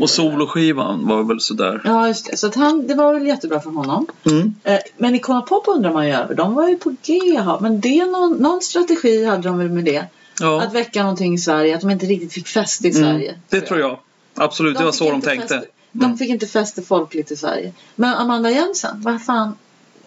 Och 0.00 0.10
soloskivan 0.10 1.06
var 1.08 1.22
väl 1.22 1.40
sådär. 1.40 1.80
Ja, 1.84 2.08
just 2.08 2.30
det. 2.30 2.36
Så 2.36 2.46
att 2.46 2.54
han, 2.54 2.86
det 2.86 2.94
var 2.94 3.14
väl 3.14 3.26
jättebra 3.26 3.60
för 3.60 3.70
honom. 3.70 4.06
Mm. 4.26 4.54
Eh, 4.64 4.78
Men 4.96 5.14
Icona 5.14 5.40
Pop 5.40 5.64
undrar 5.68 5.92
man 5.92 6.06
ju 6.06 6.12
över. 6.14 6.34
De 6.34 6.54
var 6.54 6.68
ju 6.68 6.76
på 6.76 6.94
G. 7.02 7.20
Men 7.60 7.80
det 7.80 8.00
är 8.00 8.06
någon, 8.06 8.32
någon 8.32 8.60
strategi 8.60 9.24
hade 9.24 9.42
de 9.42 9.58
väl 9.58 9.68
med 9.68 9.84
det. 9.84 10.04
Ja, 10.40 10.62
Att 10.62 10.74
väcka 10.74 11.02
någonting 11.02 11.34
i 11.34 11.38
Sverige. 11.38 11.74
Att 11.74 11.80
de 11.80 11.90
inte 11.90 12.06
riktigt 12.06 12.32
fick 12.32 12.48
fäste 12.48 12.88
i 12.88 12.92
Sverige. 12.92 13.28
mm. 13.28 13.40
det 13.48 13.60
tror 13.60 13.80
jag. 13.80 13.98
Absolut, 14.34 14.78
det 14.78 14.84
var 14.84 14.92
så 14.92 15.10
de 15.10 15.20
tänkte. 15.20 15.48
Fäste, 15.48 15.68
de 15.92 16.04
Mm. 16.04 16.18
fick 16.18 16.28
inte 16.30 16.46
fäste 16.46 16.82
folkligt 16.82 17.30
i 17.30 17.36
Sverige. 17.36 17.72
Men 17.94 18.14
Amanda 18.14 18.50
Jensen, 18.50 19.02
vad 19.02 19.22
fan. 19.22 19.54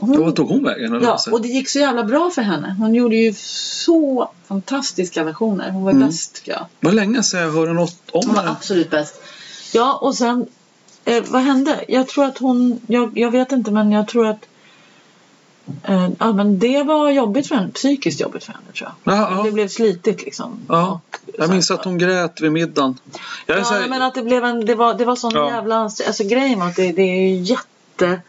Hon, 0.07 0.17
Då 0.25 0.31
tog 0.31 0.49
hon 0.49 0.63
vägen? 0.63 0.99
Ja, 1.03 1.19
vad 1.25 1.33
och 1.33 1.41
det 1.41 1.47
gick 1.47 1.69
så 1.69 1.79
jävla 1.79 2.03
bra 2.03 2.31
för 2.35 2.41
henne. 2.41 2.75
Hon 2.79 2.95
gjorde 2.95 3.15
ju 3.15 3.33
så 3.33 4.29
fantastiska 4.47 5.23
versioner. 5.23 5.69
Hon 5.71 5.83
var 5.83 5.91
Mm. 5.91 6.07
bäst 6.07 6.35
tycker 6.35 6.51
jag. 6.51 6.65
Var 6.79 6.91
länge 6.91 7.23
sedan 7.23 7.41
jag 7.41 7.51
hörde 7.51 7.73
något 7.73 7.95
om 8.11 8.21
Hon 8.25 8.35
var 8.35 8.41
henne. 8.41 8.55
absolut 8.59 8.89
bäst. 8.89 9.15
Ja, 9.73 9.97
och 10.01 10.15
sen 10.15 10.45
eh, 11.05 11.23
vad 11.27 11.41
hände? 11.41 11.85
Jag 11.87 12.07
tror 12.07 12.25
att 12.25 12.37
hon, 12.37 12.79
jag, 12.87 13.17
jag 13.17 13.31
vet 13.31 13.51
inte 13.51 13.71
men 13.71 13.91
jag 13.91 14.07
tror 14.07 14.27
att 14.27 14.45
eh, 15.83 16.09
ja, 16.19 16.33
men 16.33 16.59
det 16.59 16.83
var 16.83 17.09
jobbigt 17.09 17.47
för 17.47 17.55
henne, 17.55 17.69
psykiskt 17.71 18.19
jobbigt 18.21 18.43
för 18.43 18.51
henne 18.53 18.65
tror 18.77 18.91
jag. 19.03 19.13
Ja, 19.17 19.43
Det 19.43 19.51
blev 19.51 19.67
slitigt 19.67 20.21
liksom. 20.25 20.59
Ja, 20.67 20.99
Jag 21.37 21.49
minns 21.49 21.71
att 21.71 21.85
hon 21.85 21.97
grät 21.97 22.41
vid 22.41 22.51
middagen. 22.51 22.97
Jag 23.45 23.59
Ja, 23.59 23.63
här, 23.63 23.87
men 23.89 24.01
att 24.01 24.13
det 24.15 24.21
blev 24.23 24.43
en, 24.43 24.65
det 24.65 24.75
var, 24.75 24.93
det 24.93 25.05
var 25.05 25.15
sån 25.15 25.33
Ja. 25.35 25.49
jävla 25.49 25.75
Alltså 25.83 26.23
grejen 26.23 26.59
var 26.59 26.67
att 26.67 26.75
det, 26.75 26.91
det 26.91 27.01
är 27.01 27.27
ju 27.29 27.35
jätte 27.35 28.21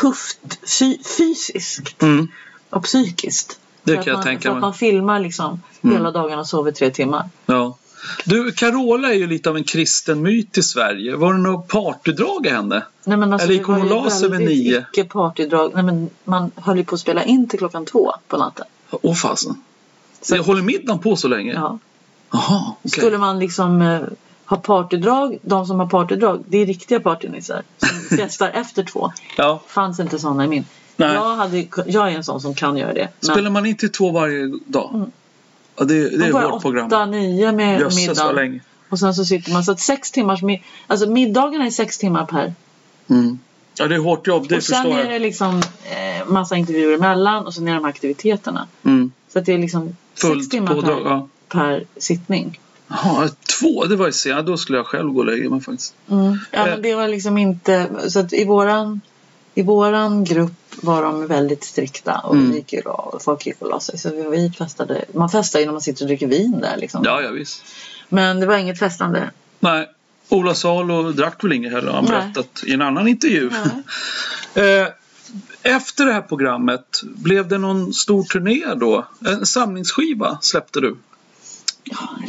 tufft 0.00 0.38
fy- 0.78 0.98
fysiskt 1.16 2.02
Mm. 2.02 2.28
och 2.70 2.82
psykiskt. 2.84 3.58
Det 3.82 3.92
kan 3.92 4.00
att 4.00 4.06
jag 4.06 4.14
man, 4.14 4.24
tänka 4.24 4.42
för 4.42 4.48
att 4.48 4.54
mig. 4.54 4.60
man 4.60 4.74
filmar 4.74 5.20
liksom 5.20 5.62
Mm. 5.82 5.96
hela 5.96 6.10
dagarna 6.10 6.40
och 6.40 6.46
sover 6.48 6.72
tre 6.72 6.90
timmar. 6.90 7.28
Ja. 7.46 7.76
Du, 8.24 8.52
Carola 8.52 9.08
är 9.08 9.14
ju 9.14 9.26
lite 9.26 9.50
av 9.50 9.56
en 9.56 9.64
kristen 9.64 10.22
myt 10.22 10.58
i 10.58 10.62
Sverige. 10.62 11.16
Var 11.16 11.32
det 11.32 11.38
något 11.38 11.68
partydrag 11.68 12.46
i 12.46 12.48
henne? 12.50 12.86
Nej, 13.04 13.16
men 13.18 13.32
alltså, 13.32 13.46
Eller 13.46 13.54
gick 13.58 13.66
hon 13.66 13.80
och 13.82 13.86
la 14.04 14.10
sig 14.10 14.30
vid 14.30 14.40
nio? 14.40 14.84
icke 14.92 15.04
partydrag. 15.04 15.70
Nej, 15.74 15.82
men 15.82 16.10
man 16.24 16.50
höll 16.56 16.76
ju 16.78 16.84
på 16.84 16.94
att 16.94 17.00
spela 17.00 17.24
in 17.24 17.48
till 17.48 17.58
klockan 17.58 17.86
två 17.86 18.12
på 18.28 18.36
natten. 18.36 18.66
Åh 18.90 19.14
fasen. 19.14 19.62
Så- 20.22 20.36
Jag 20.36 20.42
håller 20.42 20.62
middagen 20.62 20.98
på 20.98 21.16
så 21.16 21.28
länge? 21.28 21.52
Ja. 21.52 21.78
Jaha, 22.30 22.72
okej. 22.82 22.90
Skulle 22.90 23.18
man 23.18 23.38
liksom 23.38 23.82
eh, 24.48 24.50
ha 24.50 24.56
partydrag, 24.56 25.38
de 25.42 25.66
som 25.66 25.80
har 25.80 25.86
partydrag, 25.86 26.44
det 26.48 26.58
är 26.58 26.66
riktiga 26.66 27.00
partynissar 27.00 27.62
som 27.78 27.88
festar 28.18 28.50
efter 28.54 28.82
två. 28.84 29.12
Ja. 29.36 29.62
Fanns 29.66 30.00
inte 30.00 30.18
sådana 30.18 30.44
i 30.44 30.48
min. 30.48 30.64
Nej. 30.96 31.14
Jag, 31.14 31.34
hade, 31.36 31.66
jag 31.86 32.12
är 32.12 32.16
en 32.16 32.24
sån 32.24 32.40
som 32.40 32.54
kan 32.54 32.76
göra 32.76 32.92
det. 32.92 33.08
Men 33.20 33.30
Spelar 33.30 33.50
man 33.50 33.66
in 33.66 33.76
till 33.76 33.92
två 33.92 34.10
varje 34.10 34.46
dag? 34.66 34.90
Mm. 34.94 35.10
Ja, 35.76 35.84
det, 35.84 35.94
det 36.18 36.24
är 36.26 36.28
ett 36.44 36.50
hårt 36.50 36.62
program. 36.62 36.86
åtta, 36.86 37.06
nio 37.06 37.52
med 37.52 37.80
Jösses 37.80 38.08
middagen. 38.08 38.34
länge. 38.34 38.60
Och 38.88 38.98
sen 38.98 39.14
så 39.14 39.24
sitter 39.24 39.52
man 39.52 39.64
så 39.64 39.72
att 39.72 39.80
sex 39.80 40.10
timmars 40.10 40.42
mid- 40.42 40.60
Alltså 40.86 41.10
middagarna 41.10 41.66
är 41.66 41.70
sex 41.70 41.98
timmar 41.98 42.24
per. 42.26 42.54
Mm. 43.10 43.38
Ja, 43.78 43.86
det 43.88 43.94
är 43.94 43.98
hårt 43.98 44.26
jobb, 44.26 44.48
det 44.48 44.56
och 44.56 44.62
sen 44.62 44.76
förstår 44.82 44.98
är 44.98 45.02
jag. 45.04 45.10
det 45.12 45.18
liksom 45.18 45.58
eh, 45.84 46.26
massa 46.28 46.56
intervjuer 46.56 46.94
emellan 46.94 47.46
och 47.46 47.54
sen 47.54 47.68
är 47.68 47.72
det 47.72 47.76
de 47.78 47.84
här 47.84 47.90
aktiviteterna. 47.90 48.66
Mm. 48.84 49.12
Så 49.32 49.38
att 49.38 49.46
det 49.46 49.52
är 49.52 49.58
liksom 49.58 49.88
sex 50.14 50.20
Fullt 50.20 50.50
timmar 50.50 50.74
pådrag. 50.74 51.02
per, 51.02 51.10
Ja. 51.10 51.28
per 51.48 51.84
sittning. 51.96 52.60
Jaha, 52.88 53.28
två, 53.60 53.84
det 53.84 53.96
var 53.96 54.06
ju 54.06 54.12
sent. 54.12 54.36
Ja, 54.36 54.42
då 54.42 54.56
skulle 54.56 54.78
jag 54.78 54.86
själv 54.86 55.10
gå 55.12 55.18
och 55.18 55.26
lägga 55.26 55.50
mig 55.50 55.60
faktiskt. 55.60 55.94
Ja, 56.06 56.16
Eh. 56.52 56.64
men 56.66 56.82
det 56.82 56.94
var 56.94 57.08
liksom 57.08 57.38
inte... 57.38 57.88
Så 58.08 58.20
att 58.20 58.32
i 58.32 58.44
våran, 58.44 59.00
i 59.54 59.62
våran 59.62 60.24
grupp 60.24 60.52
var 60.82 61.02
de 61.02 61.26
väldigt 61.26 61.64
strikta 61.64 62.18
och 62.18 62.34
Mm. 62.34 62.52
gick 62.52 62.72
ju 62.72 62.80
och 62.80 63.22
folk 63.22 63.46
gick 63.46 63.62
och 63.62 63.68
la 63.68 63.80
sig. 63.80 63.98
Så 63.98 64.10
vi, 64.30 64.52
festade. 64.58 65.04
Man 65.14 65.28
festar 65.28 65.58
ju 65.60 65.64
när 65.66 65.72
man 65.72 65.80
sitter 65.80 66.02
och 66.04 66.08
dricker 66.08 66.26
vin 66.26 66.60
där 66.60 66.76
liksom. 66.76 67.02
Ja, 67.04 67.22
ja 67.22 67.30
visst. 67.30 67.62
Men 68.08 68.40
det 68.40 68.46
var 68.46 68.56
inget 68.56 68.78
festande. 68.78 69.30
Nej, 69.60 69.88
Ola 70.28 70.54
Salo 70.54 71.12
drack 71.12 71.44
väl 71.44 71.52
inget 71.52 71.72
heller 71.72 71.88
har 71.88 71.94
han 71.96 72.06
berättat 72.06 72.62
i 72.66 72.72
en 72.72 72.82
annan 72.82 73.08
intervju. 73.08 73.50
Eh, 74.54 74.88
Efter 75.62 76.06
det 76.06 76.12
här 76.12 76.20
programmet, 76.20 77.00
blev 77.02 77.48
det 77.48 77.58
någon 77.58 77.92
stor 77.94 78.22
turné 78.24 78.74
då? 78.76 79.06
En 79.26 79.46
samlingsskiva 79.46 80.38
släppte 80.42 80.80
du? 80.80 80.96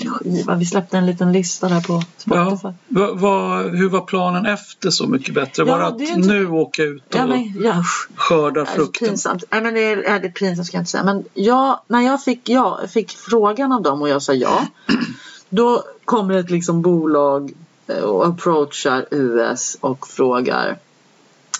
Skiva. 0.07 0.55
Vi 0.55 0.65
släppte 0.65 0.97
en 0.97 1.05
liten 1.05 1.31
lista 1.31 1.69
där 1.69 1.81
på 1.81 2.01
Spotify. 2.17 2.67
Ja. 2.67 2.73
Va, 2.87 3.13
va, 3.13 3.61
hur 3.61 3.89
var 3.89 4.01
planen 4.01 4.45
efter 4.45 4.89
Så 4.89 5.07
mycket 5.07 5.33
bättre? 5.33 5.63
Var 5.63 5.79
Ja, 5.79 5.85
det 5.85 5.85
att 5.85 5.97
det 6.21 6.27
nu 6.27 6.49
åka 6.49 6.83
ut 6.83 7.03
och 7.09 7.15
Ja, 7.15 7.27
men, 7.27 7.61
ja, 7.63 7.83
skörda 8.15 8.59
Det 8.59 8.65
frukten? 8.65 9.07
pinsamt. 9.09 9.43
Nej, 9.51 9.61
men 9.61 9.73
det 9.73 9.79
är, 9.81 9.97
är 9.97 10.19
det 10.19 10.29
pinsamt 10.29 10.67
ska 10.67 10.77
jag 10.77 10.81
inte 10.81 10.91
säga. 10.91 11.03
Men 11.03 11.25
jag, 11.33 11.79
när 11.87 12.01
jag 12.01 12.23
fick, 12.23 12.49
ja, 12.49 12.79
fick 12.89 13.11
frågan 13.11 13.71
av 13.71 13.81
dem 13.81 14.01
och 14.01 14.09
jag 14.09 14.21
sa 14.21 14.33
ja. 14.33 14.67
Då 15.49 15.83
kommer 16.05 16.33
ett 16.33 16.49
liksom 16.49 16.81
bolag 16.81 17.51
eh, 17.87 18.03
och 18.03 18.27
approachar 18.27 19.05
US 19.11 19.77
och 19.81 20.07
frågar. 20.07 20.77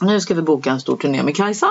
Nu 0.01 0.21
ska 0.21 0.33
vi 0.33 0.41
boka 0.41 0.71
en 0.71 0.79
stor 0.79 0.97
turné 0.97 1.23
med 1.23 1.35
Kajsa. 1.35 1.69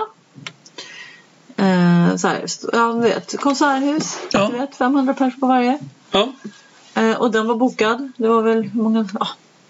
Eh, 1.59 2.17
så 2.17 2.29
här, 2.29 2.45
ja, 2.73 2.93
du 2.93 3.01
vet, 3.01 3.41
konserthus. 3.41 4.19
Ja. 4.33 4.49
Du 4.53 4.59
vet, 4.59 4.77
500 4.77 5.15
pers 5.15 5.41
på 5.41 5.47
varje. 5.47 5.79
Ja. 6.11 6.33
Eh, 6.95 7.21
och 7.21 7.31
den 7.31 7.47
var 7.47 7.55
bokad. 7.55 8.13
Det 8.17 8.29
var 8.29 8.43
väl 8.43 8.71
många? 8.73 9.09
Ja, 9.21 9.29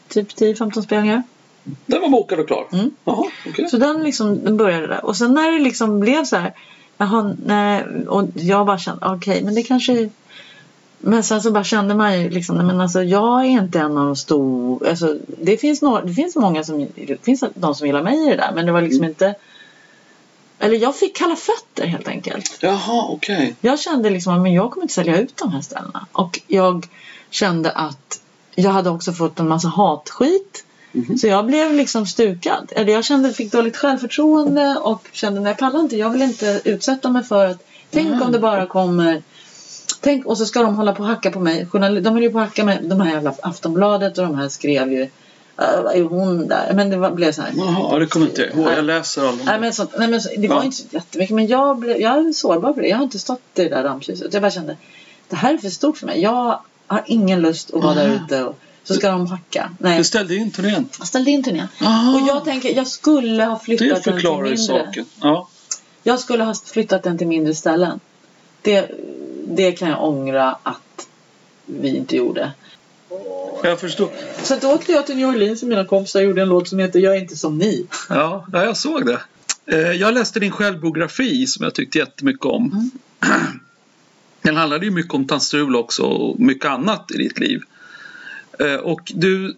typ 0.09 0.29
10-15 0.29 0.83
spelningar. 0.83 1.23
Den 1.87 2.01
var 2.01 2.09
bokad 2.09 2.41
och 2.41 2.47
klar? 2.47 2.67
Mm. 2.73 2.91
Jaha, 3.05 3.25
okej. 3.49 3.69
Så 3.69 3.77
den 3.77 4.03
liksom 4.03 4.45
den 4.45 4.57
började 4.57 4.87
där. 4.87 5.05
Och 5.05 5.17
sen 5.17 5.35
när 5.35 5.53
det 5.53 5.59
liksom 5.59 6.01
blev 6.01 6.25
så 6.25 6.37
här. 6.37 6.55
Jaha, 6.99 7.35
nej, 7.45 7.85
och 8.09 8.25
jag 8.35 8.67
bara 8.67 8.79
kände 8.79 9.07
okej, 9.07 9.45
men 9.45 9.55
det 9.55 9.63
kanske 9.63 10.11
men 10.99 11.23
sen 11.23 11.43
så 11.43 11.51
bara 11.51 11.65
kände 11.65 11.95
man 11.95 12.21
ju 12.21 12.31
liksom, 12.31 12.57
nej, 12.57 12.67
men 12.67 12.81
alltså 12.81 13.03
jag 13.03 13.41
är 13.41 13.49
inte 13.49 13.81
en 13.81 13.99
av 13.99 14.07
de 14.07 14.17
stora, 14.17 14.91
alltså 14.91 15.17
det 15.43 15.57
finns 15.57 15.83
några, 15.83 16.05
det 16.05 16.13
finns 16.13 16.37
många 16.37 16.65
som, 16.65 16.87
det 16.95 17.25
finns 17.25 17.45
de 17.55 17.75
som 17.75 17.87
gillar 17.87 18.03
mig 18.03 18.27
i 18.27 18.31
det 18.31 18.37
där 18.37 18.53
men 18.55 18.67
det 18.67 18.73
var 18.73 18.83
liksom 18.83 19.05
inte 19.05 19.35
eller 20.59 20.77
jag 20.77 20.97
fick 20.97 21.17
kalla 21.17 21.37
fötter 21.37 21.87
helt 21.87 22.09
enkelt. 22.09 22.59
Jaha, 22.61 23.07
okej. 23.09 23.55
Jag 23.61 23.81
kände 23.81 24.11
liksom 24.11 24.45
att 24.45 24.53
jag 24.53 24.71
kommer 24.71 24.85
inte 24.85 24.95
sälja 24.95 25.19
ut 25.19 25.37
de 25.37 25.53
här 25.53 25.61
ställena. 25.61 26.07
Och 26.13 26.41
jag 26.47 26.87
kände 27.31 27.71
att 27.71 28.21
jag 28.55 28.71
hade 28.71 28.91
också 28.91 29.13
fått 29.13 29.41
en 29.41 29.49
massa 29.49 29.69
hatskit. 29.69 30.65
Mhm. 30.93 31.19
Så 31.19 31.27
jag 31.27 31.47
blev 31.47 31.73
liksom 31.75 32.07
stukad. 32.07 32.73
Eller 32.77 32.93
jag 32.93 33.05
kände, 33.05 33.33
fick 33.33 33.53
dåligt 33.53 33.77
självförtroende 33.77 34.77
och 34.83 35.09
kände 35.13 35.41
nej 35.41 35.51
jag 35.51 35.59
pallar 35.59 35.81
inte. 35.81 35.97
Jag 35.97 36.11
vill 36.11 36.23
inte 36.23 36.61
utsätta 36.65 37.09
mig 37.09 37.25
för 37.25 37.47
att 37.47 37.67
tänk 37.91 38.07
Mm. 38.07 38.23
om 38.23 38.33
det 38.33 38.39
bara 38.39 38.67
kommer 38.67 39.23
Tänk 40.01 40.27
och 40.27 40.39
så 40.39 40.47
ska 40.47 40.63
de 40.63 40.75
hålla 40.75 40.95
på 40.95 41.03
och 41.03 41.09
hacka 41.09 41.31
på 41.31 41.41
mig. 41.41 41.67
De 41.73 42.07
höll 42.07 42.23
ju 42.23 42.31
på 42.31 42.39
att 42.39 42.49
hacka 42.49 42.65
med 42.65 42.79
de 42.83 43.01
här 43.01 43.13
jävla 43.13 43.35
Aftonbladet 43.43 44.19
och 44.19 44.25
de 44.25 44.35
här 44.35 44.49
skrev 44.49 44.93
ju 44.93 45.09
"Äh, 45.59 45.83
vad 45.83 45.97
är 45.97 46.03
hon 46.03 46.49
där? 46.49 46.73
Men 46.75 46.91
det 46.91 46.97
var, 46.97 47.11
blev 47.11 47.33
så 47.33 47.43
här. 47.43 47.53
Jaha, 47.57 47.99
det 47.99 48.07
kommer 48.07 48.27
inte 48.27 48.43
jag 48.43 48.51
ihåg. 48.55 48.73
Jag 48.73 48.85
läser 48.85 49.29
alla. 49.29 49.39
Nej, 49.45 49.61
men 49.61 49.73
så, 49.73 49.87
nej, 49.99 50.09
men 50.09 50.21
så, 50.21 50.29
det 50.39 50.49
var 50.49 50.57
Ja. 50.57 50.65
inte 50.65 50.77
så 50.77 50.85
jättemycket. 50.91 51.35
Men 51.37 51.47
jag, 51.47 51.79
blev, 51.79 52.01
jag 52.01 52.19
är 52.29 52.33
sårbar 52.33 52.73
för 52.75 52.83
det. 52.83 52.89
Jag 52.89 52.97
har 52.97 53.05
inte 53.05 53.19
stått 53.19 53.41
i 53.55 53.63
det 53.63 53.69
där 53.69 53.83
rampljuset. 53.83 54.33
Jag 54.33 54.43
bara 54.43 54.51
kände 54.51 54.77
det 55.29 55.37
här 55.37 55.55
är 55.55 55.59
för 55.59 55.69
stort 55.71 55.97
för 55.99 56.07
mig. 56.07 56.21
Jag 56.21 56.61
har 56.87 57.03
ingen 57.07 57.41
lust 57.41 57.75
att 57.75 57.83
vara 57.83 57.95
där 57.95 58.11
Ah. 58.11 58.25
ute. 58.25 58.45
Och, 58.45 58.59
så 58.85 58.95
ska 58.95 59.11
de 59.11 59.27
hacka. 59.27 59.71
Nej, 59.79 59.99
Du 59.99 60.05
ställde 60.05 60.35
in 60.37 60.51
turnén? 60.51 60.89
jag 60.99 61.07
ställde 61.09 61.31
in 61.31 61.43
turnén. 61.43 61.69
Aha, 61.81 62.15
Och 62.15 62.29
jag 62.29 62.45
tänker, 62.45 62.75
jag 62.77 62.87
skulle 62.87 63.45
ha 63.45 63.59
flyttat 63.59 63.89
det 63.89 63.95
den 63.95 64.03
till 64.03 64.13
förklarar 64.13 64.37
ju 64.47 64.57
mindre. 64.57 64.85
saken. 64.87 65.05
Ja. 65.23 65.49
Jag 66.03 66.21
skulle 66.21 66.45
ha 66.45 66.55
flyttat 66.55 67.03
den 67.03 67.19
till 67.19 67.27
mindre 67.27 67.55
ställen. 67.55 68.01
Det, 68.63 68.91
det 69.49 69.73
kan 69.73 69.89
jag 69.89 70.05
ångra 70.05 70.57
att 70.63 71.07
vi 71.67 71.97
inte 71.97 72.17
gjorde. 72.17 72.53
Jag 73.63 73.81
förstår. 73.81 74.11
Då 74.61 74.69
åkte 74.73 74.93
jag 74.93 75.07
till 75.07 75.17
New 75.17 75.29
Orleans 75.29 75.63
och 75.63 75.69
mina 75.69 75.85
kompisar 75.85 76.21
gjorde 76.21 76.43
en 76.43 76.49
låt 76.49 76.69
som 76.69 76.79
heter 76.79 77.01
Jag 77.01 77.17
är 77.17 77.21
inte 77.21 77.37
som 77.37 77.59
ni. 77.59 77.87
Ja, 78.09 78.47
ja, 78.53 78.65
jag 78.65 78.77
såg 78.77 79.07
det. 79.07 79.21
Eh, 79.67 79.93
Jag 79.93 80.15
läste 80.15 80.41
din 80.41 80.51
självbiografi 80.51 81.47
som 81.47 81.65
jag 81.65 81.75
tyckte 81.75 81.99
jättemycket 81.99 82.45
om. 82.47 82.91
Den 84.43 84.57
handlade 84.57 84.85
ju 84.85 84.91
mycket 84.91 85.15
om 85.15 85.27
tandstrul 85.27 85.77
också 85.77 86.03
och 86.03 86.41
mycket 86.41 86.71
annat 86.71 87.11
i 87.15 87.19
ditt 87.19 87.39
liv. 87.39 87.61
Eh, 88.59 88.75
Och 88.75 89.13
du, 89.15 89.55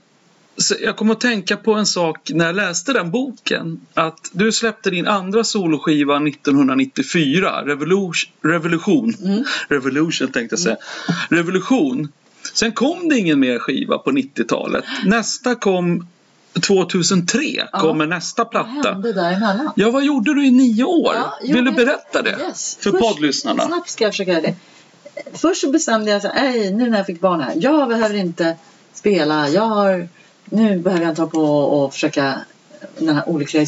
jag 0.81 0.97
kom 0.97 1.11
att 1.11 1.21
tänka 1.21 1.57
på 1.57 1.75
en 1.75 1.87
sak 1.87 2.31
när 2.35 2.47
jag 2.47 2.55
läste 2.57 2.93
den 2.93 3.11
boken. 3.11 3.81
Att 3.95 4.31
du 4.33 4.53
släppte 4.53 4.91
din 4.91 5.07
andra 5.07 5.45
soloskiva 5.45 6.17
1994, 6.17 7.63
Revolution. 7.67 8.13
Revolution, 8.43 9.15
Mm. 9.25 9.45
Revolution 9.69 10.29
tänkte 10.33 10.53
jag 10.55 10.61
säga. 10.61 10.77
Revolution. 11.31 12.09
Sen 12.55 12.73
kom 12.73 13.09
det 13.09 13.19
ingen 13.19 13.41
mer 13.41 13.59
skiva 13.59 13.99
på 13.99 14.11
90-talet. 14.11 14.85
Nästa 15.05 15.55
kom 15.55 16.07
2003 16.67 17.39
Ja. 17.73 17.79
kommer 17.81 18.07
nästa 18.07 18.43
Vad 18.45 18.51
platta. 18.51 18.93
hände 18.93 19.13
däremellan? 19.13 19.71
Ja, 19.77 19.91
vad 19.91 20.05
gjorde 20.05 20.35
du 20.35 20.47
i 20.47 20.51
nio 20.51 20.85
år? 20.85 21.15
Ja, 21.15 21.55
Vill 21.55 21.65
du 21.65 21.71
berätta 21.73 22.23
det? 22.23 22.31
Yes. 22.41 22.79
För 22.81 22.91
Först- 22.91 23.03
poddlyssnarna. 23.03 23.63
Snabbt 23.67 23.91
ska 23.91 24.05
jag 24.05 24.13
försöka 24.13 24.31
göra 24.33 24.43
det. 24.43 24.55
Först 25.33 25.61
så 25.61 25.71
bestämde 25.71 26.11
jag 26.11 26.23
"Ej, 26.37 26.73
nu 26.75 26.91
när 26.91 26.97
jag 26.99 27.07
fick 27.07 27.21
barn 27.21 27.41
här. 27.41 27.53
Jag 27.57 27.89
behöver 27.89 28.15
inte 28.15 28.57
spela. 28.95 29.49
Jag 29.49 29.63
har, 29.67 30.09
nu 30.45 30.79
behöver 30.79 31.03
jag 31.05 31.13
inte 31.13 31.23
hålla 31.23 31.31
på 31.33 31.45
och 31.45 31.93
försöka 31.93 32.41
den 32.99 33.15
här 33.17 33.29
olyckliga 33.29 33.67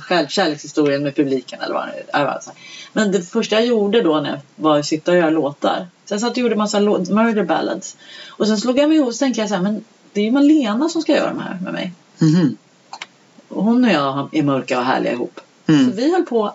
själv, 0.00 0.28
kärlekshistorien 0.28 1.02
med 1.02 1.16
publiken 1.16 1.60
eller 1.60 1.74
vad 1.74 1.88
det. 1.88 2.18
Alltså. 2.18 2.50
Men 2.92 3.12
det 3.12 3.22
första 3.22 3.56
jag 3.56 3.66
gjorde 3.66 4.02
då 4.02 4.20
när 4.20 4.30
jag 4.30 4.40
var 4.56 4.78
att 4.78 4.86
sitta 4.86 5.10
och 5.10 5.16
göra 5.16 5.30
låtar. 5.30 5.88
Jag 6.08 6.20
satt 6.20 6.30
och 6.30 6.38
gjorde 6.38 6.56
massa 6.56 6.80
murder 6.80 7.44
ballads. 7.44 7.96
Och 8.28 8.46
sen 8.46 8.58
slog 8.58 8.78
jag 8.78 8.88
mig 8.88 8.96
ihop 8.96 9.08
och 9.08 9.14
så 9.14 9.18
tänkte 9.18 9.40
jag 9.40 9.48
så 9.48 9.54
här, 9.54 9.62
men 9.62 9.84
det 10.12 10.20
är 10.20 10.24
ju 10.24 10.30
Malena 10.30 10.88
som 10.88 11.02
ska 11.02 11.12
göra 11.12 11.28
de 11.28 11.40
här 11.40 11.58
med 11.62 11.72
mig. 11.72 11.92
Och 13.48 13.64
hon 13.64 13.84
och 13.84 13.90
jag 13.90 14.28
är 14.32 14.42
mörka 14.42 14.78
och 14.78 14.84
härliga 14.84 15.12
ihop. 15.12 15.40
Mm. 15.66 15.84
Så 15.84 15.96
vi 15.96 16.12
höll 16.12 16.22
på 16.22 16.54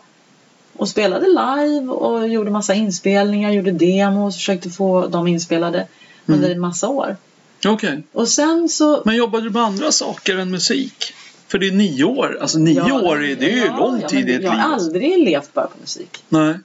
och 0.77 0.89
spelade 0.89 1.25
live 1.27 1.87
och 1.91 2.27
gjorde 2.27 2.51
massa 2.51 2.73
inspelningar, 2.73 3.51
gjorde 3.51 3.71
demos, 3.71 4.35
försökte 4.35 4.69
få 4.69 5.07
dem 5.07 5.27
inspelade 5.27 5.87
under 6.25 6.49
en 6.49 6.59
massa 6.59 6.87
år. 6.87 7.17
Okej. 7.65 8.03
Och 8.11 8.27
sen 8.27 8.69
så... 8.69 9.01
Men 9.05 9.15
jobbade 9.15 9.43
du 9.43 9.49
med 9.49 9.61
andra 9.61 9.91
saker 9.91 10.37
än 10.37 10.51
musik? 10.51 11.13
För 11.55 11.59
det 11.59 11.67
är 11.67 11.71
nio 11.71 12.03
år. 12.03 12.37
Alltså 12.41 12.57
nio 12.59 12.83
Ja, 12.87 13.01
år, 13.01 13.23
är- 13.23 13.35
det 13.35 13.45
är 13.51 13.55
ju 13.55 13.65
ja, 13.65 13.77
lång 13.77 13.99
ja, 14.01 14.07
tid 14.09 14.29
i 14.29 14.33
ett 14.33 14.43
Jag 14.43 14.51
liv. 14.53 14.59
har 14.61 14.73
aldrig 14.73 15.19
levt 15.25 15.53
bara 15.53 15.67
på 15.67 15.77
musik. 15.81 16.23
Nej. 16.29 16.59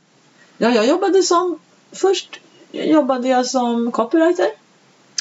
Ja, 0.58 0.70
jag 0.70 0.86
jobbade 0.86 1.22
som... 1.22 1.58
Först 1.92 2.40
jobbade 2.72 3.28
jag 3.28 3.46
som 3.46 3.92
copywriter. 3.92 4.46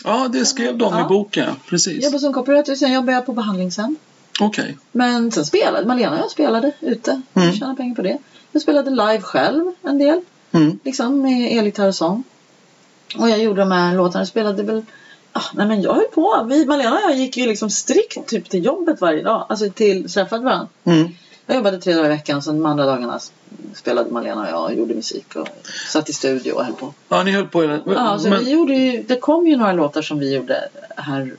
Ja, 0.04 0.28
det 0.28 0.46
skrev 0.46 0.78
de 0.78 0.94
Ja. 0.94 1.06
i 1.06 1.08
boken. 1.10 1.50
Precis. 1.68 1.94
Jag 1.94 2.04
jobbade 2.04 2.20
som 2.20 2.34
copywriter, 2.34 2.76
sen 2.76 2.94
jobbade 2.94 3.12
jag 3.12 3.26
på 3.26 3.34
behandlingshem. 3.34 3.96
Okej. 4.42 4.78
Men 4.92 5.32
sen 5.32 5.46
spelade 5.46 5.88
Malena 5.88 6.12
och 6.12 6.20
jag 6.20 6.32
spelade 6.32 6.72
ute. 6.82 7.22
Jag 7.34 7.44
Mm. 7.44 7.56
tjänade 7.56 7.76
pengar 7.78 7.96
på 7.96 8.02
det. 8.02 8.18
Jag 8.52 8.62
spelade 8.62 8.90
live 8.90 9.22
själv 9.22 9.72
en 9.82 9.98
del. 9.98 10.22
Mm. 10.52 10.80
liksom 10.84 11.22
med 11.22 11.58
elgitarr 11.58 11.88
och 11.88 11.96
sång. 11.96 12.24
Och 13.18 13.30
jag 13.30 13.40
gjorde 13.40 13.62
de 13.62 13.72
här 13.72 13.96
låtarna 13.96 14.22
och 14.22 14.28
spelade 14.28 14.64
väl 14.64 14.86
Ah, 15.34 15.44
nej 15.54 15.68
men 15.68 15.82
jag 15.82 15.94
höll 15.94 16.08
på. 16.14 16.46
Vi, 16.50 16.66
Malena 16.66 16.96
och 16.96 17.02
jag 17.02 17.18
gick 17.18 17.38
ju 17.38 17.48
liksom 17.48 17.70
strikt 17.70 18.28
typ 18.28 18.50
till 18.50 18.66
jobbet 18.66 19.02
varje 19.02 19.24
dag. 19.24 19.46
Alltså 19.50 19.70
till 19.70 20.10
träffade 20.10 20.44
varandra. 20.44 20.68
Mm. 20.84 21.10
Jag 21.46 21.56
jobbade 21.56 21.82
tre 21.82 21.94
dagar 21.94 22.06
i 22.06 22.10
veckan, 22.10 22.42
sen 22.42 22.56
de 22.56 22.66
andra 22.66 22.86
dagarna 22.86 23.20
spelade 23.74 24.12
Malena 24.12 24.42
och 24.42 24.48
jag 24.48 24.64
och 24.64 24.74
gjorde 24.74 24.94
musik 24.94 25.36
och 25.36 25.48
satt 25.88 26.10
i 26.10 26.14
studio 26.14 26.52
och 26.52 26.66
höll 26.66 26.74
på. 26.74 26.94
Ja, 27.10 27.24
ni 27.24 27.32
höll 27.32 27.48
på 27.48 27.62
hela... 27.62 27.80
Ja, 27.86 28.20
så 28.20 28.30
men, 28.30 28.44
vi 28.44 28.52
gjorde 28.52 28.74
ju, 28.74 29.04
det 29.04 29.16
kom 29.16 29.48
ju 29.48 29.58
några 29.58 29.74
låtar 29.74 30.02
som 30.02 30.20
vi 30.20 30.36
gjorde 30.36 30.70
här 30.96 31.36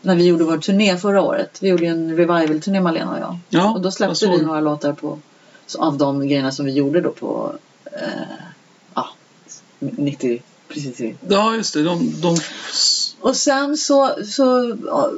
när 0.00 0.16
vi 0.16 0.26
gjorde 0.26 0.44
vår 0.44 0.58
turné 0.58 0.96
förra 0.96 1.22
året. 1.22 1.58
Vi 1.62 1.68
gjorde 1.68 1.84
ju 1.84 1.90
en 1.90 2.16
revival-turné 2.16 2.80
Malena 2.80 3.12
och 3.12 3.18
jag. 3.18 3.38
ja, 3.48 3.72
och 3.72 3.80
då 3.80 3.90
släppte 3.90 4.28
vi 4.28 4.42
några 4.42 4.60
låtar 4.60 4.92
på, 4.92 5.18
av 5.78 5.98
de 5.98 6.28
grejerna 6.28 6.52
som 6.52 6.66
vi 6.66 6.72
gjorde 6.72 7.00
då 7.00 7.10
på 7.10 7.52
eh, 7.84 8.00
ja, 8.94 9.08
90, 9.78 10.42
precis 10.72 11.16
Ja, 11.28 11.56
just 11.56 11.74
det. 11.74 11.82
De, 11.82 12.20
de... 12.20 12.36
Och 13.20 13.36
sen 13.36 13.76
så, 13.76 14.14
så 14.24 14.76
ja, 14.86 15.10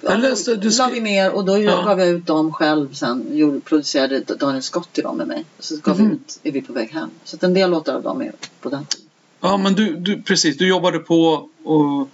Jag 0.00 0.20
läste- 0.20 0.56
du 0.56 0.68
la 0.70 0.72
skri- 0.88 0.92
vi 0.94 1.00
ner 1.00 1.30
och 1.32 1.44
då 1.44 1.58
Ja. 1.58 1.82
gav 1.82 1.98
jag 2.00 2.08
ut 2.08 2.26
dem 2.26 2.52
själv 2.52 2.92
sen. 2.94 3.36
Gjorde, 3.36 3.60
producerade 3.60 4.20
Daniel 4.20 4.62
Scott 4.62 4.92
till 4.92 5.02
dem 5.04 5.16
med 5.16 5.26
mig. 5.28 5.44
Så 5.58 5.76
gav 5.76 6.00
Mhm. 6.00 6.08
vi 6.08 6.14
ut 6.14 6.38
Är 6.42 6.52
vi 6.52 6.62
på 6.62 6.72
väg 6.72 6.90
hem. 6.90 7.10
Så 7.24 7.36
att 7.36 7.42
en 7.42 7.54
del 7.54 7.70
låtar 7.70 7.94
av 7.94 8.02
dem 8.02 8.22
är 8.22 8.32
på 8.60 8.68
den 8.68 8.86
tiden. 8.86 9.06
Ja, 9.40 9.56
men 9.56 9.74
du, 9.74 9.96
du, 9.96 10.22
precis. 10.22 10.56
Du 10.56 10.68
jobbade 10.68 10.98
på 10.98 11.48
och... 11.64 12.08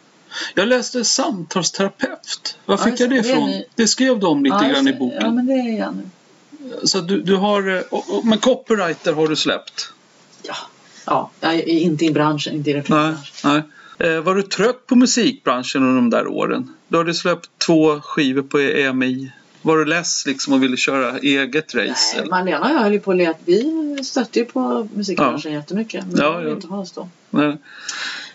Jag 0.54 0.68
läste 0.68 1.04
samtalsterapeut. 1.04 2.56
Var 2.66 2.76
fick 2.76 3.00
jag 3.00 3.10
det 3.10 3.16
det. 3.16 3.22
Det 3.22 3.28
ifrån? 3.28 3.50
ni- 3.50 3.64
Det 3.74 3.86
skrev 3.88 4.18
de 4.18 4.44
lite 4.44 4.56
Ja, 4.62 4.68
grann 4.72 4.88
i 4.88 4.92
det. 4.92 4.96
Ja 4.96 4.98
boken. 4.98 5.34
men 5.34 5.46
det 5.46 5.52
är 5.52 5.78
jag 5.78 5.94
nu. 5.96 6.02
Så 6.84 7.00
du, 7.00 7.22
du 7.22 7.36
har... 7.36 7.84
Och, 7.94 8.18
och, 8.18 8.24
men 8.26 8.38
copywriter 8.38 9.12
har 9.12 9.28
du 9.28 9.36
släppt? 9.36 9.92
Ja. 10.42 10.54
Ja, 11.10 11.30
jag 11.40 11.54
är 11.54 11.68
inte 11.68 12.04
i 12.04 12.10
branschen, 12.10 12.54
inte 12.54 12.70
i 12.70 12.72
Nej. 12.72 12.82
reklambranschen. 12.82 13.24
nej. 13.44 13.62
Eh, 14.10 14.20
var 14.20 14.34
du 14.34 14.42
trött 14.42 14.86
på 14.86 14.96
musikbranschen 14.96 15.82
under 15.82 15.94
de 15.96 16.10
där 16.10 16.26
åren? 16.26 16.74
Du 16.88 16.98
hade 16.98 17.14
släppt 17.14 17.50
två 17.66 18.00
skivor 18.00 18.42
på 18.42 18.58
EMI. 18.58 19.32
Var 19.62 19.76
du 19.78 19.84
less 19.84 20.26
liksom 20.26 20.52
och 20.52 20.62
ville 20.62 20.76
köra 20.76 21.18
eget 21.18 21.74
race? 21.74 21.88
Nej, 22.14 22.18
eller? 22.18 22.30
Malena 22.30 22.60
och 22.60 22.70
jag 22.70 22.78
höll 22.78 22.92
ju 22.92 23.00
på 23.00 23.12
att. 23.12 23.36
Vi 23.44 23.98
stötte 24.04 24.38
ju 24.38 24.44
på 24.44 24.88
musikbranschen 24.94 25.52
jättemycket. 25.52 26.04
Men 26.06 26.16
Ja, 26.20 26.42
ja. 26.42 26.50
inte 26.50 26.66
ha 26.66 26.78
oss 26.78 26.92
då. 26.92 27.08
Nej. 27.30 27.56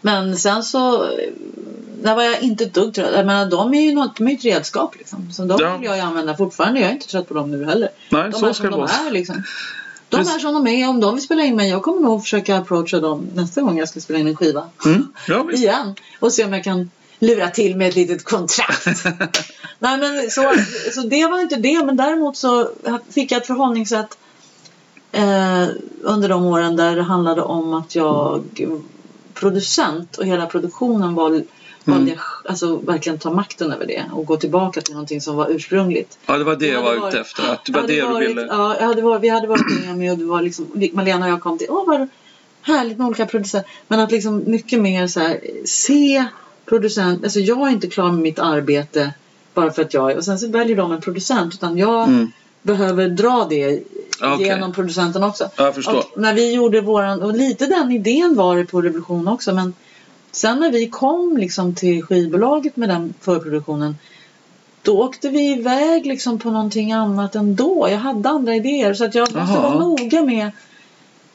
Men 0.02 0.36
sen 0.36 0.64
så, 0.64 1.10
där 2.04 2.16
var 2.16 2.24
jag 2.24 2.42
inte 2.42 2.64
ett 2.64 2.74
dugg 2.74 2.94
trött. 2.94 3.10
Jag 3.16 3.26
menar, 3.26 3.50
de 3.52 3.74
är 3.74 3.82
ju 3.82 3.94
något, 3.94 4.18
de 4.18 4.28
är 4.28 4.34
ett 4.34 4.46
redskap 4.46 4.96
liksom. 4.98 5.32
Så 5.32 5.46
de 5.46 5.58
Ja. 5.62 5.78
vill 5.78 5.86
jag 5.86 5.96
ju 5.98 6.02
använda 6.02 6.38
fortfarande. 6.38 6.80
Jag 6.80 6.90
är 6.90 6.94
inte 6.94 7.08
trött 7.08 7.28
på 7.28 7.34
dem 7.34 7.52
nu 7.52 7.66
heller. 7.66 7.90
Nej, 8.12 8.24
De 8.32 8.40
så 8.40 8.46
är 8.46 8.54
ska 8.54 8.64
som 8.64 8.66
det 8.66 8.72
de 8.72 8.80
vara. 8.80 8.92
är 9.08 9.12
liksom. 9.12 9.44
De 10.10 10.18
Precis. 10.18 10.36
är 10.36 10.40
som 10.40 10.54
de 10.54 10.68
är. 10.68 10.90
Om 10.90 11.00
de 11.00 11.16
vill 11.16 11.24
spela 11.24 11.44
in 11.44 11.56
mig, 11.56 11.70
jag 11.70 11.84
kommer 11.84 12.02
nog 12.02 12.22
försöka 12.22 12.58
approacha 12.58 13.00
dem 13.00 13.28
nästa 13.34 13.62
gång 13.62 13.78
jag 13.78 13.90
ska 13.90 14.00
spela 14.00 14.20
in 14.20 14.28
en 14.28 14.36
skiva. 14.36 14.70
Mm. 14.86 15.08
Ja. 15.28 15.52
Igen. 15.52 15.96
Och 16.20 16.34
se 16.34 16.46
om 16.46 16.54
jag 16.54 16.64
kan 16.64 16.90
lura 17.20 17.50
till 17.50 17.76
med 17.76 17.88
ett 17.88 17.96
litet 17.96 18.24
kontrakt. 18.24 18.86
Nej 19.80 19.98
men 19.98 20.32
så, 20.32 20.54
så 20.94 21.02
det 21.02 21.28
var 21.28 21.40
inte 21.40 21.56
det. 21.56 21.86
Men 21.86 21.98
däremot 21.98 22.38
så 22.38 22.70
fick 23.10 23.32
jag 23.32 23.42
ett 23.42 23.48
förhållningssätt 23.48 24.18
eh, 25.12 25.68
under 26.02 26.30
de 26.30 26.46
åren 26.46 26.76
där 26.76 26.96
det 26.96 27.04
handlade 27.04 27.42
om 27.42 27.74
att 27.74 27.96
jag 27.96 28.44
producent 29.34 30.18
och 30.18 30.26
hela 30.26 30.46
produktionen 30.46 31.16
var 31.16 31.30
valde 31.86 32.12
jag 32.12 32.20
alltså, 32.46 32.76
verkligen 32.76 33.20
ta 33.20 33.32
makten 33.34 33.72
över 33.72 33.86
det 33.86 34.04
och 34.14 34.26
gå 34.26 34.38
tillbaka 34.38 34.82
till 34.82 34.94
någonting 34.94 35.22
som 35.22 35.36
var 35.36 35.48
ursprungligt. 35.52 36.18
Ja, 36.26 36.38
det 36.38 36.44
var 36.44 36.56
det 36.56 36.68
jag 36.68 36.82
hade 36.84 36.96
var 36.96 37.02
varit- 37.02 37.14
ute 37.14 37.22
efter. 37.22 37.52
Att 37.54 37.66
det 37.66 37.72
var 37.72 37.82
hade 37.82 37.94
det 37.94 38.02
du 38.02 38.08
varit, 38.08 38.30
ville. 38.30 38.42
Ja, 38.50 38.76
jag 38.80 38.88
hade 38.88 39.02
varit, 39.02 39.22
vi 39.22 39.30
hade 39.30 39.48
varit 39.48 39.96
med 39.96 40.12
och 40.12 40.18
det 40.18 40.26
var 40.26 40.42
liksom, 40.42 40.68
Malena 40.94 41.26
och 41.26 41.32
jag 41.32 41.42
kom 41.42 41.58
till, 41.58 41.68
åh 41.70 41.88
vad 41.88 42.08
härligt 42.62 42.98
med 42.98 43.08
olika 43.08 43.26
producenter. 43.26 43.72
Men 43.88 44.00
att 44.00 44.12
liksom 44.12 44.44
mycket 44.46 44.80
mer 44.80 45.08
så 45.08 45.20
här, 45.20 45.40
se 45.66 46.26
producent, 46.66 47.24
alltså 47.24 47.40
jag 47.40 47.68
är 47.68 47.72
inte 47.72 47.88
klar 47.88 48.12
med 48.12 48.20
mitt 48.22 48.40
arbete 48.40 49.14
bara 49.54 49.72
för 49.72 49.82
att 49.82 49.94
jag 49.94 50.12
är, 50.12 50.18
och 50.18 50.26
sen 50.26 50.40
så 50.40 50.48
väljer 50.48 50.76
de 50.78 50.92
en 50.92 51.02
producent 51.02 51.54
utan 51.54 51.78
jag 51.78 52.08
Mm. 52.08 52.32
behöver 52.62 53.08
dra 53.10 53.48
det 53.50 53.84
Okej. 54.22 54.46
genom 54.48 54.74
producenten 54.74 55.24
också. 55.24 55.50
Ja, 55.56 55.64
jag 55.64 55.76
förstår. 55.76 55.98
Och 55.98 56.12
när 56.22 56.34
vi 56.34 56.54
gjorde 56.54 56.82
våran, 56.82 57.22
och 57.22 57.34
lite 57.34 57.66
den 57.66 57.92
idén 57.92 58.36
var 58.36 58.58
det 58.58 58.66
på 58.66 58.82
Revolution 58.82 59.28
också 59.28 59.54
men 59.54 59.74
sen 60.36 60.60
när 60.60 60.72
vi 60.72 60.90
kom 60.90 61.38
liksom 61.38 61.76
till 61.76 62.04
skivbolaget 62.04 62.76
med 62.78 62.90
den 62.90 63.14
förproduktionen 63.22 63.96
då 64.82 65.04
åkte 65.04 65.30
vi 65.30 65.52
iväg 65.52 66.06
liksom 66.06 66.40
på 66.40 66.52
någonting 66.52 66.92
annat 66.92 67.36
ändå. 67.36 67.88
Jag 67.92 67.98
hade 67.98 68.30
andra 68.30 68.56
idéer 68.56 68.94
så 68.94 69.06
att 69.06 69.16
jag 69.16 69.22
måste 69.22 69.38
Jaha. 69.38 69.62
vara 69.62 69.80
noga 69.80 70.24
med 70.24 70.52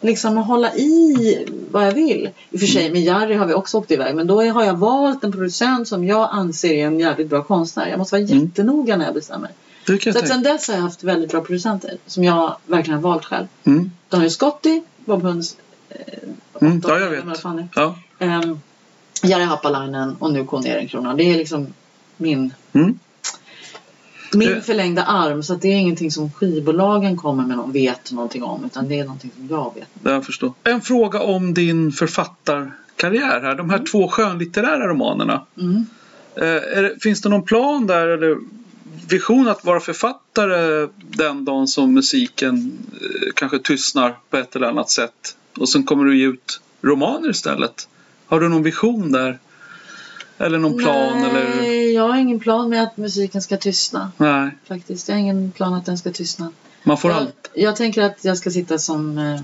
liksom 0.01 0.39
att 0.39 0.47
hålla 0.47 0.75
i 0.75 1.47
vad 1.71 1.87
jag 1.87 1.93
vill. 1.93 2.31
I 2.51 2.57
och 2.57 2.61
för 2.61 2.67
sig 2.67 2.93
med 2.93 3.03
Jari 3.03 3.35
har 3.35 3.47
vi 3.47 3.55
också 3.55 3.79
åkt 3.79 3.91
iväg 3.91 4.15
men 4.15 4.27
då 4.27 4.43
har 4.43 4.65
jag 4.65 4.75
valt 4.79 5.25
en 5.25 5.33
producent 5.33 5.89
som 5.89 6.05
jag 6.05 6.29
anser 6.33 6.73
är 6.75 6.87
en 6.87 7.01
jävligt 7.01 7.29
bra 7.29 7.43
konstnär. 7.43 7.89
Jag 7.89 7.99
måste 7.99 8.15
vara 8.17 8.25
Mm. 8.29 8.39
jättenoga 8.45 8.97
när 8.97 9.05
jag 9.05 9.15
bestämmer. 9.15 9.51
Så 9.87 10.19
att 10.19 10.29
sen 10.29 10.43
dess 10.43 10.69
har 10.69 10.75
jag 10.75 10.83
haft 10.83 11.05
väldigt 11.05 11.31
bra 11.31 11.41
producenter 11.41 11.97
som 12.07 12.25
jag 12.25 12.57
verkligen 12.67 13.03
har 13.03 13.11
valt 13.11 13.25
själv. 13.25 13.47
Mm. 13.65 13.91
Daniel 14.09 14.31
Scotti, 14.31 14.83
Bob 15.05 15.23
Hunds 15.23 15.57
eh, 15.89 15.97
Mm, 16.63 16.83
ja, 16.89 16.99
jag 16.99 17.11
vet. 17.11 17.25
Ja. 17.75 17.97
Jari 19.23 19.45
Happalainen 19.45 20.17
och 20.19 20.33
nu 20.33 20.45
Conny 20.45 20.69
Ehrenkrona. 20.69 21.15
Det 21.15 21.23
är 21.25 21.37
liksom 21.37 21.67
min, 22.17 22.55
Mm. 22.73 22.99
min 24.35 24.49
Det- 24.49 24.61
förlängda 24.63 25.05
arm. 25.05 25.43
Så 25.43 25.55
det 25.55 25.69
är 25.69 25.77
ingenting 25.77 26.11
som 26.11 26.33
skivbolagen 26.33 27.17
kommer 27.17 27.47
med 27.47 27.59
och 27.59 27.75
vet 27.75 28.13
någonting 28.13 28.43
om. 28.43 28.65
Utan 28.65 28.89
det 28.89 28.99
är 28.99 29.05
någonting 29.05 29.31
som 29.37 29.49
jag 29.51 29.73
vet. 29.75 29.89
Jag 30.03 30.27
förstår. 30.27 30.53
En 30.65 30.81
fråga 30.81 31.23
om 31.23 31.55
din 31.55 31.93
författarkarriär 31.93 33.41
här. 33.41 33.55
De 33.55 33.71
här 33.71 33.79
två 33.93 34.09
skönlitterära 34.09 34.89
romanerna. 34.89 35.45
Mm. 35.61 35.87
Eh, 36.35 36.43
det, 36.83 36.95
finns 37.03 37.21
det 37.23 37.29
någon 37.29 37.43
plan 37.43 37.87
där 37.87 38.09
eller 38.09 38.37
vision 39.09 39.49
att 39.49 39.65
vara 39.65 39.81
författare 39.81 40.89
den 40.99 41.45
dagen 41.45 41.67
som 41.69 41.95
musiken 41.95 42.73
eh, 43.03 43.33
kanske 43.35 43.59
tystnar 43.59 44.17
på 44.31 44.37
ett 44.37 44.57
eller 44.57 44.67
annat 44.69 44.91
sätt? 44.91 45.37
Och 45.59 45.69
sen 45.69 45.83
kommer 45.85 46.05
du 46.05 46.19
ge 46.19 46.27
ut 46.27 46.61
romaner 46.83 47.31
istället. 47.31 47.89
Har 48.31 48.41
du 48.41 48.49
någon 48.49 48.63
vision 48.63 49.13
där? 49.13 49.39
Eller 50.39 50.59
någon 50.59 50.79
plan? 50.79 51.21
Nej, 51.23 51.31
Eller? 51.31 51.95
jag 51.95 52.09
har 52.09 52.17
ingen 52.17 52.41
plan 52.41 52.69
med 52.71 52.83
att 52.83 52.97
musiken 52.97 53.43
ska 53.43 53.57
tystna. 53.57 54.13
Nej, 54.17 54.51
Faktiskt. 54.69 55.09
Jag 55.09 55.15
har 55.17 55.21
ingen 55.21 55.53
plan 55.53 55.75
att 55.75 55.87
den 55.87 55.99
ska 55.99 56.11
tystna. 56.13 56.53
man 56.83 56.99
får 56.99 57.11
Jag, 57.11 57.21
allt. 57.21 57.51
jag 57.55 57.77
tänker 57.77 58.03
att 58.03 58.25
jag 58.25 58.37
ska 58.39 58.51
sitta 58.51 58.79
som 58.79 59.19
eh, 59.19 59.41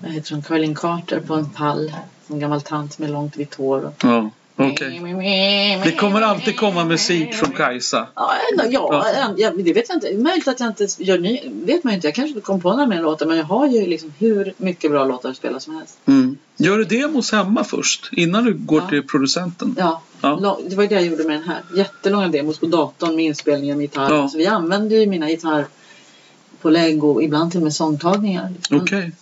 vad 0.00 0.10
heter 0.10 0.32
hon, 0.32 0.42
Caroline 0.42 0.74
Carter 0.74 1.20
på 1.20 1.34
en 1.34 1.50
pall. 1.50 1.92
Som 2.26 2.38
gammal 2.40 2.60
tant 2.62 2.98
med 2.98 3.10
långt 3.10 3.36
vitt 3.36 3.54
hår. 3.54 3.84
Och... 3.84 3.94
Ja, 4.02 4.30
okej. 4.60 5.80
Det 5.84 5.92
kommer 5.92 6.22
alltid 6.22 6.56
komma 6.56 6.84
musik 6.84 7.34
från 7.34 7.50
Kajsa. 7.52 8.06
Ja, 8.14 8.30
ja, 8.56 8.64
Ja. 8.70 9.34
ja. 9.36 9.50
det 9.50 9.72
vet 9.72 9.88
jag 9.88 9.96
inte. 9.96 10.14
Möjligt 10.22 10.48
att 10.48 10.60
jag 10.60 10.68
inte 10.68 10.86
gör 10.98 11.18
ny. 11.18 11.40
vet 11.52 11.84
man 11.84 11.94
inte. 11.94 12.06
Jag 12.06 12.14
kanske 12.14 12.40
kom 12.40 12.60
på 12.60 12.70
några 12.72 12.86
mer 12.86 13.02
låtar 13.02 13.26
men 13.26 13.36
jag 13.36 13.44
har 13.44 13.66
ju 13.68 13.86
liksom 13.86 14.12
hur 14.18 14.54
mycket 14.56 14.90
bra 14.90 15.04
låtar 15.04 15.30
att 15.30 15.36
spela 15.36 15.60
som 15.60 15.74
helst. 15.74 15.98
Mm. 16.06 16.38
Gör 16.56 16.78
du 16.78 16.84
demos 16.84 17.32
hemma 17.32 17.64
först? 17.64 18.08
Innan 18.12 18.44
du 18.44 18.54
går 18.54 18.80
Ja. 18.82 18.88
till 18.88 19.02
producenten? 19.02 19.74
Ja, 19.78 20.02
Ja. 20.20 20.58
det 20.68 20.76
var 20.76 20.86
det 20.86 20.94
jag 20.94 21.04
gjorde 21.06 21.24
med 21.24 21.36
den 21.36 21.48
här. 21.48 21.58
Jättelånga 21.76 22.28
demos 22.28 22.58
på 22.58 22.66
datorn 22.66 23.16
med 23.16 23.24
inspelningar 23.24 23.76
med 23.76 23.82
gitarr. 23.82 24.14
Ja. 24.14 24.28
Så 24.28 24.38
vi 24.38 24.46
använde 24.46 24.94
ju 24.94 25.06
mina 25.06 25.28
gitarrpålägg 25.28 27.04
och 27.04 27.22
ibland 27.22 27.50
till 27.50 27.58
och 27.60 27.64
med 27.64 27.72
sångtagningar. 27.74 28.52
Okej. 28.70 29.12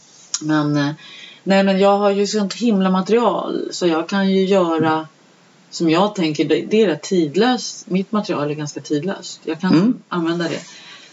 Men, 0.42 0.76
eh, 0.76 0.90
nej, 1.42 1.62
men 1.64 1.78
jag 1.78 1.98
har 1.98 2.10
ju 2.10 2.26
sånt 2.26 2.54
himla 2.54 2.90
material 2.90 3.68
så 3.70 3.86
jag 3.86 4.08
kan 4.08 4.30
ju 4.30 4.44
göra 4.46 5.06
som 5.70 5.90
jag 5.90 6.14
tänker, 6.14 6.44
det, 6.44 6.82
är 6.82 6.86
rätt 6.86 7.02
tidlöst. 7.02 7.90
Mitt 7.90 8.12
material 8.12 8.50
är 8.50 8.54
ganska 8.54 8.80
tidlöst. 8.80 9.40
Jag 9.44 9.60
kan 9.60 9.72
Mm. 9.72 9.94
använda 10.08 10.44
det. 10.48 10.60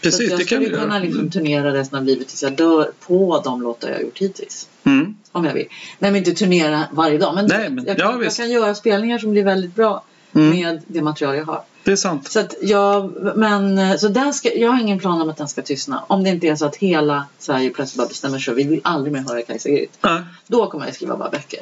Precis, 0.00 0.16
så 0.26 0.32
jag 0.32 0.38
det 0.38 0.44
kan 0.44 0.58
skulle 0.62 0.76
kunna 0.78 0.94
göra. 0.94 1.04
liksom 1.04 1.30
turnera 1.30 1.74
resten 1.74 1.98
av 1.98 2.04
livet 2.04 2.28
tills 2.28 2.42
jag 2.42 2.52
dör 2.52 2.92
på 3.06 3.40
de 3.44 3.62
låtar 3.62 3.88
jag 3.88 4.02
gjort 4.02 4.18
hittills. 4.18 4.68
Mm. 4.84 5.16
Om 5.32 5.44
jag 5.44 5.54
vill. 5.54 5.66
Nej 5.98 6.10
men 6.10 6.16
inte 6.16 6.32
turnera 6.32 6.84
varje 6.92 7.18
dag. 7.18 7.34
Men, 7.34 7.46
Nej, 7.46 7.70
men- 7.70 7.84
jag, 7.84 7.98
ja, 7.98 8.02
kan, 8.04 8.12
jag 8.12 8.18
visst. 8.18 8.36
kan 8.36 8.50
göra 8.50 8.74
spelningar 8.74 9.18
som 9.18 9.30
blir 9.30 9.44
väldigt 9.44 9.74
bra 9.74 10.04
Mm. 10.34 10.50
med 10.50 10.82
det 10.86 11.02
material 11.02 11.36
jag 11.36 11.44
har. 11.44 11.62
Det 11.84 11.92
är 11.92 11.96
sant. 11.96 12.28
Så 12.30 12.40
att 12.40 12.54
jag, 12.62 13.12
men, 13.36 13.98
så 13.98 14.08
den 14.08 14.34
ska, 14.34 14.54
jag 14.54 14.70
har 14.70 14.80
ingen 14.80 14.98
plan 14.98 15.20
om 15.22 15.28
att 15.30 15.36
den 15.36 15.48
ska 15.48 15.62
tystna. 15.62 16.04
Om 16.06 16.24
det 16.24 16.30
inte 16.30 16.46
är 16.46 16.56
så 16.56 16.66
att 16.66 16.76
hela 16.76 17.26
Sverige 17.38 17.70
plötsligt 17.70 17.98
bara 17.98 18.08
bestämmer 18.08 18.38
sig. 18.38 18.54
Vi 18.54 18.62
vill 18.64 18.80
aldrig 18.84 19.12
mer 19.12 19.20
höra 19.20 19.42
Kajsa 19.42 19.68
Gryt. 19.68 19.98
Nej. 20.00 20.20
Då 20.46 20.66
kommer 20.70 20.86
jag 20.86 20.94
skriva 20.94 21.16
bara 21.16 21.30
böcker. 21.30 21.60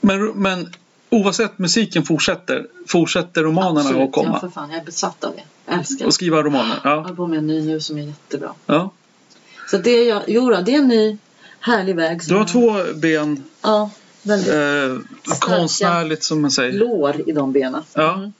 Men, 0.00 0.26
men 0.28 0.72
oavsett 1.10 1.58
musiken 1.58 2.02
fortsätter, 2.04 2.66
fortsätter 2.86 3.42
romanerna 3.42 3.80
Absolut. 3.80 4.02
att 4.08 4.12
komma? 4.12 4.28
Ja, 4.32 4.40
för 4.40 4.48
fan. 4.48 4.70
Jag 4.70 4.80
är 4.80 4.84
besatt 4.84 5.24
av 5.24 5.32
det. 5.36 5.42
Jag 5.66 5.78
älskar. 5.78 6.06
Och 6.06 6.14
skriva 6.14 6.42
romaner? 6.42 6.76
Jag 6.84 6.92
Ja. 6.92 7.00
håller 7.00 7.14
på 7.14 7.26
med 7.26 7.38
en 7.38 7.46
ny 7.46 7.66
nu 7.66 7.80
som 7.80 7.98
är 7.98 8.02
jättebra. 8.02 8.52
ja. 8.66 8.90
Så 9.70 9.78
det 9.78 9.90
är 9.90 10.08
jag, 10.08 10.22
jo 10.26 10.50
då, 10.50 10.60
det 10.60 10.74
är 10.74 10.78
en 10.78 10.88
ny 10.88 11.18
härlig 11.60 11.96
väg. 11.96 12.20
Du 12.28 12.34
har 12.34 12.40
jag- 12.40 12.48
två 12.48 12.74
ben, 12.94 13.44
Ja, 13.62 13.90
väldigt 14.22 14.54
eh, 14.54 15.36
konstnärligt 15.38 16.24
som 16.24 16.40
man 16.42 16.50
säger. 16.50 16.72
lår 16.72 17.16
i 17.26 17.32
de 17.32 17.52
benen. 17.52 17.82
Ja. 17.94 18.14
Mm. 18.14 18.32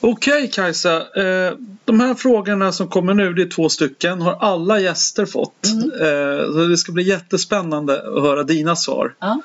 Okej 0.00 0.50
Kajsa, 0.50 0.96
eh, 0.96 1.52
de 1.84 2.00
här 2.00 2.14
frågorna 2.14 2.72
som 2.72 2.88
kommer 2.88 3.14
nu, 3.14 3.32
det 3.32 3.42
är 3.42 3.48
två 3.48 3.68
stycken, 3.68 4.20
har 4.20 4.32
alla 4.40 4.80
gäster 4.80 5.26
fått. 5.26 5.66
Mm. 5.66 5.90
Eh, 5.90 6.52
så 6.52 6.58
det 6.66 6.76
ska 6.76 6.92
bli 6.92 7.02
jättespännande 7.02 8.16
att 8.16 8.22
höra 8.22 8.42
dina 8.42 8.76
svar. 8.76 9.14
Ja. 9.18 9.40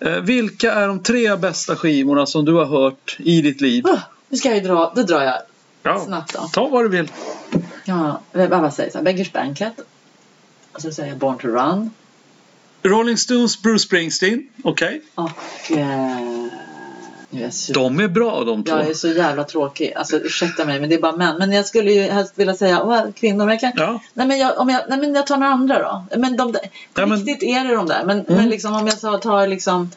Eh, 0.00 0.12
vilka 0.20 0.72
är 0.72 0.88
de 0.88 1.02
tre 1.02 1.36
bästa 1.36 1.76
skivorna 1.76 2.26
som 2.26 2.44
du 2.44 2.52
har 2.52 2.64
hört 2.64 3.16
i 3.18 3.40
ditt 3.42 3.60
liv? 3.60 3.84
Oh, 3.86 3.98
nu 4.28 4.36
ska 4.36 4.48
jag 4.48 4.56
ju 4.58 4.64
dra, 4.64 4.92
då 4.96 5.02
drar 5.02 5.22
jag 5.22 5.34
Ja, 5.82 6.04
snabbt 6.04 6.32
då. 6.34 6.40
ta 6.52 6.68
vad 6.68 6.84
du 6.84 6.88
vill. 6.88 7.10
Ja, 7.84 8.20
jag 8.32 8.50
bara 8.50 8.70
säger 8.70 8.94
här, 8.94 9.02
Beggars 9.02 9.32
Banquet. 9.32 9.74
Och 10.72 10.80
så 10.82 10.92
säger 10.92 11.08
jag 11.08 11.18
Born 11.18 11.38
to 11.38 11.48
Run. 11.48 11.90
Rolling 12.82 13.16
Stones, 13.16 13.62
Bruce 13.62 13.78
Springsteen. 13.84 14.48
Okej. 14.64 15.02
Och... 15.14 15.30
Eh, 15.70 16.18
sur. 17.50 17.74
De 17.74 18.00
är 18.00 18.08
bra 18.08 18.44
de 18.44 18.64
två. 18.64 18.76
Jag 18.76 18.88
är 18.90 18.94
så 18.94 19.08
jävla 19.08 19.44
tråkig. 19.44 19.92
Alltså 19.96 20.16
ursäkta 20.16 20.64
mig 20.64 20.80
men 20.80 20.88
det 20.88 20.94
är 20.94 21.00
bara 21.00 21.16
män. 21.16 21.36
Men 21.38 21.52
jag 21.52 21.66
skulle 21.66 21.92
ju 21.92 22.02
helst 22.02 22.32
vilja 22.36 22.54
säga 22.54 22.82
åh, 22.82 23.02
kvinnor. 23.14 23.38
Men 23.44 23.48
jag 23.48 23.60
kan... 23.60 23.72
Ja. 23.76 24.00
Nej, 24.14 24.26
men 24.26 24.38
jag, 24.38 24.58
om 24.58 24.68
jag, 24.68 24.82
nej 24.88 24.98
men 24.98 25.14
jag 25.14 25.26
tar 25.26 25.36
några 25.36 25.52
andra 25.52 25.78
då. 25.82 26.18
Men 26.18 26.36
de, 26.36 26.52
där- 26.52 26.62
Ja, 26.94 27.06
men- 27.06 27.18
riktigt 27.18 27.42
är 27.42 27.64
det 27.64 27.74
de 27.74 27.86
där. 27.86 28.04
Men, 28.04 28.20
Mm. 28.20 28.34
men 28.40 28.48
liksom 28.48 28.72
om 28.74 28.86
jag 28.86 28.98
så 28.98 29.18
tar 29.18 29.46
liksom 29.46 29.90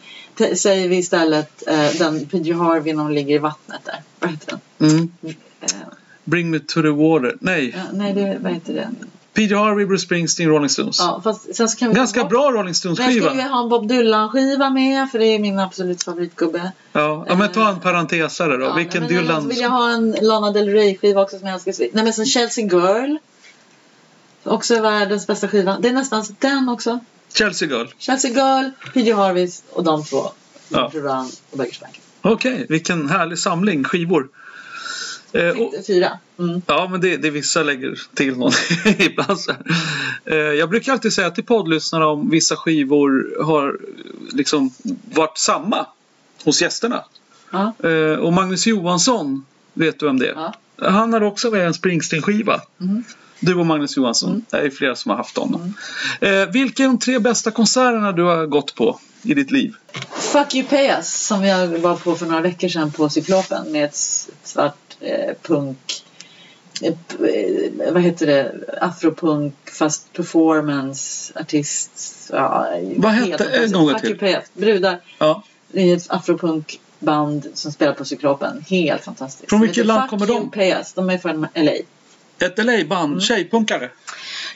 säger 0.56 0.90
vi 0.90 0.98
istället 0.98 1.68
eh, 1.68 1.90
den 2.00 2.26
P.J. 2.26 2.52
Harvey 2.54 2.94
när 2.94 3.04
hon 3.04 3.14
ligger 3.16 3.36
i 3.36 3.38
vattnet 3.38 3.82
där. 3.86 4.02
Vad 4.20 4.30
heter 4.32 4.58
den? 4.78 4.90
Mm. 4.90 5.12
Eh, 5.62 5.68
Bring 6.24 6.50
me 6.52 6.60
to 6.60 6.82
the 6.82 6.88
water. 6.90 7.36
Nej. 7.42 7.76
ja, 7.78 7.84
nej, 7.94 8.14
det, 8.14 8.38
vad 8.42 8.52
heter 8.54 8.74
den? 8.74 8.96
P.J. 9.38 9.56
Harvey, 9.56 9.86
Bruce 9.86 10.04
Springsteen, 10.06 10.50
Rolling 10.50 10.70
Stones. 10.70 11.00
Ja, 11.00 11.22
fast 11.24 11.56
sen 11.56 11.70
så 11.70 11.78
kan 11.78 11.90
vi 11.90 11.96
Ganska 11.96 12.22
bort- 12.22 12.30
bra 12.30 12.52
Rolling 12.52 12.68
jag 12.68 12.76
Stones-skiva. 12.76 13.26
skulle 13.30 13.42
ju 13.44 13.48
ha 13.50 13.64
en 13.64 13.70
Bob 13.70 13.88
Dylan-skiva 13.88 14.70
med 14.70 15.10
för 15.12 15.20
det 15.20 15.26
är 15.26 15.40
min 15.40 15.60
absolut 15.60 16.04
favoritgubbe. 16.04 16.72
Ja. 16.94 17.26
ja, 17.28 17.36
men 17.36 17.52
ta 17.52 17.70
en 17.70 17.80
parentesare 17.80 18.58
då. 18.58 18.66
Ja, 18.66 18.74
Vilken 18.74 19.02
men 19.04 19.10
Dylan? 19.10 19.42
Så 19.42 19.48
vill 19.48 19.60
jag 19.60 19.70
ha 19.70 19.90
en 19.92 20.12
Lana 20.22 20.52
Del 20.52 20.70
Rey-skiva 20.70 21.22
också 21.22 21.40
som 21.40 21.48
jag 21.48 21.54
älskar. 21.68 21.88
Nej 21.94 22.04
men 22.04 22.14
sen 22.14 22.26
Chelsea 22.26 22.66
Girl. 22.66 23.16
Också 24.44 24.76
är 24.76 24.82
världens 24.82 25.28
bästa 25.28 25.48
skiva. 25.48 25.78
Det 25.80 25.88
är 25.90 25.94
nästan 25.94 26.26
den 26.40 26.70
också. 26.70 27.00
Chelsea 27.34 27.68
Girl. 27.70 27.88
Chelsea 27.98 28.32
Girl, 28.32 28.70
P.J. 28.94 29.12
Harveys 29.12 29.64
och 29.74 29.84
de 29.84 30.04
två. 30.06 30.32
Ja. 30.70 30.92
Run 30.94 31.32
och 31.52 31.58
Beggars 31.58 31.80
Banquet. 31.80 32.02
Okej, 32.22 32.66
vilken 32.70 33.10
härlig 33.10 33.40
samling 33.40 33.84
skivor. 33.84 34.28
Eh, 35.38 35.56
Fyra. 35.88 36.20
Mm. 36.40 36.62
ja, 36.68 36.88
men 36.92 37.02
det, 37.02 37.18
det 37.18 37.30
vissa 37.30 37.64
lägger 37.64 38.00
till 38.14 38.38
någon 38.38 38.52
ibland. 39.00 39.40
Eh, 40.26 40.36
jag 40.38 40.70
brukar 40.70 40.92
alltid 40.92 41.14
säga 41.14 41.32
till 41.32 41.44
poddlyssnarna 41.44 42.08
om 42.08 42.30
vissa 42.30 42.56
skivor 42.56 43.44
har 43.44 43.78
liksom 44.34 44.72
varit 45.14 45.38
samma 45.38 45.86
hos 46.44 46.62
gästerna. 46.62 47.04
Ja. 47.52 47.74
Eh, 47.90 48.20
och 48.20 48.34
Magnus 48.34 48.68
Johansson, 48.68 49.46
vet 49.74 50.00
du 50.00 50.06
vem 50.06 50.20
det 50.20 50.28
är? 50.28 50.34
Ja. 50.36 50.54
Han 50.90 51.14
har 51.14 51.22
också 51.22 51.52
med 51.52 51.68
en 51.68 51.74
Springsteen-skiva. 51.74 52.62
Mm. 52.82 53.04
Du 53.40 53.56
och 53.56 53.66
Magnus 53.66 53.98
Johansson. 53.98 54.46
Det 54.50 54.58
är 54.58 54.70
flera 54.70 54.96
som 54.96 55.10
har 55.10 55.18
haft 55.18 55.38
honom. 55.38 55.74
Eh, 56.22 56.46
vilka 56.46 56.84
är 56.84 56.88
de 56.88 57.00
tre 57.00 57.20
bästa 57.20 57.52
konserterna 57.52 58.12
du 58.12 58.24
har 58.24 58.46
gått 58.46 58.76
på 58.76 59.00
i 59.24 59.34
ditt 59.34 59.52
liv? 59.52 59.76
Fuck 60.12 60.56
You 60.56 60.68
Pay 60.68 60.88
Us 60.88 61.28
som 61.28 61.44
jag 61.44 61.68
var 61.68 61.96
på 61.96 62.16
för 62.16 62.26
några 62.26 62.42
veckor 62.42 62.68
sedan 62.68 62.92
på 62.92 63.10
Cyklopen 63.10 63.72
med 63.72 63.86
ett 63.86 63.96
svart 64.44 64.87
eh, 65.00 65.34
punk 65.42 66.04
eh, 66.82 66.94
eh, 67.30 67.94
vad 67.94 68.02
heter 68.04 68.26
det, 68.28 68.56
afropunk 68.82 69.54
fast 69.70 70.14
performance 70.14 71.34
artist. 71.40 71.92
Ja, 72.34 72.68
Vad 72.96 73.12
hette- 73.12 73.46
en 73.64 73.72
gång 73.72 74.00
till. 74.00 74.38
Brudar 74.54 75.00
Ja. 75.18 75.44
i 75.72 75.92
ett 75.92 76.06
afropunkband 76.12 77.48
som 77.54 77.72
spelar 77.72 77.94
på 77.94 78.06
Cyklopen. 78.06 78.66
Helt 78.70 79.04
fantastiskt. 79.04 79.50
Från 79.50 79.62
vilket 79.62 79.86
land 79.86 80.10
kommer 80.10 80.28
de? 80.28 80.52
Pay 80.52 80.70
Us. 80.72 80.94
De 80.94 81.10
är 81.10 81.18
från 81.18 81.48
LA. 81.54 81.72
Ett 82.40 82.58
LA-band, 82.58 83.12
Mm. 83.12 83.22
tjejpunkare. 83.22 83.90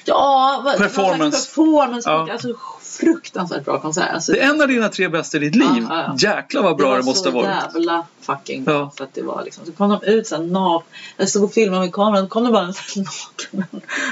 Ja, 0.05 0.75
Performance. 0.77 1.37
performance. 1.47 2.09
Ja. 2.09 2.31
Alltså 2.31 2.53
fruktansvärt 3.01 3.65
bra 3.65 3.79
konsert. 3.79 4.09
Alltså, 4.13 4.31
Det 4.31 4.39
är 4.39 4.49
en 4.49 4.61
av 4.61 4.67
dina 4.67 4.89
tre 4.89 5.07
bästa 5.07 5.37
i 5.37 5.39
ditt 5.39 5.55
liv. 5.55 5.85
Ja, 5.89 6.15
ja. 6.19 6.29
Jäklar 6.35 6.61
vad 6.63 6.77
bra 6.77 6.89
det, 6.91 6.95
var 6.97 7.03
måste 7.03 7.29
så 7.31 7.35
ha 7.35 7.41
varit. 7.41 7.73
jävla 7.73 8.05
fucking 8.21 8.63
bra. 8.63 8.73
Ja. 8.73 8.91
För 8.97 9.03
att 9.03 9.13
det 9.13 9.21
var 9.21 9.43
liksom, 9.43 9.65
så 9.65 9.71
kom 9.71 9.89
de 9.89 10.03
ut 10.03 10.27
sen 10.27 10.47
naken. 10.47 10.87
Jag 11.17 11.29
stod 11.29 11.43
och 11.43 11.53
filmade 11.53 11.81
med 11.81 11.93
kameran. 11.93 12.27
Kom 12.27 12.43
det 12.43 12.51
bara 12.51 12.65
en 12.65 12.73
sån 12.73 13.03
naken. 13.53 13.65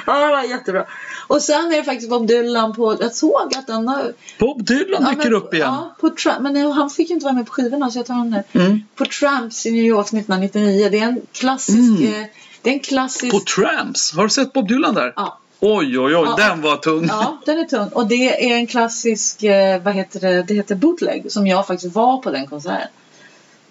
Ja, 0.05 0.19
det 0.27 0.27
var 0.27 0.43
jättebra. 0.43 0.85
Och 1.27 1.41
sen 1.41 1.71
är 1.73 1.77
det 1.77 1.83
faktiskt 1.83 2.09
Bob 2.09 2.27
Dylan 2.27 2.75
på... 2.75 2.97
Jag 2.99 3.13
såg 3.15 3.53
att 3.57 3.67
den 3.67 3.87
har... 3.87 4.13
Bob 4.39 4.63
Dylan 4.63 5.01
ja, 5.03 5.09
dyker 5.09 5.23
men- 5.23 5.33
upp 5.33 5.53
igen. 5.53 5.67
Ja, 5.73 5.95
på 5.99 6.09
Tra- 6.09 6.39
men 6.39 6.71
han 6.71 6.89
fick 6.89 7.09
ju 7.09 7.13
inte 7.13 7.23
vara 7.23 7.35
med 7.35 7.45
på 7.45 7.51
skivorna 7.51 7.91
så 7.91 7.99
jag 7.99 8.05
tar 8.05 8.13
honom 8.13 8.43
nu. 8.53 8.61
Mm. 8.61 8.81
På 8.95 9.05
Tramps 9.05 9.65
i 9.65 9.71
New 9.71 9.83
York 9.85 10.07
1999. 10.07 10.87
Det 10.91 10.99
är 10.99 11.03
en 11.03 11.21
klassisk... 11.31 11.77
Mm. 12.01 12.13
Eh, 12.21 12.25
det 12.61 12.69
är 12.69 12.73
en 12.73 12.79
klassisk... 12.79 13.31
På 13.31 13.39
Tramps. 13.39 14.13
Har 14.15 14.23
du 14.23 14.29
sett 14.29 14.53
Bob 14.53 14.67
Dylan 14.67 14.93
där? 14.95 15.13
ja, 15.15 15.39
Oj, 15.62 15.99
oj, 15.99 16.16
oj. 16.16 16.24
Ja. 16.26 16.36
Den 16.38 16.62
var 16.62 16.78
tung. 16.78 17.05
Ja, 17.07 17.38
den 17.45 17.60
är 17.60 17.64
tunn. 17.66 17.88
Och 17.93 18.07
det 18.07 18.51
är 18.51 18.55
en 18.55 18.68
klassisk, 18.68 19.43
eh, 19.43 19.82
vad 19.84 19.93
heter 19.93 20.20
det, 20.20 20.43
det 20.43 20.53
heter 20.53 20.76
bootleg 20.76 21.32
som 21.32 21.47
jag 21.47 21.68
faktiskt 21.68 21.95
var 21.95 22.18
på 22.18 22.32
den 22.32 22.47
konserten. 22.47 22.88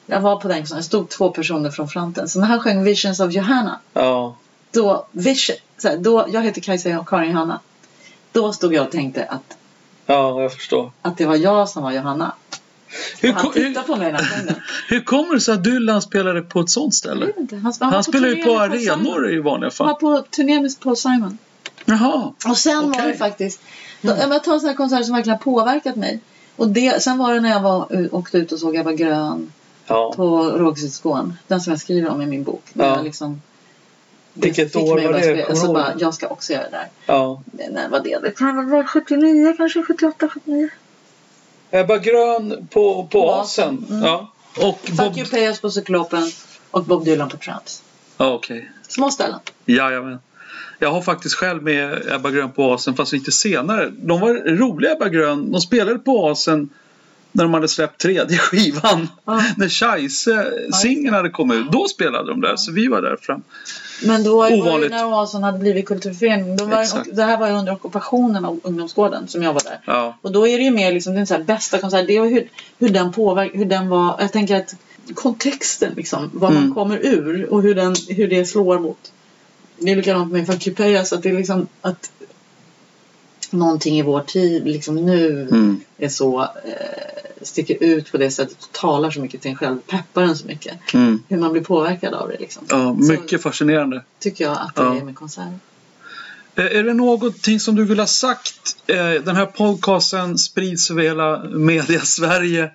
Jag 0.07 0.20
var 0.20 0.36
på 0.36 0.49
den 0.49 0.59
konserten, 0.59 0.76
det 0.78 0.82
stod 0.84 1.09
två 1.09 1.30
personer 1.30 1.70
från 1.70 1.89
fronten. 1.89 2.28
Så 2.28 2.41
när 2.41 2.47
han 2.47 2.61
sjöng 2.61 2.84
Visions 2.84 3.20
of 3.20 3.32
Johanna, 3.32 3.80
Ja. 3.93 4.36
då, 4.72 5.07
vision, 5.12 5.57
så 5.78 5.89
här, 5.89 5.97
då 5.97 6.26
jag 6.32 6.43
heter 6.43 6.61
Kajsa 6.61 7.01
och 7.01 7.09
Karin 7.09 7.30
Johanna. 7.30 7.61
Då 8.32 8.53
stod 8.53 8.74
jag 8.74 8.86
och 8.86 8.93
tänkte 8.93 9.24
att, 9.24 9.57
ja, 10.07 10.43
jag 10.43 10.53
förstår. 10.53 10.93
att 11.03 11.16
det 11.18 11.26
var 11.26 11.36
jag 11.36 11.68
som 11.68 11.82
var 11.82 11.93
Johanna. 11.93 12.32
Hur, 13.20 13.32
han 13.32 13.53
tittade 13.53 13.86
på 13.86 13.97
mig 13.97 14.12
den. 14.12 14.20
hur 14.89 15.01
kommer 15.01 15.34
det 15.34 15.41
sig 15.41 15.55
att 15.55 15.64
Dylan 15.64 16.03
spelade 16.03 16.43
på 16.43 16.61
ett 16.61 16.70
sånt 16.70 16.86
Jag 16.86 16.95
ställe? 16.95 17.26
vet 17.26 17.36
inte, 17.36 17.57
Han, 17.57 17.72
han, 17.80 17.93
Han 17.93 18.05
spelar 18.05 18.28
ju 18.28 18.45
på 18.45 18.59
arenor 18.59 19.30
i 19.32 19.39
vanliga 19.39 19.70
Han 19.78 19.86
var 19.86 19.95
fall. 19.95 20.22
på 20.22 20.28
turné 20.30 20.61
med 20.61 20.70
Paul 20.80 20.97
Simon. 20.97 21.39
Jaha. 21.85 22.33
Och 22.49 22.57
sen 22.59 22.83
var 22.91 22.99
Okej. 22.99 23.12
det 23.12 23.18
faktiskt, 23.18 23.61
då, 24.01 24.16
jag 24.18 24.45
tar 24.45 24.55
en 24.55 24.61
sån 24.61 24.68
här 24.68 24.76
konsert 24.76 25.05
som 25.07 25.14
verkligen 25.14 25.39
har 25.39 25.45
påverkat 25.45 25.97
mig. 25.97 26.20
Och 26.57 26.68
det, 26.68 27.03
sen 27.03 27.18
var 27.18 27.35
det 27.35 27.41
när 27.41 27.51
jag 27.51 27.61
var, 27.61 28.09
åkte 28.14 28.39
ut 28.39 28.53
och 28.53 28.59
såg 28.59 28.76
Ebba 28.76 28.93
Grön 28.93 29.53
Ja. 29.87 30.12
på 30.16 30.43
Rågsvedsgården. 30.51 31.39
Den 31.47 31.61
som 31.61 31.70
jag 31.70 31.81
skriver 31.81 32.09
om 32.11 32.22
i 32.22 32.26
min 32.26 32.43
bok. 32.45 32.62
Ja. 32.72 32.85
jag 32.97 33.05
liksom, 33.05 33.43
Vilket 34.33 34.72
fick 34.72 34.83
år 34.83 34.95
mig 34.97 35.07
var 35.07 35.14
att 35.14 35.22
det? 35.22 35.43
spela. 35.45 35.55
Så 35.61 35.72
bara, 35.72 35.93
jag 35.99 36.14
ska 36.14 36.29
också 36.29 36.53
göra 36.53 36.62
det 36.64 36.70
där. 36.70 36.89
Ja. 37.07 37.43
När 37.70 37.89
var 37.89 38.01
det? 38.01 38.18
Det 38.22 38.31
kan 38.31 38.57
väl 38.57 38.66
vara 38.66 38.87
79 38.87 39.55
kanske? 39.57 39.83
78, 39.83 40.29
79? 40.35 40.68
Ebba 41.70 41.97
Grön 41.99 42.68
på, 42.70 42.95
på 42.95 43.07
På 43.20 43.33
Asen. 43.35 43.87
Mm. 43.91 44.03
Ja. 44.03 44.33
Och 44.57 44.79
Bob... 44.91 44.97
Fuck 44.97 45.16
You 45.18 45.29
Pay 45.29 45.41
Us 45.43 45.61
på 45.61 45.70
Cyklopen 45.70 46.22
och 46.70 46.85
Bob 46.85 47.05
Dylan 47.05 47.29
på 47.29 47.37
Tramps. 47.37 47.83
Ja, 48.16 48.33
okej. 48.35 48.70
Små 48.89 49.11
ställen. 49.11 49.41
Jajamän. 49.66 50.18
Jag 50.79 50.91
har 50.91 51.03
faktiskt 51.03 51.35
själv 51.35 51.62
med 51.62 52.03
Ebba 52.12 52.31
Grön 52.31 52.51
på 52.51 52.74
Asen 52.74 52.95
fast 52.95 53.12
lite 53.12 53.33
senare. 53.33 53.93
De 53.97 54.20
var 54.20 54.57
roliga 54.57 54.93
Ebba 54.93 55.09
Grön. 55.09 55.53
De 55.53 55.61
spelade 55.61 55.99
på 55.99 56.29
Asen 56.29 56.68
när 57.33 57.45
de 57.45 57.55
hade 57.55 57.68
släppt 57.68 58.01
tredje 58.01 58.39
skivan. 58.39 59.09
Ja. 59.24 59.43
När 59.57 59.68
Scheisse-singeln 59.68 61.14
hade 61.14 61.31
kommit 61.31 61.59
ut. 61.59 61.72
Då 61.72 61.89
spelade 61.89 62.31
de 62.31 62.41
där 62.41 62.57
så 62.57 62.72
vi 62.72 62.89
var 62.89 63.03
där 63.03 63.16
fram. 63.20 63.43
Men 64.03 64.24
då 64.24 64.37
var 64.37 64.51
det 64.51 64.57
Ovanligt. 64.57 64.91
när 64.91 65.07
Oasen 65.07 65.43
hade 65.43 65.59
blivit 65.59 65.87
kulturförening. 65.87 66.57
Då 66.57 66.64
var 66.64 67.14
det 67.14 67.22
här 67.22 67.39
var 67.39 67.49
ju 67.49 67.53
under 67.53 67.72
ockupationen 67.72 68.45
av 68.45 68.61
ungdomsgården 68.62 69.29
som 69.29 69.43
jag 69.43 69.53
var 69.53 69.62
där. 69.64 69.81
Ja. 69.85 70.18
Och 70.22 70.33
då 70.33 70.49
är 70.49 70.59
det 70.59 70.64
ju 70.64 70.70
mer 70.70 70.93
liksom 70.93 71.14
den 71.14 71.26
så 71.26 71.39
bästa 71.39 71.79
konsert. 71.79 72.07
Det 72.07 72.16
är 72.16 72.24
hur, 72.24 72.49
hur 72.79 72.89
den 72.89 73.12
påverkar, 73.12 73.59
hur 73.59 73.64
den 73.64 73.89
var. 73.89 74.16
Jag 74.20 74.33
tänker 74.33 74.57
att 74.57 74.74
kontexten 75.14 75.93
liksom. 75.97 76.18
Mm. 76.18 76.55
man 76.55 76.74
kommer 76.74 77.07
ur 77.07 77.53
och 77.53 77.62
hur, 77.62 77.74
den, 77.74 77.95
hur 78.09 78.29
det 78.29 78.45
slår 78.45 78.79
mot. 78.79 79.12
Det 79.79 79.91
är 79.93 79.97
likadant 79.97 80.33
med 80.33 80.76
Pay 80.76 80.93
Us, 80.93 81.12
att 81.12 81.22
det 81.22 81.29
är 81.29 81.37
liksom 81.37 81.66
att 81.81 82.11
någonting 83.51 83.99
i 83.99 84.03
vår 84.03 84.20
tid 84.20 84.64
liksom 84.64 84.97
nu 84.97 85.49
Mm. 85.51 85.81
är 85.99 86.09
så 86.09 86.43
eh, 86.43 86.49
sticker 87.43 87.83
ut 87.85 88.12
på 88.12 88.18
det 88.18 88.31
sättet 88.31 88.57
och 88.62 88.72
talar 88.72 89.11
så 89.11 89.20
mycket 89.20 89.41
till 89.43 89.51
en 89.51 89.57
själv, 89.57 89.79
peppar 89.81 90.22
en 90.22 90.37
så 90.37 90.47
mycket. 90.47 90.95
Mm. 90.95 91.22
Hur 91.29 91.37
man 91.39 91.53
blir 91.53 91.62
påverkad 91.62 92.14
av 92.14 92.29
det 92.29 92.37
liksom. 92.41 92.62
Ja, 92.68 92.93
mycket 92.93 93.43
fascinerande. 93.43 94.03
Tycker 94.20 94.45
jag 94.45 94.53
att 94.53 94.74
det 94.74 94.83
Ja. 94.83 94.97
är 94.97 95.03
med 95.05 95.14
konserter. 95.14 95.59
Eh, 96.55 96.64
Är 96.64 96.85
det 96.85 96.95
någonting 96.95 97.61
som 97.61 97.74
du 97.74 97.85
vill 97.85 97.99
ha 97.99 98.07
sagt? 98.07 98.76
Eh, 98.87 98.97
Den 99.24 99.37
här 99.37 99.47
podcasten 99.47 100.39
sprids 100.39 100.91
över 100.91 101.03
hela 101.03 101.45
media-Sverige. 101.49 102.70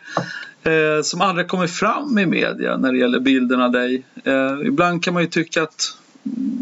eh, 0.63 1.01
Som 1.03 1.21
aldrig 1.21 1.47
kommer 1.47 1.67
fram 1.67 2.17
i 2.19 2.25
media 2.25 2.77
när 2.77 2.91
det 2.91 2.97
gäller 2.97 3.19
bilden 3.19 3.61
av 3.61 3.71
dig. 3.71 4.03
Ibland 4.65 5.03
kan 5.03 5.13
man 5.13 5.23
ju 5.23 5.29
tycka 5.29 5.63
att 5.63 5.97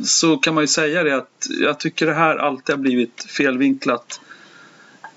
så 0.06 0.38
kan 0.38 0.54
man 0.54 0.64
ju 0.64 0.68
säga 0.68 1.04
det 1.04 1.16
att 1.16 1.48
jag 1.62 1.80
tycker 1.80 2.06
det 2.06 2.14
här 2.14 2.36
alltid 2.38 2.76
har 2.76 2.82
blivit 2.82 3.26
felvinklat. 3.30 4.20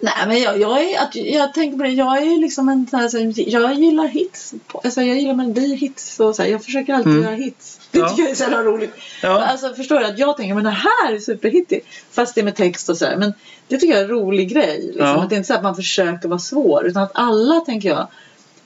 Nej 0.00 0.12
men 0.26 0.42
jag, 0.42 0.60
jag, 0.60 0.82
är, 0.82 1.08
jag 1.34 1.54
tänker 1.54 1.76
på 1.78 1.82
det, 1.82 1.88
jag 1.90 2.16
är 2.22 2.40
liksom 2.40 2.68
en 2.68 2.86
sån 2.90 3.00
här, 3.00 3.50
jag 3.50 3.74
gillar 3.74 4.06
hits. 4.06 4.54
Alltså, 4.84 5.02
jag 5.02 5.18
gillar 5.18 5.34
melodihits 5.34 6.20
och 6.20 6.36
så 6.36 6.42
här, 6.42 6.48
jag 6.50 6.64
försöker 6.64 6.94
alltid 6.94 7.12
Mm. 7.12 7.24
göra 7.24 7.34
hits. 7.34 7.80
Det 7.90 7.98
Ja. 7.98 8.08
tycker 8.08 8.22
jag 8.22 8.30
är 8.30 8.34
så 8.34 8.42
jävla 8.42 8.62
roligt. 8.62 8.94
Ja. 9.22 9.40
Alltså 9.44 9.74
förstår 9.74 9.98
du 9.98 10.04
att 10.06 10.18
jag 10.18 10.36
tänker 10.36 10.54
men 10.54 10.64
det 10.64 10.70
här 10.70 11.12
är 11.14 11.18
superhittigt. 11.18 11.86
Fast 12.12 12.34
det 12.34 12.40
är 12.40 12.44
med 12.44 12.56
text 12.56 12.88
och 12.88 12.96
så 12.96 13.04
här. 13.04 13.16
Men 13.16 13.32
det 13.68 13.78
tycker 13.78 13.94
jag 13.94 13.98
är 14.00 14.04
en 14.04 14.10
rolig 14.10 14.48
grej. 14.52 14.80
Liksom. 14.86 15.06
Ja. 15.06 15.22
Att 15.22 15.28
det 15.30 15.34
är 15.34 15.36
inte 15.36 15.46
så 15.46 15.54
att 15.54 15.62
man 15.62 15.76
försöker 15.76 16.28
vara 16.28 16.38
svår 16.38 16.86
utan 16.86 17.02
att 17.02 17.12
alla 17.14 17.60
tänker 17.60 17.88
jag 17.88 18.06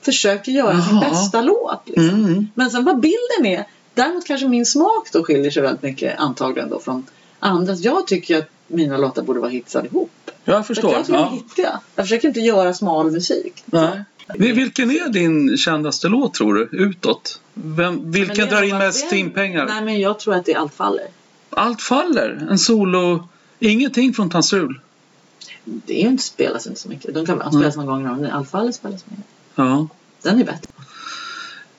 försöker 0.01 0.51
göra 0.51 0.81
sin 0.81 0.95
Jaha. 0.95 1.09
bästa 1.09 1.41
låt. 1.41 1.81
Liksom. 1.85 2.09
Mm. 2.09 2.47
Men 2.53 2.71
sen 2.71 2.85
vad 2.85 2.99
bilden 2.99 3.45
är. 3.45 3.65
Däremot 3.99 4.25
kanske 4.25 4.47
min 4.47 4.65
smak 4.65 5.09
då 5.13 5.23
skiljer 5.23 5.51
sig 5.51 5.61
väldigt 5.63 5.83
mycket 5.83 6.19
antagligen 6.19 6.69
då 6.69 6.79
från 6.79 7.05
andras. 7.39 7.79
Jag 7.79 8.07
tycker 8.07 8.37
att 8.37 8.49
mina 8.67 8.97
låtar 8.97 9.21
borde 9.23 9.39
vara 9.39 9.49
hits 9.49 9.75
allihop. 9.75 10.11
Jag 10.45 10.67
förstår. 10.67 10.93
jag 10.93 11.05
Ja. 11.09 11.29
hittiga. 11.33 11.79
Jag 11.95 12.05
försöker 12.05 12.27
inte 12.27 12.39
göra 12.39 12.73
smal 12.73 13.11
musik. 13.11 13.63
Nej. 13.65 14.03
Vil- 14.27 14.55
Vilken 14.55 14.91
är 14.91 15.09
din 15.09 15.57
kändaste 15.57 16.07
låt 16.07 16.33
tror 16.33 16.53
du? 16.55 16.69
Utåt? 16.71 17.41
Vem, 17.53 18.11
vilken 18.11 18.47
drar 18.49 18.61
in 18.63 18.77
mest 18.77 19.09
timpengar? 19.09 19.65
Nej 19.65 19.81
men 19.83 19.99
jag 19.99 20.19
tror 20.19 20.35
att 20.35 20.45
det 20.45 20.53
är 20.53 20.57
Allt 20.57 20.73
faller. 20.73 21.07
allt 21.49 21.81
faller. 21.81 22.47
En 22.51 22.59
solo, 22.59 23.27
ingenting 23.59 24.13
från 24.13 24.29
Tansul. 24.29 24.79
Det 25.63 25.99
är 25.99 26.03
ju 26.03 26.09
inte 26.09 26.23
spelas 26.23 26.67
inte 26.67 26.79
så 26.79 26.89
mycket. 26.89 27.13
De 27.13 27.25
kan 27.25 27.37
bara 27.37 27.51
spelas 27.51 27.75
någon 27.75 27.85
gång 27.85 28.03
men 28.21 28.31
Alfallet 28.31 28.75
spelas 28.75 29.03
mer. 29.07 29.17
Ja. 29.55 29.87
Den 30.21 30.39
är 30.41 30.43
bättre. 30.45 30.69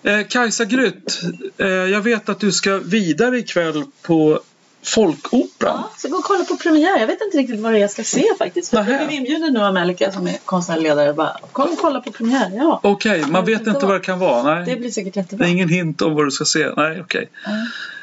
Eh, 0.03 0.26
Kajsa 0.28 0.64
Grytt, 0.64 1.20
eh, 1.59 1.66
jag 1.68 2.01
vet 2.01 2.28
att 2.28 2.40
du 2.40 2.53
ska 2.53 2.78
vidare 2.78 3.38
ikväll 3.38 3.84
på 4.03 4.40
Folkoperan. 4.82 5.51
Ja, 5.61 5.90
så 5.96 6.09
gå 6.09 6.16
och 6.16 6.24
kolla 6.24 6.44
på 6.44 6.57
premiär. 6.57 6.98
Jag 7.01 7.07
vet 7.07 7.20
inte 7.20 7.38
riktigt 7.38 7.61
vad 7.61 7.72
det 7.72 7.78
är 7.78 7.80
jag 7.80 7.90
ska 7.90 8.05
se 8.05 8.24
faktiskt. 8.38 8.70
För 8.70 8.76
Nähä. 8.76 8.92
jag 8.92 9.07
blev 9.07 9.18
inbjuden 9.18 9.53
nu 9.55 9.61
av 9.61 9.74
Melika 9.74 10.12
som 10.12 10.26
är 10.26 10.36
konstnärlig 10.44 10.82
ledare. 10.82 11.12
Bara, 11.12 11.36
kom 11.53 11.68
och 11.72 11.78
kolla 11.78 12.01
på 12.01 12.12
premiär. 12.12 12.51
Ja, 12.55 12.80
Okej, 12.82 13.24
man 13.28 13.44
vet 13.44 13.66
inte 13.66 13.86
vad 13.86 13.94
det 13.94 14.01
kan 14.01 14.18
vara. 14.18 14.55
Nej. 14.55 14.64
det 14.66 14.76
blir 14.76 14.90
säkert 14.90 15.16
jättebra. 15.16 15.46
ingen 15.46 15.68
hint 15.68 16.03
om 16.03 16.14
vad 16.14 16.26
du 16.26 16.30
ska 16.30 16.44
se. 16.44 16.70
Nej, 16.76 17.01
okej. 17.01 17.28
Ja. 17.44 17.51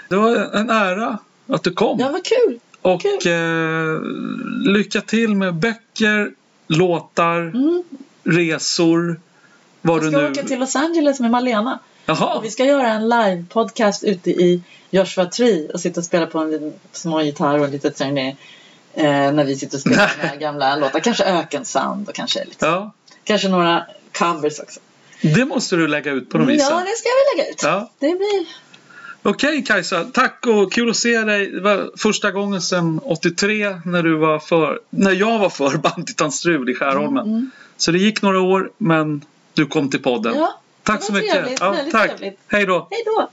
Det 0.10 0.16
var 0.16 0.36
en 0.36 0.70
ära 0.70 1.18
att 1.48 1.64
du 1.64 1.72
kom. 1.72 2.00
Ja, 2.00 2.10
vad 2.12 2.24
kul. 2.26 2.60
och 2.82 3.02
kul. 3.02 3.32
eh, 3.34 4.02
lycka 4.74 5.02
till 5.02 5.36
med 5.36 5.54
böcker, 5.54 6.32
låtar, 6.68 7.40
Mm. 7.42 7.84
resor. 8.24 9.20
Vad 9.88 9.96
Jag 9.96 10.04
du 10.04 10.12
ska 10.12 10.22
nu... 10.22 10.32
åka 10.32 10.44
till 10.44 10.60
Los 10.60 10.76
Angeles 10.76 11.20
med 11.20 11.32
Malena. 11.32 11.80
Jaha, 12.06 12.38
Och 12.38 12.46
vi 12.46 12.52
ska 12.52 12.66
göra 12.66 12.88
en 12.88 13.10
live-podcast 13.10 14.06
ute 14.06 14.30
i 14.30 14.62
Joshua 14.90 15.26
Tree 15.26 15.70
och 15.74 15.80
sitta 15.80 16.00
och 16.00 16.06
spela 16.06 16.26
på 16.26 16.40
en 16.40 16.52
liten 16.52 16.74
små 16.92 17.22
gitarr 17.22 17.60
och 17.60 17.66
en 17.66 17.72
litet 17.72 17.96
turné. 17.96 18.36
Eh, 18.94 19.04
när 19.06 19.44
vi 19.44 19.56
sitter 19.56 19.78
och 19.78 19.82
spelar 19.82 20.36
gamla 20.40 20.76
låtar. 20.76 21.00
Kanske 21.00 21.24
Ökensand 21.24 22.10
och 22.10 22.16
kanske, 22.16 22.46
lite, 22.46 22.66
ja. 22.66 22.94
kanske 23.24 23.50
några 23.50 23.86
covers 24.18 24.60
också. 24.60 24.80
Det 25.22 25.46
måste 25.46 25.76
du 25.76 25.88
lägga 25.88 26.12
ut 26.12 26.30
på 26.30 26.38
något 26.38 26.50
vis. 26.50 26.68
Ja, 26.70 26.76
det 26.76 26.96
ska 26.98 27.10
väl 27.10 27.38
lägga 27.38 27.50
ut. 27.50 27.64
Ja. 27.64 27.92
Det 28.00 28.18
blir... 28.18 28.48
Okej 29.24 29.64
Kajsa, 29.64 30.04
tack 30.04 30.46
och 30.48 30.74
kul 30.74 30.90
att 30.90 30.98
se 30.98 31.22
dig. 31.24 31.52
Det 31.52 31.62
var 31.62 31.92
första 31.98 32.32
gången 32.32 32.62
sedan 32.62 33.00
83 33.04 33.82
när, 33.86 34.04
du 34.04 34.18
var 34.18 34.40
för, 34.40 34.80
när 34.90 35.12
jag 35.12 35.40
var 35.40 35.50
för 35.50 35.78
Banditan 35.84 36.32
Strul 36.32 36.70
i 36.70 36.76
Skärholmen. 36.76 37.28
Mm. 37.28 37.52
Så 37.78 37.92
det 37.92 37.98
gick 37.98 38.22
några 38.22 38.42
år 38.42 38.72
men 38.78 39.22
du 39.58 39.68
kom 39.68 39.90
till 39.90 40.02
podden. 40.04 40.36
Ja, 40.36 40.60
tack 40.84 41.04
så 41.04 41.14
mycket. 41.14 41.32
trevligt, 41.32 41.60
Ja, 41.60 41.76
tack. 41.92 42.10
trevligt. 42.10 42.40
Hej 42.48 42.66
då. 42.66 42.88
Hej 42.92 43.04
då! 43.06 43.30